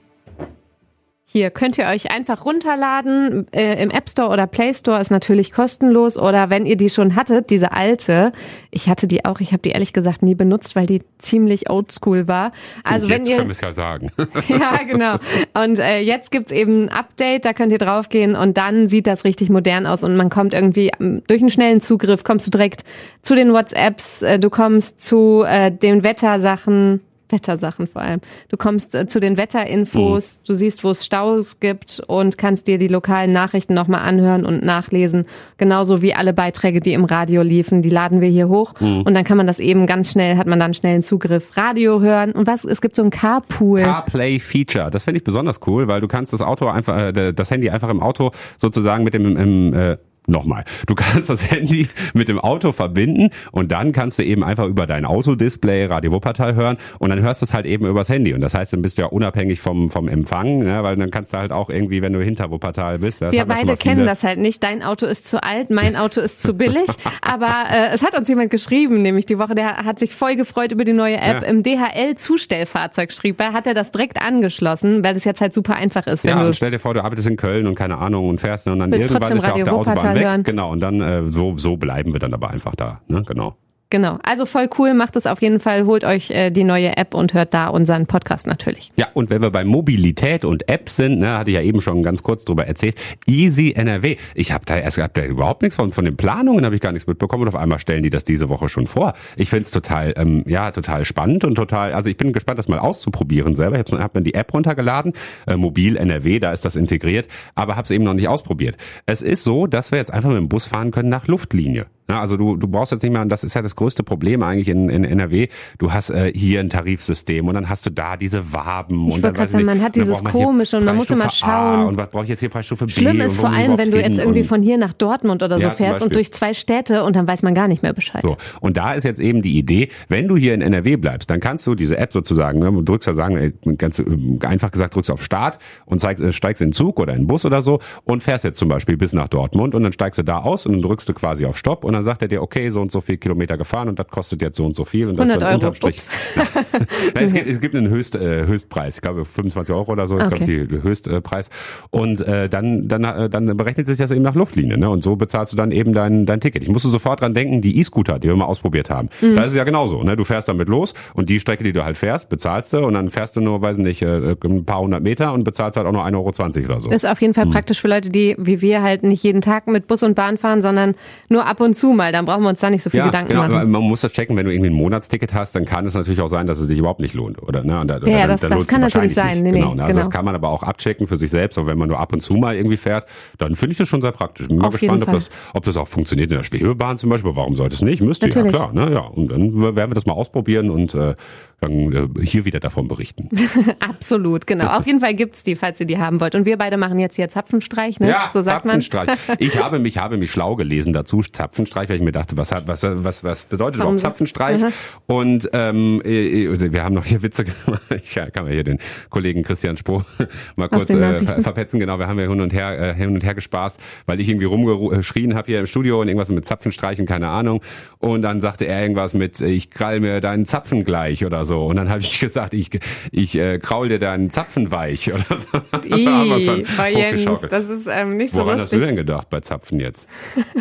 Hier 1.34 1.50
könnt 1.50 1.80
ihr 1.80 1.88
euch 1.88 2.12
einfach 2.12 2.46
runterladen. 2.46 3.48
Äh, 3.52 3.82
Im 3.82 3.90
App 3.90 4.08
Store 4.08 4.30
oder 4.30 4.46
Play 4.46 4.72
Store 4.72 5.02
ist 5.02 5.10
natürlich 5.10 5.52
kostenlos. 5.52 6.16
Oder 6.16 6.52
wenn 6.52 6.68
ihr 6.68 6.76
die 6.76 6.92
schon 6.92 7.16
hattet, 7.16 7.50
diese 7.50 7.72
alte, 7.72 8.34
ich 8.70 8.88
hatte 8.88 9.08
die 9.08 9.26
auch, 9.26 9.40
ich 9.40 9.52
habe 9.52 9.64
die 9.64 9.72
ehrlich 9.72 9.94
gesagt 9.94 10.22
nie 10.22 10.36
benutzt, 10.36 10.76
weil 10.76 10.86
die 10.86 11.02
ziemlich 11.18 11.72
oldschool 11.72 12.28
war. 12.28 12.52
Also 12.84 13.10
wenn 13.10 13.22
jetzt 13.22 13.30
ihr 13.30 13.38
können 13.38 13.48
wir 13.48 13.54
es 13.54 13.62
ja 13.62 13.74
sagen. 13.74 14.12
ja, 14.48 14.84
genau. 14.84 15.16
Und 15.56 15.80
äh, 15.80 16.02
jetzt 16.02 16.30
gibt's 16.30 16.52
eben 16.52 16.84
ein 16.84 16.90
Update, 16.90 17.46
da 17.46 17.54
könnt 17.54 17.72
ihr 17.72 17.80
draufgehen 17.80 18.36
und 18.36 18.56
dann 18.60 18.88
sieht 18.88 19.08
das 19.08 19.24
richtig 19.24 19.50
modern 19.50 19.88
aus 19.88 20.04
und 20.04 20.16
man 20.16 20.30
kommt 20.30 20.54
irgendwie 20.54 20.92
ähm, 21.00 21.24
durch 21.26 21.42
einen 21.42 21.50
schnellen 21.50 21.82
Zugriff, 21.82 22.24
kommst 22.24 22.46
du 22.46 22.52
direkt 22.52 22.84
zu 23.24 23.34
den 23.34 23.54
WhatsApps, 23.54 24.22
äh, 24.22 24.38
du 24.38 24.52
kommst 24.52 25.04
zu 25.04 25.44
äh, 25.48 25.72
den 25.72 26.04
Wettersachen, 26.04 27.02
Wettersachen 27.34 27.88
vor 27.88 28.02
allem. 28.02 28.22
Du 28.48 28.56
kommst 28.56 28.96
äh, 28.96 29.08
zu 29.08 29.20
den 29.20 29.36
Wetterinfos, 29.36 30.38
Mhm. 30.40 30.44
du 30.48 30.54
siehst, 30.54 30.84
wo 30.84 30.92
es 30.92 31.06
Staus 31.06 31.60
gibt 31.60 32.02
und 32.08 32.38
kannst 32.38 32.68
dir 32.68 32.78
die 32.78 32.88
lokalen 32.88 33.34
Nachrichten 33.34 33.74
nochmal 33.74 34.08
anhören 34.08 34.46
und 34.46 34.64
nachlesen. 34.64 35.26
Genauso 35.58 36.02
wie 36.02 36.14
alle 36.14 36.32
Beiträge, 36.34 36.80
die 36.80 36.94
im 36.94 37.04
Radio 37.06 37.42
liefen, 37.42 37.82
die 37.82 37.90
laden 37.90 38.22
wir 38.22 38.30
hier 38.30 38.48
hoch 38.48 38.74
Mhm. 38.80 39.02
und 39.02 39.14
dann 39.14 39.24
kann 39.26 39.36
man 39.38 39.48
das 39.48 39.60
eben 39.60 39.88
ganz 39.88 40.12
schnell, 40.12 40.38
hat 40.38 40.48
man 40.48 40.60
dann 40.60 40.74
schnellen 40.74 41.02
Zugriff, 41.02 41.58
Radio 41.58 42.00
hören 42.02 42.32
und 42.32 42.48
was, 42.48 42.64
es 42.64 42.80
gibt 42.80 42.96
so 42.96 43.04
ein 43.04 43.10
Carpool. 43.10 43.82
CarPlay 43.82 44.40
Feature. 44.40 44.90
Das 44.92 45.04
finde 45.04 45.18
ich 45.18 45.24
besonders 45.24 45.60
cool, 45.68 45.88
weil 45.88 46.00
du 46.00 46.08
kannst 46.08 46.32
das 46.34 46.42
Auto 46.42 46.68
einfach, 46.68 46.98
äh, 47.16 47.34
das 47.34 47.50
Handy 47.52 47.70
einfach 47.70 47.90
im 47.90 48.02
Auto 48.02 48.32
sozusagen 48.58 49.04
mit 49.04 49.14
dem 49.14 49.36
im, 49.38 49.74
äh, 49.74 49.98
nochmal. 50.28 50.64
Du 50.88 50.96
kannst 51.14 51.30
das 51.30 51.50
Handy 51.50 51.88
mit 52.14 52.28
dem 52.28 52.40
Auto 52.40 52.72
verbinden 52.72 53.30
und 53.52 53.72
dann 53.72 53.92
kannst 53.92 54.20
du 54.20 54.24
eben 54.24 54.44
einfach 54.44 54.68
über 54.68 54.88
dein 54.88 55.06
Autodisplay 55.06 55.86
Radio 55.86 56.12
Wuppertal 56.12 56.56
hören 56.56 56.78
und 57.00 57.10
dann 57.10 57.22
hörst 57.22 57.42
du 57.42 57.46
es 57.46 57.54
halt 57.54 57.66
eben 57.66 57.86
übers 57.86 58.10
Handy. 58.10 58.34
Und 58.34 58.42
das 58.42 58.54
heißt, 58.54 58.74
dann 58.74 58.82
bist 58.82 58.98
du 58.98 59.04
ja 59.04 59.08
unabhängig 59.08 59.62
vom, 59.62 59.90
vom 59.90 60.08
Empfang, 60.08 60.60
ne? 60.60 60.84
weil 60.84 60.96
dann 60.96 61.12
kannst 61.12 61.34
du 61.34 61.38
halt 61.38 61.52
auch 61.52 61.70
irgendwie, 61.70 62.02
wenn 62.02 62.14
du 62.14 62.22
hinter 62.22 62.52
Wuppertal 62.52 63.00
bist. 63.00 63.22
das 63.22 63.34
Wir 63.34 63.46
beide 63.46 63.78
kennen 63.78 64.06
das 64.06 64.24
halt 64.24 64.40
nicht. 64.40 64.64
Dein 64.64 64.84
Auto 64.84 65.06
ist 65.06 65.28
zu 65.28 65.44
alt, 65.44 65.70
mein 65.70 65.96
Auto 65.96 66.22
ist 66.22 66.42
zu 66.42 66.54
billig. 66.54 66.90
Aber 67.22 67.66
äh, 67.72 67.94
es 67.94 68.04
hat 68.04 68.18
uns 68.18 68.30
jemand 68.30 68.52
geschrieben, 68.52 69.02
nämlich 69.02 69.26
die 69.26 69.38
Woche, 69.38 69.56
der 69.56 69.78
hat 69.78 70.00
sich 70.00 70.14
voll 70.14 70.36
gefreut 70.36 70.72
über 70.72 70.86
die 70.86 70.94
neue 70.94 71.18
App. 71.18 71.44
Ja. 71.44 71.48
Im 71.48 71.64
DHL-Zustellfahrzeug 71.64 73.12
schrieb 73.12 73.40
er, 73.40 73.54
hat 73.54 73.68
er 73.68 73.74
das 73.74 73.92
direkt 73.92 74.22
angeschlossen, 74.22 75.04
weil 75.04 75.16
es 75.16 75.24
jetzt 75.24 75.42
halt 75.42 75.54
super 75.54 75.76
einfach 75.76 76.08
ist, 76.08 76.24
Ja, 76.24 76.42
und 76.44 76.56
stell 76.56 76.72
dir 76.72 76.80
vor, 76.80 76.94
du 76.94 77.04
arbeitest 77.04 77.28
in 77.28 77.38
Köln 77.38 77.68
und 77.68 77.76
keine 77.76 77.98
Ahnung 77.98 78.30
und 78.30 78.42
fährst 78.42 78.68
und 78.68 78.80
dann 78.80 78.92
irgendwann 78.92 79.38
ist 79.38 79.46
ja 79.46 79.54
auf 79.54 79.64
der 79.64 79.74
Autobahn 79.74 80.13
Hören. 80.20 80.44
Genau, 80.44 80.72
und 80.72 80.80
dann 80.80 81.02
äh, 81.02 81.32
so, 81.32 81.58
so 81.58 81.78
bleiben 81.78 82.14
wir 82.14 82.20
dann 82.20 82.34
aber 82.34 82.50
einfach 82.50 82.76
da. 82.76 83.02
Ne? 83.08 83.24
Genau. 83.26 83.56
Genau. 83.94 84.18
Also 84.24 84.48
voll 84.48 84.70
cool, 84.80 84.96
macht 84.96 85.16
es 85.18 85.28
auf 85.28 85.44
jeden 85.44 85.60
Fall, 85.60 85.86
holt 85.86 86.04
euch 86.04 86.32
äh, 86.32 86.50
die 86.50 86.64
neue 86.64 86.98
App 86.98 87.14
und 87.14 87.36
hört 87.36 87.54
da 87.54 87.68
unseren 87.68 88.08
Podcast 88.08 88.48
natürlich. 88.48 88.92
Ja, 88.96 89.10
und 89.14 89.30
wenn 89.30 89.44
wir 89.44 89.52
bei 89.52 89.64
Mobilität 89.64 90.46
und 90.46 90.68
Apps 90.68 90.96
sind, 90.96 91.20
ne, 91.20 91.38
hatte 91.38 91.52
ich 91.52 91.58
ja 91.58 91.62
eben 91.62 91.80
schon 91.80 92.02
ganz 92.02 92.24
kurz 92.24 92.44
drüber 92.44 92.66
erzählt, 92.66 92.96
Easy 93.28 93.74
NRW. 93.74 94.16
Ich 94.34 94.52
habe 94.52 94.66
da 94.66 94.80
erst 94.80 94.98
gehabt, 94.98 95.16
da 95.16 95.24
überhaupt 95.24 95.62
nichts 95.62 95.76
von, 95.76 95.92
von 95.92 96.06
den 96.06 96.18
Planungen 96.18 96.66
habe 96.66 96.74
ich 96.74 96.82
gar 96.82 96.92
nichts 96.92 97.06
mitbekommen 97.06 97.44
und 97.44 97.50
auf 97.50 97.56
einmal 97.56 97.78
stellen 97.78 98.02
die 98.02 98.10
das 98.10 98.24
diese 98.24 98.50
Woche 98.50 98.68
schon 98.68 98.88
vor. 98.88 99.14
Ich 99.36 99.52
find's 99.52 99.70
total, 99.70 100.16
ähm, 100.18 100.44
ja, 100.48 100.72
total 100.72 101.06
spannend 101.06 101.46
und 101.46 101.54
total, 101.54 101.94
also 101.94 102.10
ich 102.10 102.18
bin 102.18 102.34
gespannt, 102.34 102.58
das 102.58 102.68
mal 102.68 102.80
auszuprobieren 102.80 103.54
selber. 103.54 103.80
Ich 103.80 103.92
habe 103.92 104.02
hab 104.02 104.16
mir 104.16 104.24
die 104.24 104.34
App 104.34 104.52
runtergeladen, 104.56 105.14
äh, 105.46 105.56
Mobil 105.56 105.98
NRW, 105.98 106.40
da 106.40 106.52
ist 106.52 106.66
das 106.66 106.76
integriert, 106.76 107.28
aber 107.54 107.76
habe 107.76 107.84
es 107.84 107.92
eben 107.92 108.06
noch 108.06 108.16
nicht 108.16 108.28
ausprobiert. 108.28 108.76
Es 109.06 109.22
ist 109.22 109.44
so, 109.44 109.68
dass 109.68 109.92
wir 109.92 110.00
jetzt 110.00 110.12
einfach 110.12 110.30
mit 110.30 110.40
dem 110.40 110.50
Bus 110.50 110.66
fahren 110.66 110.90
können 110.90 111.10
nach 111.10 111.28
Luftlinie. 111.28 111.86
Ja, 112.10 112.20
also 112.20 112.36
du, 112.36 112.58
du 112.58 112.68
brauchst 112.68 112.92
jetzt 112.92 113.02
nicht 113.02 113.14
mehr, 113.14 113.22
und 113.22 113.30
das 113.30 113.44
ist 113.44 113.54
ja 113.54 113.62
das 113.62 113.76
größte 113.84 114.04
Problem 114.04 114.44
eigentlich 114.44 114.70
in, 114.70 114.90
in 114.90 115.04
NRW, 115.04 115.50
du 115.78 115.92
hast 115.92 116.10
äh, 116.10 116.32
hier 116.34 116.62
ein 116.62 116.70
Tarifsystem 116.70 117.48
und 117.48 117.56
dann 117.56 117.68
hast 117.68 117.86
du 117.86 117.90
da 117.90 118.16
diese 118.16 118.54
Waben. 118.54 119.10
Ich 119.10 119.16
und 119.16 119.24
dann 119.24 119.48
sagen, 119.48 119.66
man 119.66 119.82
hat 119.82 119.96
dieses 119.96 120.24
Komische 120.24 120.78
und 120.78 120.86
man 120.86 120.96
muss 120.96 121.10
immer 121.10 121.30
schauen. 121.30 121.88
Und 121.88 121.98
was 121.98 122.10
brauche 122.10 122.24
ich 122.24 122.30
jetzt 122.30 122.40
hier 122.40 122.48
Preisstufe 122.50 122.86
B? 122.86 122.92
Schlimm 122.92 123.20
ist 123.20 123.36
vor 123.36 123.50
allem, 123.50 123.78
wenn 123.78 123.92
du 123.92 124.00
jetzt 124.00 124.20
irgendwie 124.20 124.44
von 124.44 124.62
hier 124.62 124.78
nach 124.78 124.94
Dortmund 124.94 125.44
oder 125.44 125.60
so 125.60 125.66
Ja, 125.66 125.70
fährst 125.72 126.02
und 126.02 126.16
durch 126.16 126.32
zwei 126.32 126.54
Städte 126.54 127.04
und 127.04 127.16
dann 127.18 127.28
weiß 127.28 127.44
man 127.44 127.54
gar 127.54 127.68
nicht 127.68 127.84
mehr 127.84 127.92
Bescheid. 127.92 128.22
So, 128.24 128.38
und 128.62 128.78
da 128.78 128.94
ist 128.94 129.04
jetzt 129.04 129.20
eben 129.20 129.42
die 129.42 129.58
Idee, 129.58 129.90
wenn 130.08 130.30
du 130.30 130.38
hier 130.38 130.54
in 130.54 130.62
NRW 130.62 130.96
bleibst, 130.96 131.30
dann 131.30 131.42
kannst 131.42 131.68
du 131.68 131.76
diese 131.76 131.98
App 131.98 132.14
sozusagen, 132.14 132.60
ne, 132.60 132.72
du 132.72 132.82
drückst 132.84 133.08
ja 133.08 133.14
sagen, 133.14 133.54
ganz 133.78 134.00
äh, 134.00 134.06
einfach 134.44 134.72
gesagt, 134.72 134.96
drückst 134.96 135.12
auf 135.12 135.24
Start 135.24 135.60
und 135.86 136.00
zeigst, 136.00 136.24
äh, 136.24 136.32
steigst 136.32 136.62
in 136.62 136.70
den 136.70 136.74
Zug 136.74 137.02
oder 137.02 137.14
in 137.14 137.24
den 137.24 137.28
Bus 137.28 137.46
oder 137.46 137.62
so 137.62 137.80
und 138.06 138.24
fährst 138.24 138.46
jetzt 138.46 138.60
zum 138.60 138.70
Beispiel 138.70 138.96
bis 138.96 139.12
nach 139.12 139.28
Dortmund 139.28 139.76
und 139.76 139.84
dann 139.84 139.92
steigst 139.92 140.20
du 140.20 140.24
da 140.24 140.40
aus 140.40 140.66
und 140.66 140.72
dann 140.72 140.82
drückst 140.82 141.10
du 141.10 141.14
quasi 141.14 141.46
auf 141.46 141.58
Stopp 141.58 141.84
und 141.84 141.92
dann 141.92 142.04
sagt 142.04 142.22
er 142.22 142.30
dir, 142.30 142.42
okay, 142.42 142.70
so 142.70 142.82
und 142.82 142.94
so 142.94 143.02
viel 143.02 143.18
Kilometer 143.18 143.58
gefahren 143.58 143.73
und 143.82 144.00
das 144.00 144.08
kostet 144.08 144.42
jetzt 144.42 144.58
so 144.58 144.66
und 144.66 144.76
so 144.76 144.86
viel 144.86 145.08
und 145.08 145.18
das 145.18 145.30
100 145.30 145.36
ist 145.36 145.62
dann 145.62 145.64
Euro. 145.64 145.76
Strich. 145.76 145.96
Ups. 145.96 146.10
Nein, 147.16 147.24
es, 147.24 147.34
gibt, 147.34 147.48
es 147.48 147.60
gibt 147.60 147.76
einen 147.76 147.90
Höchst, 147.90 148.16
äh, 148.16 148.46
Höchstpreis, 148.46 148.96
ich 148.96 149.02
glaube 149.02 149.26
25 149.26 149.74
Euro 149.74 149.92
oder 149.92 150.08
so, 150.08 150.18
ist 150.18 150.28
Okay. 150.28 150.46
glaube 150.46 150.68
der 150.68 150.84
Höchstpreis. 150.84 151.50
Und 151.90 152.22
äh, 152.22 152.50
dann, 152.50 152.88
dann, 152.88 153.04
äh, 153.04 153.30
dann 153.30 153.58
berechnet 153.58 153.88
sich 153.88 153.98
das 153.98 154.12
eben 154.12 154.22
nach 154.22 154.36
Luftlinie, 154.36 154.78
ne? 154.78 154.90
Und 154.90 155.04
so 155.04 155.16
bezahlst 155.16 155.54
du 155.54 155.58
dann 155.58 155.72
eben 155.72 155.94
dein, 155.94 156.26
dein 156.26 156.40
Ticket. 156.40 156.64
Ich 156.64 156.70
musste 156.70 156.90
sofort 156.90 157.22
dran 157.22 157.34
denken, 157.34 157.62
die 157.62 157.80
E-Scooter, 157.80 158.20
die 158.20 158.28
wir 158.28 158.36
mal 158.36 158.46
ausprobiert 158.46 158.90
haben. 158.90 159.10
Mhm. 159.22 159.36
Da 159.36 159.44
ist 159.44 159.52
es 159.52 159.58
ja 159.58 159.64
genauso, 159.64 160.04
ne? 160.04 160.16
Du 160.16 160.24
fährst 160.24 160.48
damit 160.48 160.70
los 160.70 160.94
und 161.14 161.30
die 161.30 161.40
Strecke, 161.40 161.64
die 161.64 161.74
du 161.74 161.84
halt 161.84 161.98
fährst, 161.98 162.30
bezahlst 162.30 162.74
du 162.74 162.80
und 162.80 162.94
dann 162.94 163.10
fährst 163.10 163.36
du 163.36 163.42
nur, 163.42 163.62
weiß 163.62 163.78
nicht, 163.78 164.02
äh, 164.02 164.36
ein 164.44 164.66
paar 164.66 164.80
hundert 164.80 165.04
Meter 165.04 165.34
und 165.34 165.44
bezahlst 165.44 165.78
halt 165.78 165.88
auch 165.88 165.92
nur 165.92 166.06
1,20 166.06 166.16
Euro 166.16 166.66
oder 166.66 166.80
so. 166.80 166.90
Ist 166.90 167.06
auf 167.06 167.22
jeden 167.22 167.34
Fall 167.34 167.48
praktisch 167.48 167.82
für 167.82 167.88
Leute, 167.88 168.10
die 168.10 168.36
wie 168.38 168.62
wir 168.62 168.82
halt 168.82 169.04
nicht 169.04 169.24
jeden 169.24 169.42
Tag 169.42 169.68
mit 169.68 169.88
Bus 169.88 170.04
und 170.04 170.16
Bahn 170.16 170.38
fahren, 170.38 170.62
sondern 170.62 170.96
nur 171.30 171.46
ab 171.46 171.60
und 171.62 171.74
zu 171.76 171.92
mal. 171.92 172.12
Dann 172.12 172.26
brauchen 172.26 172.44
wir 172.44 172.50
uns 172.50 172.60
da 172.60 172.70
nicht 172.70 172.84
so 172.84 172.90
viel 172.90 173.00
ja, 173.00 173.06
Gedanken 173.06 173.34
genau, 173.34 173.44
aber 173.56 173.66
man 173.66 173.82
muss 173.84 174.02
das 174.02 174.12
checken, 174.12 174.36
wenn 174.36 174.46
du 174.46 174.52
irgendwie 174.52 174.70
ein 174.70 174.76
Monatsticket 174.76 175.34
hast, 175.34 175.56
dann 175.56 175.66
kann 175.66 175.86
es 175.86 175.94
natürlich 175.94 176.22
auch 176.22 176.28
sein, 176.28 176.48
dass 176.48 176.60
es 176.60 176.68
sich 176.68 176.78
überhaupt 176.80 177.00
nicht 177.00 177.14
lohnt, 177.14 177.42
oder? 177.42 177.64
Ne? 177.64 177.80
Und 177.80 177.88
da, 177.88 177.98
Ja, 178.00 178.20
dann, 178.22 178.30
das- 178.30 178.42
dann 178.42 178.50
das 178.52 178.68
kann 178.68 178.82
natürlich 178.82 179.14
sein. 179.14 179.44
Nee, 179.44 179.52
genau, 179.52 179.74
ne? 179.76 179.84
Also 179.84 180.00
das 180.00 180.08
genau. 180.08 180.16
kann 180.18 180.26
man 180.26 180.36
aber 180.36 180.50
auch 180.50 180.64
abchecken 180.64 181.08
für 181.08 181.18
sich 181.18 181.30
selbst. 181.30 181.58
Aber 181.58 181.68
wenn 181.68 181.78
man 181.78 181.88
nur 181.90 182.00
ab 182.00 182.14
und 182.14 182.22
zu 182.22 182.34
mal 182.36 182.56
irgendwie 182.56 182.78
fährt, 182.78 183.06
dann 183.38 183.56
finde 183.56 183.72
ich 183.74 183.78
das 183.78 183.88
schon 183.88 184.02
sehr 184.02 184.12
praktisch. 184.12 184.48
Bin 184.48 184.58
mal 184.58 184.68
Auf 184.68 184.80
gespannt, 184.80 185.04
ob 185.08 185.14
das, 185.14 185.30
ob 185.54 185.66
das 185.66 185.78
auch 185.78 185.88
funktioniert 185.88 186.32
in 186.32 186.38
der 186.38 186.44
Schwebebahn 186.44 186.98
zum 186.98 187.10
Beispiel. 187.10 187.36
Warum 187.36 187.56
sollte 187.56 187.76
es 187.76 187.82
nicht? 187.82 188.02
Müsste 188.02 188.28
Natürlich. 188.28 188.52
ja, 188.54 188.70
klar. 188.70 188.74
Ne? 188.74 188.94
Ja, 188.94 189.02
und 189.02 189.32
dann 189.32 189.76
werden 189.76 189.92
wir 189.92 189.96
das 189.96 190.06
mal 190.06 190.14
ausprobieren 190.14 190.70
und 190.70 190.94
äh, 190.96 191.16
dann 191.64 191.92
äh, 191.92 192.26
hier 192.26 192.46
wieder 192.46 192.60
davon 192.60 192.88
berichten. 192.88 193.30
Absolut, 193.80 194.48
genau. 194.48 194.68
Auf 194.68 194.86
jeden 194.86 195.00
Fall 195.00 195.14
gibt's 195.14 195.44
die, 195.44 195.56
falls 195.56 195.80
ihr 195.80 195.86
die 195.86 195.98
haben 195.98 196.20
wollt. 196.20 196.36
Und 196.36 196.46
wir 196.46 196.58
beide 196.58 196.78
machen 196.78 197.00
jetzt 197.00 197.16
hier 197.16 197.30
Zapfenstreich, 197.30 198.00
ne? 198.00 198.10
Ja, 198.10 198.32
so 198.34 198.44
sagt 198.44 198.66
man. 198.66 198.82
Zapfenstreich. 198.82 199.40
Ich 199.40 199.58
habe 199.62 199.80
mich, 199.80 199.98
habe 199.98 200.18
mich 200.18 200.32
schlau 200.32 200.56
gelesen 200.56 200.94
dazu, 200.94 201.22
Zapfenstreich, 201.22 201.90
weil 201.90 201.98
ich 201.98 202.02
mir 202.02 202.12
dachte, 202.12 202.38
was 202.38 202.52
hat, 202.52 202.68
was, 202.68 202.84
was, 202.84 203.24
was 203.24 203.46
bedeutet 203.46 203.80
Warum 203.80 203.96
überhaupt? 203.96 204.00
Zapfenstreich? 204.02 204.62
Und 205.08 205.50
ähm, 205.54 206.02
äh, 206.04 206.72
wir 206.72 206.84
haben 206.84 206.96
noch 206.96 207.06
hier 207.06 207.22
Witze 207.24 207.44
gemacht. 207.44 207.82
Ich 208.04 208.16
ja, 208.16 208.30
kann 208.30 208.46
man 208.46 208.54
hier 208.54 208.64
den 208.64 208.80
Kollegen 209.10 209.44
Christian 209.44 209.78
Spoh 209.78 210.04
mal 210.56 210.68
kurz 210.68 210.90
äh, 210.90 211.24
ver 211.24 211.42
verpetzen. 211.42 211.80
Genau, 211.80 212.00
wir 212.00 212.08
haben 212.08 212.20
ja 212.20 212.28
hin 212.28 212.42
und 212.42 212.54
her, 212.54 212.80
äh, 212.80 212.94
hin 212.96 213.14
und 213.14 213.24
her 213.24 213.36
gespaßt, 213.36 213.80
weil 214.06 214.20
ich 214.20 214.28
irgendwie 214.28 214.46
rumgeschrien 214.46 215.36
habe 215.36 215.48
hier 215.48 215.60
im 215.60 215.68
Studio 215.68 216.02
und 216.02 216.08
irgendwas 216.08 216.30
mit 216.30 216.46
Zapfenstreich 216.46 217.00
und 217.00 217.06
keine 217.06 217.30
Ahnung. 217.30 217.62
Und 218.00 218.24
dann 218.24 218.42
sagte 218.42 218.66
er 218.66 218.82
irgendwas 218.82 219.14
mit, 219.14 219.42
äh, 219.42 219.48
ich 219.48 219.70
krall 219.70 220.00
mir 220.00 220.22
deinen 220.22 220.46
Zapfen 220.46 220.84
gleich 220.84 221.26
oder 221.26 221.46
so. 221.46 221.53
Und 221.60 221.76
dann 221.78 221.90
habe 221.90 222.00
ich 222.00 222.20
gesagt, 222.20 222.54
ich, 222.54 222.70
ich 223.12 223.36
äh, 223.36 223.60
kraul 223.60 223.90
dir 223.90 224.00
deinen 224.00 224.30
Zapfen 224.30 224.72
weich 224.72 225.12
oder 225.12 225.26
so. 225.30 225.48
Dann 225.72 226.64
bei 226.78 226.92
Jens, 226.92 227.26
das 227.50 227.70
ist 227.70 227.88
ähm, 227.88 228.18
nicht 228.18 228.34
so 228.34 228.46
Woran 228.46 228.60
hast 228.60 228.72
du 228.72 228.78
lustig. 228.78 228.90
denn 228.90 228.96
gedacht 228.96 229.30
bei 229.30 229.40
Zapfen 229.42 229.80
jetzt? 229.80 230.10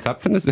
Zapfen 0.00 0.34
ist 0.34 0.50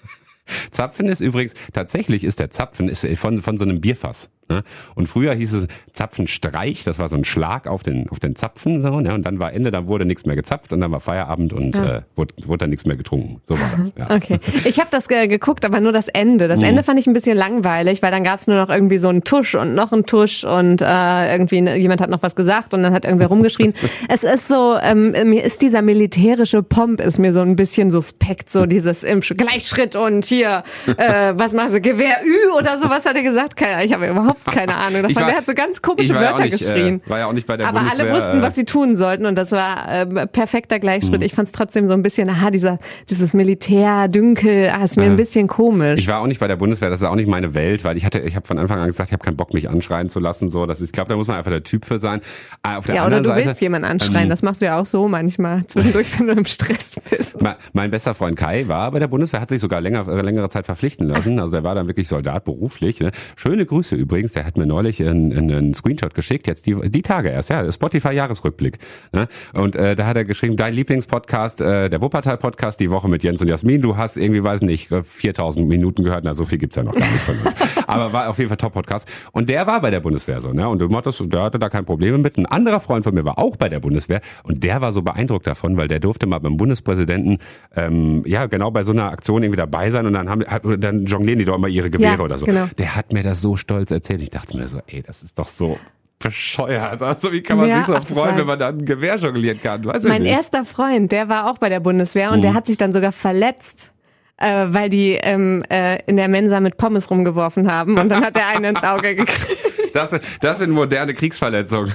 Zapfen 0.70 1.06
ist 1.06 1.20
übrigens 1.20 1.54
tatsächlich 1.72 2.24
ist 2.24 2.40
der 2.40 2.50
Zapfen 2.50 2.88
ist 2.88 3.06
von 3.16 3.42
von 3.42 3.58
so 3.58 3.64
einem 3.64 3.80
Bierfass. 3.80 4.30
Ne? 4.48 4.62
Und 4.94 5.08
früher 5.08 5.34
hieß 5.34 5.52
es 5.54 5.66
Zapfenstreich, 5.92 6.84
das 6.84 6.98
war 6.98 7.08
so 7.08 7.16
ein 7.16 7.24
Schlag 7.24 7.66
auf 7.66 7.82
den 7.82 8.08
auf 8.08 8.18
den 8.18 8.34
Zapfen 8.34 8.80
so, 8.82 9.00
ne? 9.00 9.12
und 9.14 9.24
dann 9.26 9.38
war 9.38 9.52
Ende, 9.52 9.70
dann 9.70 9.86
wurde 9.86 10.04
nichts 10.04 10.24
mehr 10.26 10.36
gezapft 10.36 10.72
und 10.72 10.80
dann 10.80 10.90
war 10.90 11.00
Feierabend 11.00 11.52
und 11.52 11.76
äh, 11.76 12.02
wurde, 12.16 12.34
wurde 12.46 12.58
dann 12.58 12.70
nichts 12.70 12.86
mehr 12.86 12.96
getrunken. 12.96 13.40
So 13.44 13.54
war 13.58 13.70
das. 13.78 13.92
Ja. 13.96 14.14
Okay. 14.16 14.40
Ich 14.64 14.78
habe 14.78 14.88
das 14.90 15.08
ge 15.08 15.26
geguckt, 15.26 15.64
aber 15.64 15.80
nur 15.80 15.92
das 15.92 16.08
Ende. 16.08 16.46
Mhm. 16.46 16.48
Das 16.48 16.62
Ende 16.62 16.82
fand 16.82 16.98
ich 16.98 17.06
ein 17.06 17.12
bisschen 17.12 17.36
langweilig, 17.36 18.00
weil 18.02 18.10
dann 18.10 18.24
gab's 18.24 18.46
nur 18.46 18.56
noch 18.56 18.68
irgendwie 18.70 18.98
so 18.98 19.08
einen 19.08 19.22
Tusch 19.24 19.54
und 19.54 19.74
noch 19.74 19.92
einen 19.92 20.06
Tusch 20.06 20.44
und 20.44 20.80
äh, 20.80 21.32
irgendwie 21.32 21.60
ne- 21.60 21.76
jemand 21.76 22.00
hat 22.00 22.08
noch 22.10 22.22
was 22.22 22.34
gesagt 22.36 22.72
und 22.74 22.82
dann 22.82 22.92
hat 22.94 23.04
irgendwer 23.04 23.28
rumgeschrien. 23.28 23.74
es 24.08 24.24
ist 24.24 24.48
so, 24.48 24.76
ähm, 24.80 25.10
mir 25.28 25.44
ist 25.44 25.60
dieser 25.62 25.82
militärische 25.82 26.62
Pomp 26.62 27.00
ist 27.00 27.18
mir 27.18 27.32
so 27.32 27.40
ein 27.40 27.56
bisschen 27.56 27.90
suspekt, 27.90 28.50
so 28.50 28.66
dieses 28.66 29.02
im 29.04 29.20
Sch- 29.20 29.34
Gleichschritt 29.36 29.94
und 29.96 30.24
hier, 30.24 30.62
äh, 30.96 31.34
was 31.36 31.52
machst 31.52 31.74
du, 31.74 31.80
Gewehr 31.80 32.18
Ü 32.24 32.52
oder 32.58 32.78
so, 32.78 32.88
was 32.88 33.04
hat 33.04 33.16
er 33.16 33.22
gesagt? 33.22 33.56
Keine, 33.56 33.84
ich 33.84 33.92
habe 33.92 34.06
überhaupt 34.08 34.37
keine 34.44 34.76
Ahnung 34.76 35.02
davon. 35.02 35.16
War- 35.16 35.26
Der 35.26 35.36
hat 35.36 35.46
so 35.46 35.54
ganz 35.54 35.82
komische 35.82 36.14
Wörter 36.14 36.42
nicht, 36.44 36.58
geschrien. 36.58 37.02
Äh, 37.06 37.10
war 37.10 37.18
ja 37.18 37.26
auch 37.26 37.32
nicht 37.32 37.46
bei 37.46 37.56
der 37.56 37.68
Aber 37.68 37.80
Bundeswehr. 37.80 38.06
alle 38.06 38.14
wussten, 38.16 38.38
äh, 38.38 38.42
was 38.42 38.54
sie 38.54 38.64
tun 38.64 38.96
sollten 38.96 39.26
und 39.26 39.36
das 39.36 39.52
war 39.52 39.86
ähm, 39.88 40.28
perfekter 40.32 40.78
Gleichschritt. 40.78 41.22
Ich 41.22 41.34
fand 41.34 41.48
es 41.48 41.52
trotzdem 41.52 41.86
so 41.88 41.94
ein 41.94 42.02
bisschen, 42.02 42.28
aha, 42.30 42.50
dieser, 42.50 42.78
dieses 43.08 43.32
Militär, 43.34 44.08
Dünkel, 44.08 44.70
ah, 44.72 44.84
ist 44.84 44.96
mir 44.96 45.04
ein 45.04 45.16
bisschen 45.16 45.48
komisch. 45.48 45.98
Ich 46.00 46.08
war 46.08 46.20
auch 46.20 46.26
nicht 46.26 46.40
bei 46.40 46.48
der 46.48 46.56
Bundeswehr, 46.56 46.90
das 46.90 47.00
ist 47.02 47.06
auch 47.06 47.14
nicht 47.14 47.28
meine 47.28 47.54
Welt, 47.54 47.84
weil 47.84 47.96
ich 47.96 48.04
hatte, 48.04 48.18
ich 48.20 48.36
habe 48.36 48.46
von 48.46 48.58
Anfang 48.58 48.78
an 48.78 48.86
gesagt, 48.86 49.08
ich 49.10 49.12
habe 49.12 49.24
keinen 49.24 49.36
Bock, 49.36 49.54
mich 49.54 49.68
anschreien 49.68 50.08
zu 50.08 50.20
lassen. 50.20 50.50
So, 50.50 50.66
das 50.66 50.80
ist, 50.80 50.88
ich 50.88 50.92
glaube, 50.92 51.08
da 51.10 51.16
muss 51.16 51.26
man 51.26 51.36
einfach 51.36 51.50
der 51.50 51.62
Typ 51.62 51.84
für 51.84 51.98
sein. 51.98 52.20
Äh, 52.62 52.76
Auf 52.76 52.86
der 52.86 52.96
ja, 52.96 53.06
oder 53.06 53.20
du 53.20 53.28
Seite, 53.28 53.46
willst 53.46 53.60
jemanden 53.60 53.86
anschreien, 53.88 54.24
ähm, 54.24 54.28
das 54.30 54.42
machst 54.42 54.60
du 54.62 54.66
ja 54.66 54.78
auch 54.80 54.86
so 54.86 55.08
manchmal, 55.08 55.64
zwischendurch, 55.68 56.18
wenn 56.18 56.26
du 56.28 56.32
im 56.34 56.44
Stress 56.44 56.96
bist. 57.10 57.40
Me- 57.42 57.56
Mein 57.72 57.90
bester 57.90 58.14
Freund 58.14 58.36
Kai 58.36 58.66
war 58.68 58.90
bei 58.90 58.98
der 58.98 59.08
Bundeswehr, 59.08 59.40
hat 59.40 59.48
sich 59.48 59.60
sogar 59.60 59.80
länger, 59.80 60.06
äh, 60.08 60.20
längere 60.22 60.48
Zeit 60.48 60.66
verpflichten 60.66 61.06
lassen. 61.08 61.38
Also 61.40 61.52
der 61.56 61.64
war 61.64 61.74
dann 61.74 61.86
wirklich 61.86 62.08
Soldat 62.08 62.44
beruflich. 62.44 63.00
Ne? 63.00 63.10
Schöne 63.36 63.66
Grüße 63.66 63.96
übrigens. 63.96 64.27
Der 64.36 64.44
hat 64.44 64.56
mir 64.56 64.66
neulich 64.66 65.02
einen, 65.02 65.74
Screenshot 65.74 66.14
geschickt, 66.14 66.46
jetzt 66.46 66.66
die, 66.66 66.74
die 66.90 67.02
Tage 67.02 67.28
erst, 67.28 67.50
ja, 67.50 67.70
Spotify-Jahresrückblick. 67.70 68.78
Ne? 69.12 69.28
Und 69.52 69.76
äh, 69.76 69.96
da 69.96 70.06
hat 70.06 70.16
er 70.16 70.24
geschrieben, 70.24 70.56
dein 70.56 70.74
Lieblingspodcast, 70.74 71.60
äh, 71.60 71.88
der 71.88 72.00
Wuppertal-Podcast, 72.00 72.80
die 72.80 72.90
Woche 72.90 73.08
mit 73.08 73.22
Jens 73.22 73.40
und 73.40 73.48
Jasmin. 73.48 73.82
Du 73.82 73.96
hast 73.96 74.16
irgendwie, 74.16 74.42
weiß 74.42 74.62
nicht, 74.62 74.90
äh, 74.90 75.02
4000 75.02 75.68
Minuten 75.68 76.04
gehört. 76.04 76.24
Na, 76.24 76.34
so 76.34 76.44
viel 76.44 76.58
gibt's 76.58 76.76
ja 76.76 76.82
noch 76.82 76.94
gar 76.94 77.10
nicht 77.10 77.22
von 77.22 77.38
uns. 77.38 77.54
Aber 77.94 78.12
war 78.12 78.28
auf 78.28 78.38
jeden 78.38 78.48
Fall 78.48 78.56
Top-Podcast. 78.56 79.08
Und 79.32 79.48
der 79.48 79.66
war 79.66 79.80
bei 79.80 79.90
der 79.90 80.00
Bundeswehr 80.00 80.40
so. 80.42 80.52
Ne? 80.52 80.68
Und 80.68 80.78
du 80.80 80.94
hattest, 80.96 81.22
der 81.26 81.42
hatte 81.42 81.58
da 81.58 81.68
kein 81.68 81.84
Problem 81.84 82.20
mit. 82.22 82.36
Ein 82.38 82.46
anderer 82.46 82.80
Freund 82.80 83.04
von 83.04 83.14
mir 83.14 83.24
war 83.24 83.38
auch 83.38 83.56
bei 83.56 83.68
der 83.68 83.80
Bundeswehr. 83.80 84.20
Und 84.42 84.62
der 84.64 84.80
war 84.80 84.92
so 84.92 85.02
beeindruckt 85.02 85.46
davon, 85.46 85.76
weil 85.76 85.88
der 85.88 86.00
durfte 86.00 86.26
mal 86.26 86.38
beim 86.38 86.56
Bundespräsidenten, 86.56 87.38
ähm, 87.76 88.22
ja, 88.26 88.46
genau 88.46 88.70
bei 88.70 88.84
so 88.84 88.92
einer 88.92 89.10
Aktion 89.10 89.42
irgendwie 89.42 89.56
dabei 89.58 89.90
sein. 89.90 90.06
Und 90.06 90.12
dann 90.14 90.28
haben, 90.28 90.44
dann 90.80 91.04
jonglieren 91.06 91.38
die 91.38 91.44
doch 91.44 91.56
immer 91.56 91.68
ihre 91.68 91.90
Gewehre 91.90 92.16
Ja, 92.18 92.20
oder 92.20 92.38
so. 92.38 92.46
genau. 92.46 92.66
Der 92.78 92.94
hat 92.96 93.12
mir 93.12 93.22
das 93.22 93.40
so 93.40 93.56
stolz 93.56 93.90
erzählt. 93.90 94.22
Ich 94.22 94.30
dachte 94.30 94.56
mir 94.56 94.68
so, 94.68 94.80
ey, 94.86 95.02
das 95.02 95.22
ist 95.22 95.38
doch 95.38 95.48
so 95.48 95.78
bescheuert. 96.18 97.00
Also 97.00 97.32
wie 97.32 97.42
kann 97.42 97.58
man 97.58 97.68
Ja, 97.68 97.76
sich 97.78 97.86
so 97.86 97.94
ach, 97.94 98.04
freuen, 98.04 98.36
wenn 98.38 98.46
man 98.46 98.58
dann 98.58 98.78
ein 98.78 98.84
Gewehr 98.84 99.16
jonglieren 99.16 99.60
kann? 99.62 99.84
Weiß 99.84 100.02
ich 100.04 100.08
Mein 100.08 100.24
erster 100.24 100.64
Freund, 100.64 101.12
der 101.12 101.28
war 101.28 101.50
auch 101.50 101.58
bei 101.58 101.68
der 101.68 101.80
Bundeswehr 101.80 102.30
und 102.32 102.38
Mhm. 102.38 102.42
der 102.42 102.54
hat 102.54 102.66
sich 102.66 102.76
dann 102.76 102.92
sogar 102.92 103.12
verletzt. 103.12 103.92
Äh, 104.40 104.66
weil 104.68 104.88
die 104.88 105.14
ähm, 105.14 105.64
äh, 105.68 105.98
in 106.06 106.16
der 106.16 106.28
Mensa 106.28 106.60
mit 106.60 106.76
Pommes 106.76 107.10
rumgeworfen 107.10 107.70
haben 107.70 107.98
und 107.98 108.08
dann 108.08 108.24
hat 108.24 108.36
er 108.36 108.46
einen 108.48 108.76
ins 108.76 108.84
Auge 108.84 109.16
gekriegt. 109.16 109.56
Das, 109.94 110.14
das 110.40 110.58
sind 110.58 110.70
moderne 110.70 111.14
Kriegsverletzungen. 111.14 111.92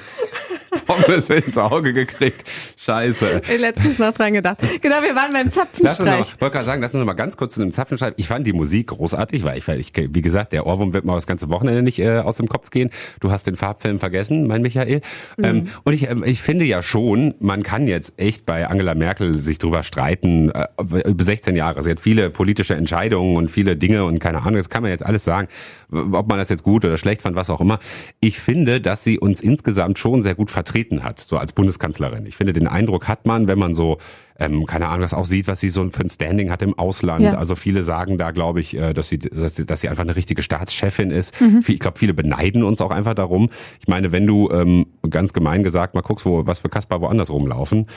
Pommes 0.82 1.30
ins 1.30 1.58
Auge 1.58 1.94
gekriegt. 1.94 2.44
Scheiße. 2.78 3.42
Ich 3.52 3.60
letztens 3.60 4.00
noch 4.00 4.14
dran 4.14 4.34
gedacht. 4.34 4.58
Genau, 4.82 5.02
wir 5.02 5.16
waren 5.16 5.32
beim 5.32 5.50
Zapfenstreich. 5.50 6.34
ich 6.34 6.42
wollte 6.42 6.54
gerade 6.54 6.66
sagen, 6.66 6.82
lass 6.82 6.94
uns 6.94 7.00
noch 7.00 7.06
mal 7.06 7.14
ganz 7.14 7.38
kurz 7.38 7.54
zu 7.54 7.60
dem 7.60 7.72
Zapfenstreich. 7.72 8.14
Ich 8.18 8.28
fand 8.28 8.46
die 8.46 8.54
Musik 8.54 8.88
großartig, 8.88 9.44
weil 9.44 9.58
ich, 9.58 9.68
weil 9.68 9.80
ich, 9.80 9.94
wie 9.96 10.22
gesagt, 10.22 10.54
der 10.54 10.66
Ohrwurm 10.68 10.94
wird 10.94 11.06
mal 11.06 11.16
das 11.16 11.28
ganze 11.28 11.50
Wochenende 11.50 11.82
nicht 11.82 12.00
äh, 12.00 12.20
aus 12.20 12.38
dem 12.38 12.48
Kopf 12.48 12.70
gehen. 12.70 12.90
Du 13.20 13.32
hast 13.32 13.48
den 13.48 13.56
Farbfilm 13.56 14.00
vergessen, 14.00 14.48
mein 14.48 14.62
Michael. 14.62 15.02
Ähm, 15.42 15.68
und 15.84 15.94
ich, 15.94 16.10
ähm, 16.10 16.24
ich 16.26 16.42
finde 16.42 16.66
ja 16.66 16.82
schon, 16.82 17.36
man 17.40 17.64
kann 17.64 17.88
jetzt 17.88 18.14
echt 18.18 18.46
bei 18.46 18.68
Angela 18.68 18.96
Merkel 18.96 19.38
sich 19.38 19.60
drüber 19.60 19.84
streiten, 19.84 20.52
äh, 20.52 20.68
über 20.80 21.24
16 21.24 21.56
Jahre. 21.56 21.82
Sie 21.84 21.92
hat 21.92 22.00
viele 22.00 22.30
politische 22.30 22.76
Entscheidungen 22.76 23.38
und 23.38 23.50
viele 23.50 23.78
Dinge 23.78 24.06
und 24.06 24.20
keine 24.20 24.42
Ahnung, 24.42 24.56
das 24.56 24.70
kann 24.70 24.82
man 24.82 24.92
jetzt 24.92 25.06
alles 25.06 25.24
sagen, 25.24 25.48
ob 25.92 26.28
man 26.28 26.38
das 26.38 26.50
jetzt 26.50 26.64
gut 26.64 26.84
oder 26.86 26.98
schlecht 26.98 27.22
fand, 27.22 27.36
was 27.36 27.50
auch 27.50 27.62
immer. 27.62 27.80
Ich 28.20 28.40
finde, 28.40 28.82
dass 28.82 29.04
sie 29.04 29.20
uns 29.20 29.42
insgesamt 29.42 30.00
schon 30.00 30.22
sehr 30.22 30.36
gut 30.36 30.52
vertreten 30.52 30.63
hat, 31.04 31.20
so 31.20 31.38
als 31.38 31.54
Bundeskanzlerin. 31.54 32.26
Ich 32.26 32.36
finde, 32.36 32.54
den 32.54 32.68
Eindruck 32.68 33.08
hat 33.08 33.26
man, 33.26 33.48
wenn 33.48 33.60
man 33.60 33.74
so 33.74 33.98
ähm, 34.40 34.66
keine 34.66 34.88
Ahnung, 34.88 35.02
das 35.02 35.14
auch 35.14 35.26
sieht, 35.26 35.48
was 35.48 35.60
sie 35.60 35.70
so 35.70 35.88
für 35.90 36.02
ein 36.02 36.10
Standing 36.10 36.50
hat 36.50 36.62
im 36.62 36.78
Ausland. 36.78 37.22
Ja. 37.22 37.36
Also 37.36 37.56
viele 37.56 37.84
sagen 37.84 38.18
da, 38.18 38.32
glaube 38.32 38.62
ich, 38.62 38.76
äh, 38.76 38.94
dass 38.94 39.10
sie, 39.10 39.20
dass 39.20 39.56
sie, 39.56 39.66
dass 39.66 39.82
sie 39.82 39.90
einfach 39.90 40.04
eine 40.04 40.16
richtige 40.16 40.42
Staatschefin 40.42 41.12
ist. 41.12 41.40
Mhm. 41.40 41.64
Ich 41.68 41.80
glaube, 41.80 42.00
viele 42.00 42.14
beneiden 42.14 42.64
uns 42.64 42.82
auch 42.82 42.92
einfach 42.92 43.14
darum. 43.14 43.50
Ich 43.80 43.88
meine, 43.88 44.12
wenn 44.12 44.26
du 44.26 44.50
ähm, 44.50 44.88
ganz 45.10 45.34
gemein 45.34 45.64
gesagt 45.64 45.94
mal 45.96 46.02
guckst, 46.02 46.26
wo 46.26 46.48
was 46.48 46.62
für 46.62 46.70
Kaspar 46.70 47.02
woanders 47.02 47.30
rumlaufen, 47.30 47.88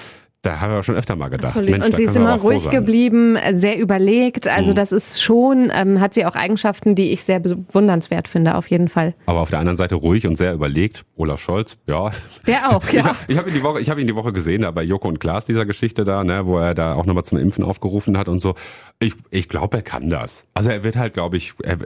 da 0.47 0.61
haben 0.61 0.73
wir 0.73 0.83
schon 0.83 0.95
öfter 0.95 1.17
mal 1.17 1.29
gedacht. 1.29 1.57
Absolut. 1.57 1.71
Mensch, 1.71 1.87
und 1.87 1.97
sie 1.97 2.05
ist 2.05 2.17
immer 2.17 2.37
ruhig 2.37 2.63
sein. 2.63 2.73
geblieben, 2.73 3.37
sehr 3.53 3.79
überlegt. 3.79 4.49
Also 4.49 4.71
Mhm. 4.71 4.75
das 4.77 4.93
ist 4.93 5.21
schon, 5.23 5.71
ähm, 5.75 6.01
hat 6.01 6.15
sie 6.15 6.25
auch 6.25 6.35
Eigenschaften, 6.35 6.95
die 6.95 7.11
ich 7.13 7.25
sehr 7.25 7.41
bewundernswert 7.41 8.29
finde, 8.29 8.55
auf 8.55 8.69
jeden 8.71 8.89
Fall. 8.89 9.15
Aber 9.27 9.41
auf 9.41 9.51
der 9.51 9.59
anderen 9.59 9.77
Seite 9.77 9.97
ruhig 9.97 10.27
und 10.27 10.37
sehr 10.37 10.55
überlegt. 10.55 11.05
Olaf 11.17 11.41
Scholz, 11.41 11.77
ja. 11.87 12.11
Der 12.47 12.75
auch, 12.75 12.83
Ich, 12.89 12.93
ja. 12.95 13.05
hab- 13.05 13.17
ich 13.29 13.37
habe 13.37 13.49
ihn 13.51 13.55
die 13.55 13.63
Woche, 13.63 13.81
ich 13.81 13.91
habe 13.91 14.01
ihn 14.01 14.07
die 14.07 14.15
Woche 14.15 14.33
gesehen, 14.33 14.63
da 14.63 14.71
bei 14.71 14.83
Joko 14.83 15.09
und 15.09 15.21
Klaas 15.21 15.47
dieser 15.47 15.67
Geschichte 15.67 16.05
da, 16.05 16.25
ne, 16.25 16.47
wo 16.47 16.59
er 16.59 16.75
da 16.75 16.95
auch 16.95 17.07
nochmal 17.07 17.25
zum 17.25 17.39
Impfen 17.39 17.65
aufgerufen 17.65 18.17
hat 18.17 18.29
und 18.29 18.39
so. 18.39 18.55
Ich, 18.99 19.15
ich 19.31 19.49
glaube, 19.49 19.77
er 19.79 19.83
kann 19.83 20.09
das. 20.09 20.47
Also 20.55 20.71
er 20.71 20.85
wird 20.85 20.97
halt, 20.97 21.13
glaube 21.15 21.37
ich, 21.37 21.53
er, 21.63 21.77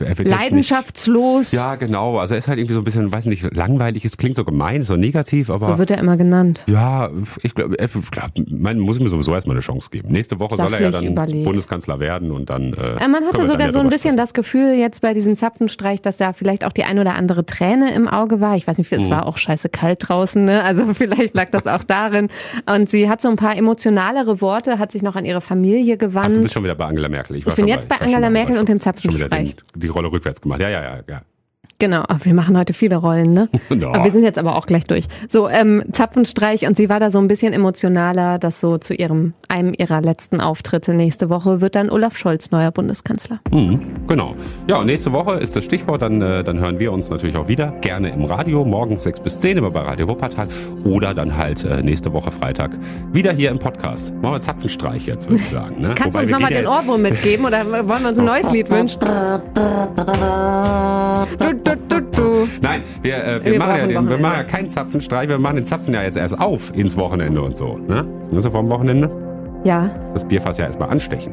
jetzt 0.00 0.18
nicht, 0.18 0.28
Leidenschaftslos, 0.28 1.52
Ja, 1.52 1.74
genau. 1.76 2.18
Also 2.18 2.34
er 2.34 2.38
ist 2.38 2.48
halt 2.48 2.58
irgendwie 2.58 2.74
so 2.74 2.80
ein 2.80 2.84
bisschen, 2.84 3.12
weiß 3.12 3.26
nicht, 3.26 3.54
langweilig. 3.54 4.04
Es 4.04 4.16
klingt 4.16 4.36
so 4.36 4.44
gemein, 4.44 4.82
so 4.82 4.96
negativ, 4.96 5.50
aber 5.50 5.66
so 5.72 5.78
wird 5.78 5.90
er 5.90 5.98
immer 5.98 6.16
genannt. 6.16 6.64
ja, 6.68 7.10
ich 7.42 7.54
glaube, 7.54 7.76
ich 7.78 8.10
glaub, 8.10 8.30
man 8.48 8.78
muss 8.78 8.98
ihm 8.98 9.08
sowieso 9.08 9.32
erstmal 9.34 9.56
eine 9.56 9.60
Chance 9.62 9.88
geben. 9.90 10.08
Nächste 10.12 10.38
Woche 10.38 10.56
soll 10.56 10.72
er 10.74 10.80
ja 10.82 10.90
dann 10.90 11.06
überlegt. 11.06 11.44
Bundeskanzler 11.44 12.00
werden 12.00 12.30
und 12.30 12.50
dann. 12.50 12.72
Äh, 12.74 13.04
Äh, 13.04 13.08
Man 13.08 13.24
hatte 13.24 13.46
sogar 13.46 13.72
so 13.72 13.80
ein 13.80 13.86
bisschen 13.88 14.00
sprechen. 14.12 14.16
das 14.16 14.34
Gefühl 14.34 14.74
jetzt 14.74 15.00
bei 15.00 15.14
diesem 15.14 15.36
Zapfenstreich, 15.36 16.00
dass 16.02 16.16
da 16.16 16.32
vielleicht 16.32 16.64
auch 16.64 16.72
die 16.72 16.84
ein 16.84 16.98
oder 16.98 17.14
andere 17.14 17.44
Träne 17.46 17.92
im 17.94 18.08
Auge 18.08 18.40
war. 18.40 18.56
Ich 18.56 18.66
weiß 18.66 18.78
nicht, 18.78 18.90
Mhm. 18.92 18.98
es 18.98 19.10
war 19.10 19.26
auch 19.26 19.36
scheiße 19.38 19.68
kalt 19.68 20.08
draußen, 20.08 20.44
ne? 20.44 20.62
Also 20.62 20.84
vielleicht 20.94 21.34
lag 21.34 21.50
das 21.50 21.66
auch 21.66 21.82
darin. 21.84 22.28
Und 22.72 22.88
sie 22.88 23.08
hat 23.08 23.20
so 23.20 23.28
ein 23.28 23.36
paar 23.36 23.56
emotionalere 23.56 24.40
Worte, 24.40 24.78
hat 24.78 24.92
sich 24.92 25.02
noch 25.02 25.16
an 25.16 25.24
ihre 25.24 25.40
Familie 25.40 25.94
Ach, 25.94 25.98
du 25.98 26.06
gewandt. 26.06 26.42
bist 26.42 26.54
schon 26.54 26.64
wieder 26.64 26.74
bei 26.74 26.84
Angela 26.86 27.08
Merkel. 27.08 27.34
war 27.34 27.38
Ich 27.38 27.44
bin 27.44 27.54
schon 27.54 27.68
jetzt 27.68 27.88
bei 27.88 27.96
ich 27.96 28.00
schon 28.02 28.08
Angela 28.14 28.30
Merkel 28.30 28.54
ich 28.54 28.60
und 28.60 28.68
dem 28.68 28.80
Zapfenstreich. 28.80 29.56
Die 29.74 29.88
Rolle 29.88 30.10
rückwärts 30.10 30.40
gemacht. 30.40 30.60
Ja, 30.60 30.68
ja, 30.68 30.82
ja, 30.82 31.02
ja. 31.08 31.22
Genau, 31.84 32.02
aber 32.08 32.24
wir 32.24 32.32
machen 32.32 32.56
heute 32.56 32.72
viele 32.72 32.96
Rollen, 32.96 33.34
ne? 33.34 33.50
Ja. 33.74 33.88
Aber 33.88 34.04
wir 34.04 34.10
sind 34.10 34.22
jetzt 34.22 34.38
aber 34.38 34.56
auch 34.56 34.64
gleich 34.64 34.84
durch. 34.84 35.04
So, 35.28 35.50
ähm, 35.50 35.82
Zapfenstreich 35.92 36.66
und 36.66 36.78
sie 36.78 36.88
war 36.88 37.00
da 37.00 37.10
so 37.10 37.18
ein 37.18 37.28
bisschen 37.28 37.52
emotionaler, 37.52 38.38
dass 38.38 38.60
so 38.60 38.78
zu 38.78 38.94
ihrem, 38.94 39.34
einem 39.48 39.74
ihrer 39.76 40.00
letzten 40.00 40.40
Auftritte 40.40 40.94
nächste 40.94 41.28
Woche 41.28 41.60
wird 41.60 41.74
dann 41.74 41.90
Olaf 41.90 42.16
Scholz 42.16 42.52
neuer 42.52 42.70
Bundeskanzler. 42.70 43.40
Mhm, 43.50 44.06
genau. 44.06 44.34
Ja, 44.66 44.76
und 44.76 44.86
nächste 44.86 45.12
Woche 45.12 45.34
ist 45.34 45.56
das 45.56 45.64
Stichwort. 45.64 46.00
Dann, 46.00 46.22
äh, 46.22 46.42
dann 46.42 46.58
hören 46.58 46.78
wir 46.78 46.90
uns 46.90 47.10
natürlich 47.10 47.36
auch 47.36 47.48
wieder. 47.48 47.72
Gerne 47.82 48.10
im 48.10 48.24
Radio, 48.24 48.64
morgens 48.64 49.02
6 49.02 49.20
bis 49.20 49.40
10 49.40 49.58
immer 49.58 49.70
bei 49.70 49.80
Radio 49.80 50.08
Wuppertal. 50.08 50.48
Oder 50.84 51.12
dann 51.12 51.36
halt 51.36 51.64
äh, 51.64 51.82
nächste 51.82 52.14
Woche 52.14 52.30
Freitag 52.30 52.78
wieder 53.12 53.32
hier 53.32 53.50
im 53.50 53.58
Podcast. 53.58 54.14
Machen 54.22 54.36
wir 54.36 54.40
Zapfenstreich 54.40 55.04
jetzt, 55.04 55.28
würde 55.28 55.42
ich 55.42 55.50
sagen. 55.50 55.82
Ne? 55.82 55.94
Kannst 55.96 56.16
du 56.16 56.20
Wobei 56.20 56.20
uns 56.20 56.30
wir 56.30 56.38
nochmal 56.38 56.54
den 56.54 56.66
Ohrwurm 56.66 57.02
mitgeben 57.02 57.44
oder 57.44 57.66
wollen 57.66 58.02
wir 58.02 58.08
uns 58.08 58.18
ein 58.18 58.24
neues 58.24 58.50
Lied 58.52 58.70
wünschen? 58.70 59.00
Nein, 62.60 62.82
wir, 63.02 63.16
äh, 63.24 63.44
wir, 63.44 63.52
Wir 63.52 63.58
machen 63.58 63.76
ja 63.78 63.86
den, 63.86 64.08
wir 64.08 64.18
machen 64.18 64.36
ja 64.36 64.44
keinen 64.44 64.68
Zapfenstreich, 64.68 65.28
wir 65.28 65.38
machen 65.38 65.56
den 65.56 65.64
Zapfen 65.64 65.94
ja 65.94 66.02
jetzt 66.02 66.16
erst 66.16 66.38
auf 66.40 66.74
ins 66.76 66.96
Wochenende 66.96 67.42
und 67.42 67.56
so. 67.56 67.78
Ne? 67.78 68.04
Müssen 68.30 68.44
wir 68.44 68.50
vor 68.50 68.62
dem 68.62 68.70
Wochenende 68.70 69.10
Ja, 69.64 69.90
das 70.12 70.26
Bierfass 70.26 70.58
ja 70.58 70.66
erstmal 70.66 70.90
anstechen. 70.90 71.32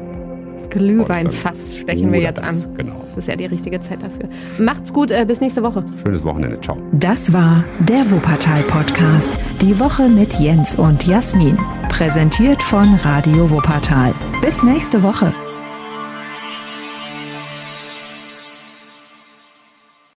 das 0.58 0.68
Glühweinfass 0.70 1.76
stechen 1.76 2.12
wir 2.12 2.20
jetzt 2.20 2.42
das, 2.42 2.66
an. 2.66 2.76
Genau. 2.76 2.94
Das 3.06 3.16
ist 3.18 3.28
ja 3.28 3.36
die 3.36 3.46
richtige 3.46 3.80
Zeit 3.80 4.02
dafür. 4.02 4.28
Macht's 4.58 4.92
gut, 4.92 5.10
äh, 5.10 5.24
bis 5.26 5.40
nächste 5.40 5.62
Woche. 5.62 5.84
Schönes 6.02 6.24
Wochenende. 6.24 6.60
Ciao. 6.60 6.76
Das 6.92 7.32
war 7.32 7.64
der 7.80 8.10
Wuppertal-Podcast. 8.10 9.36
Die 9.60 9.78
Woche 9.78 10.08
mit 10.08 10.34
Jens 10.34 10.76
und 10.76 11.06
Jasmin. 11.06 11.58
Präsentiert 11.88 12.62
von 12.62 12.94
Radio 13.02 13.50
Wuppertal. 13.50 14.14
Bis 14.40 14.62
nächste 14.62 15.02
Woche. 15.02 15.32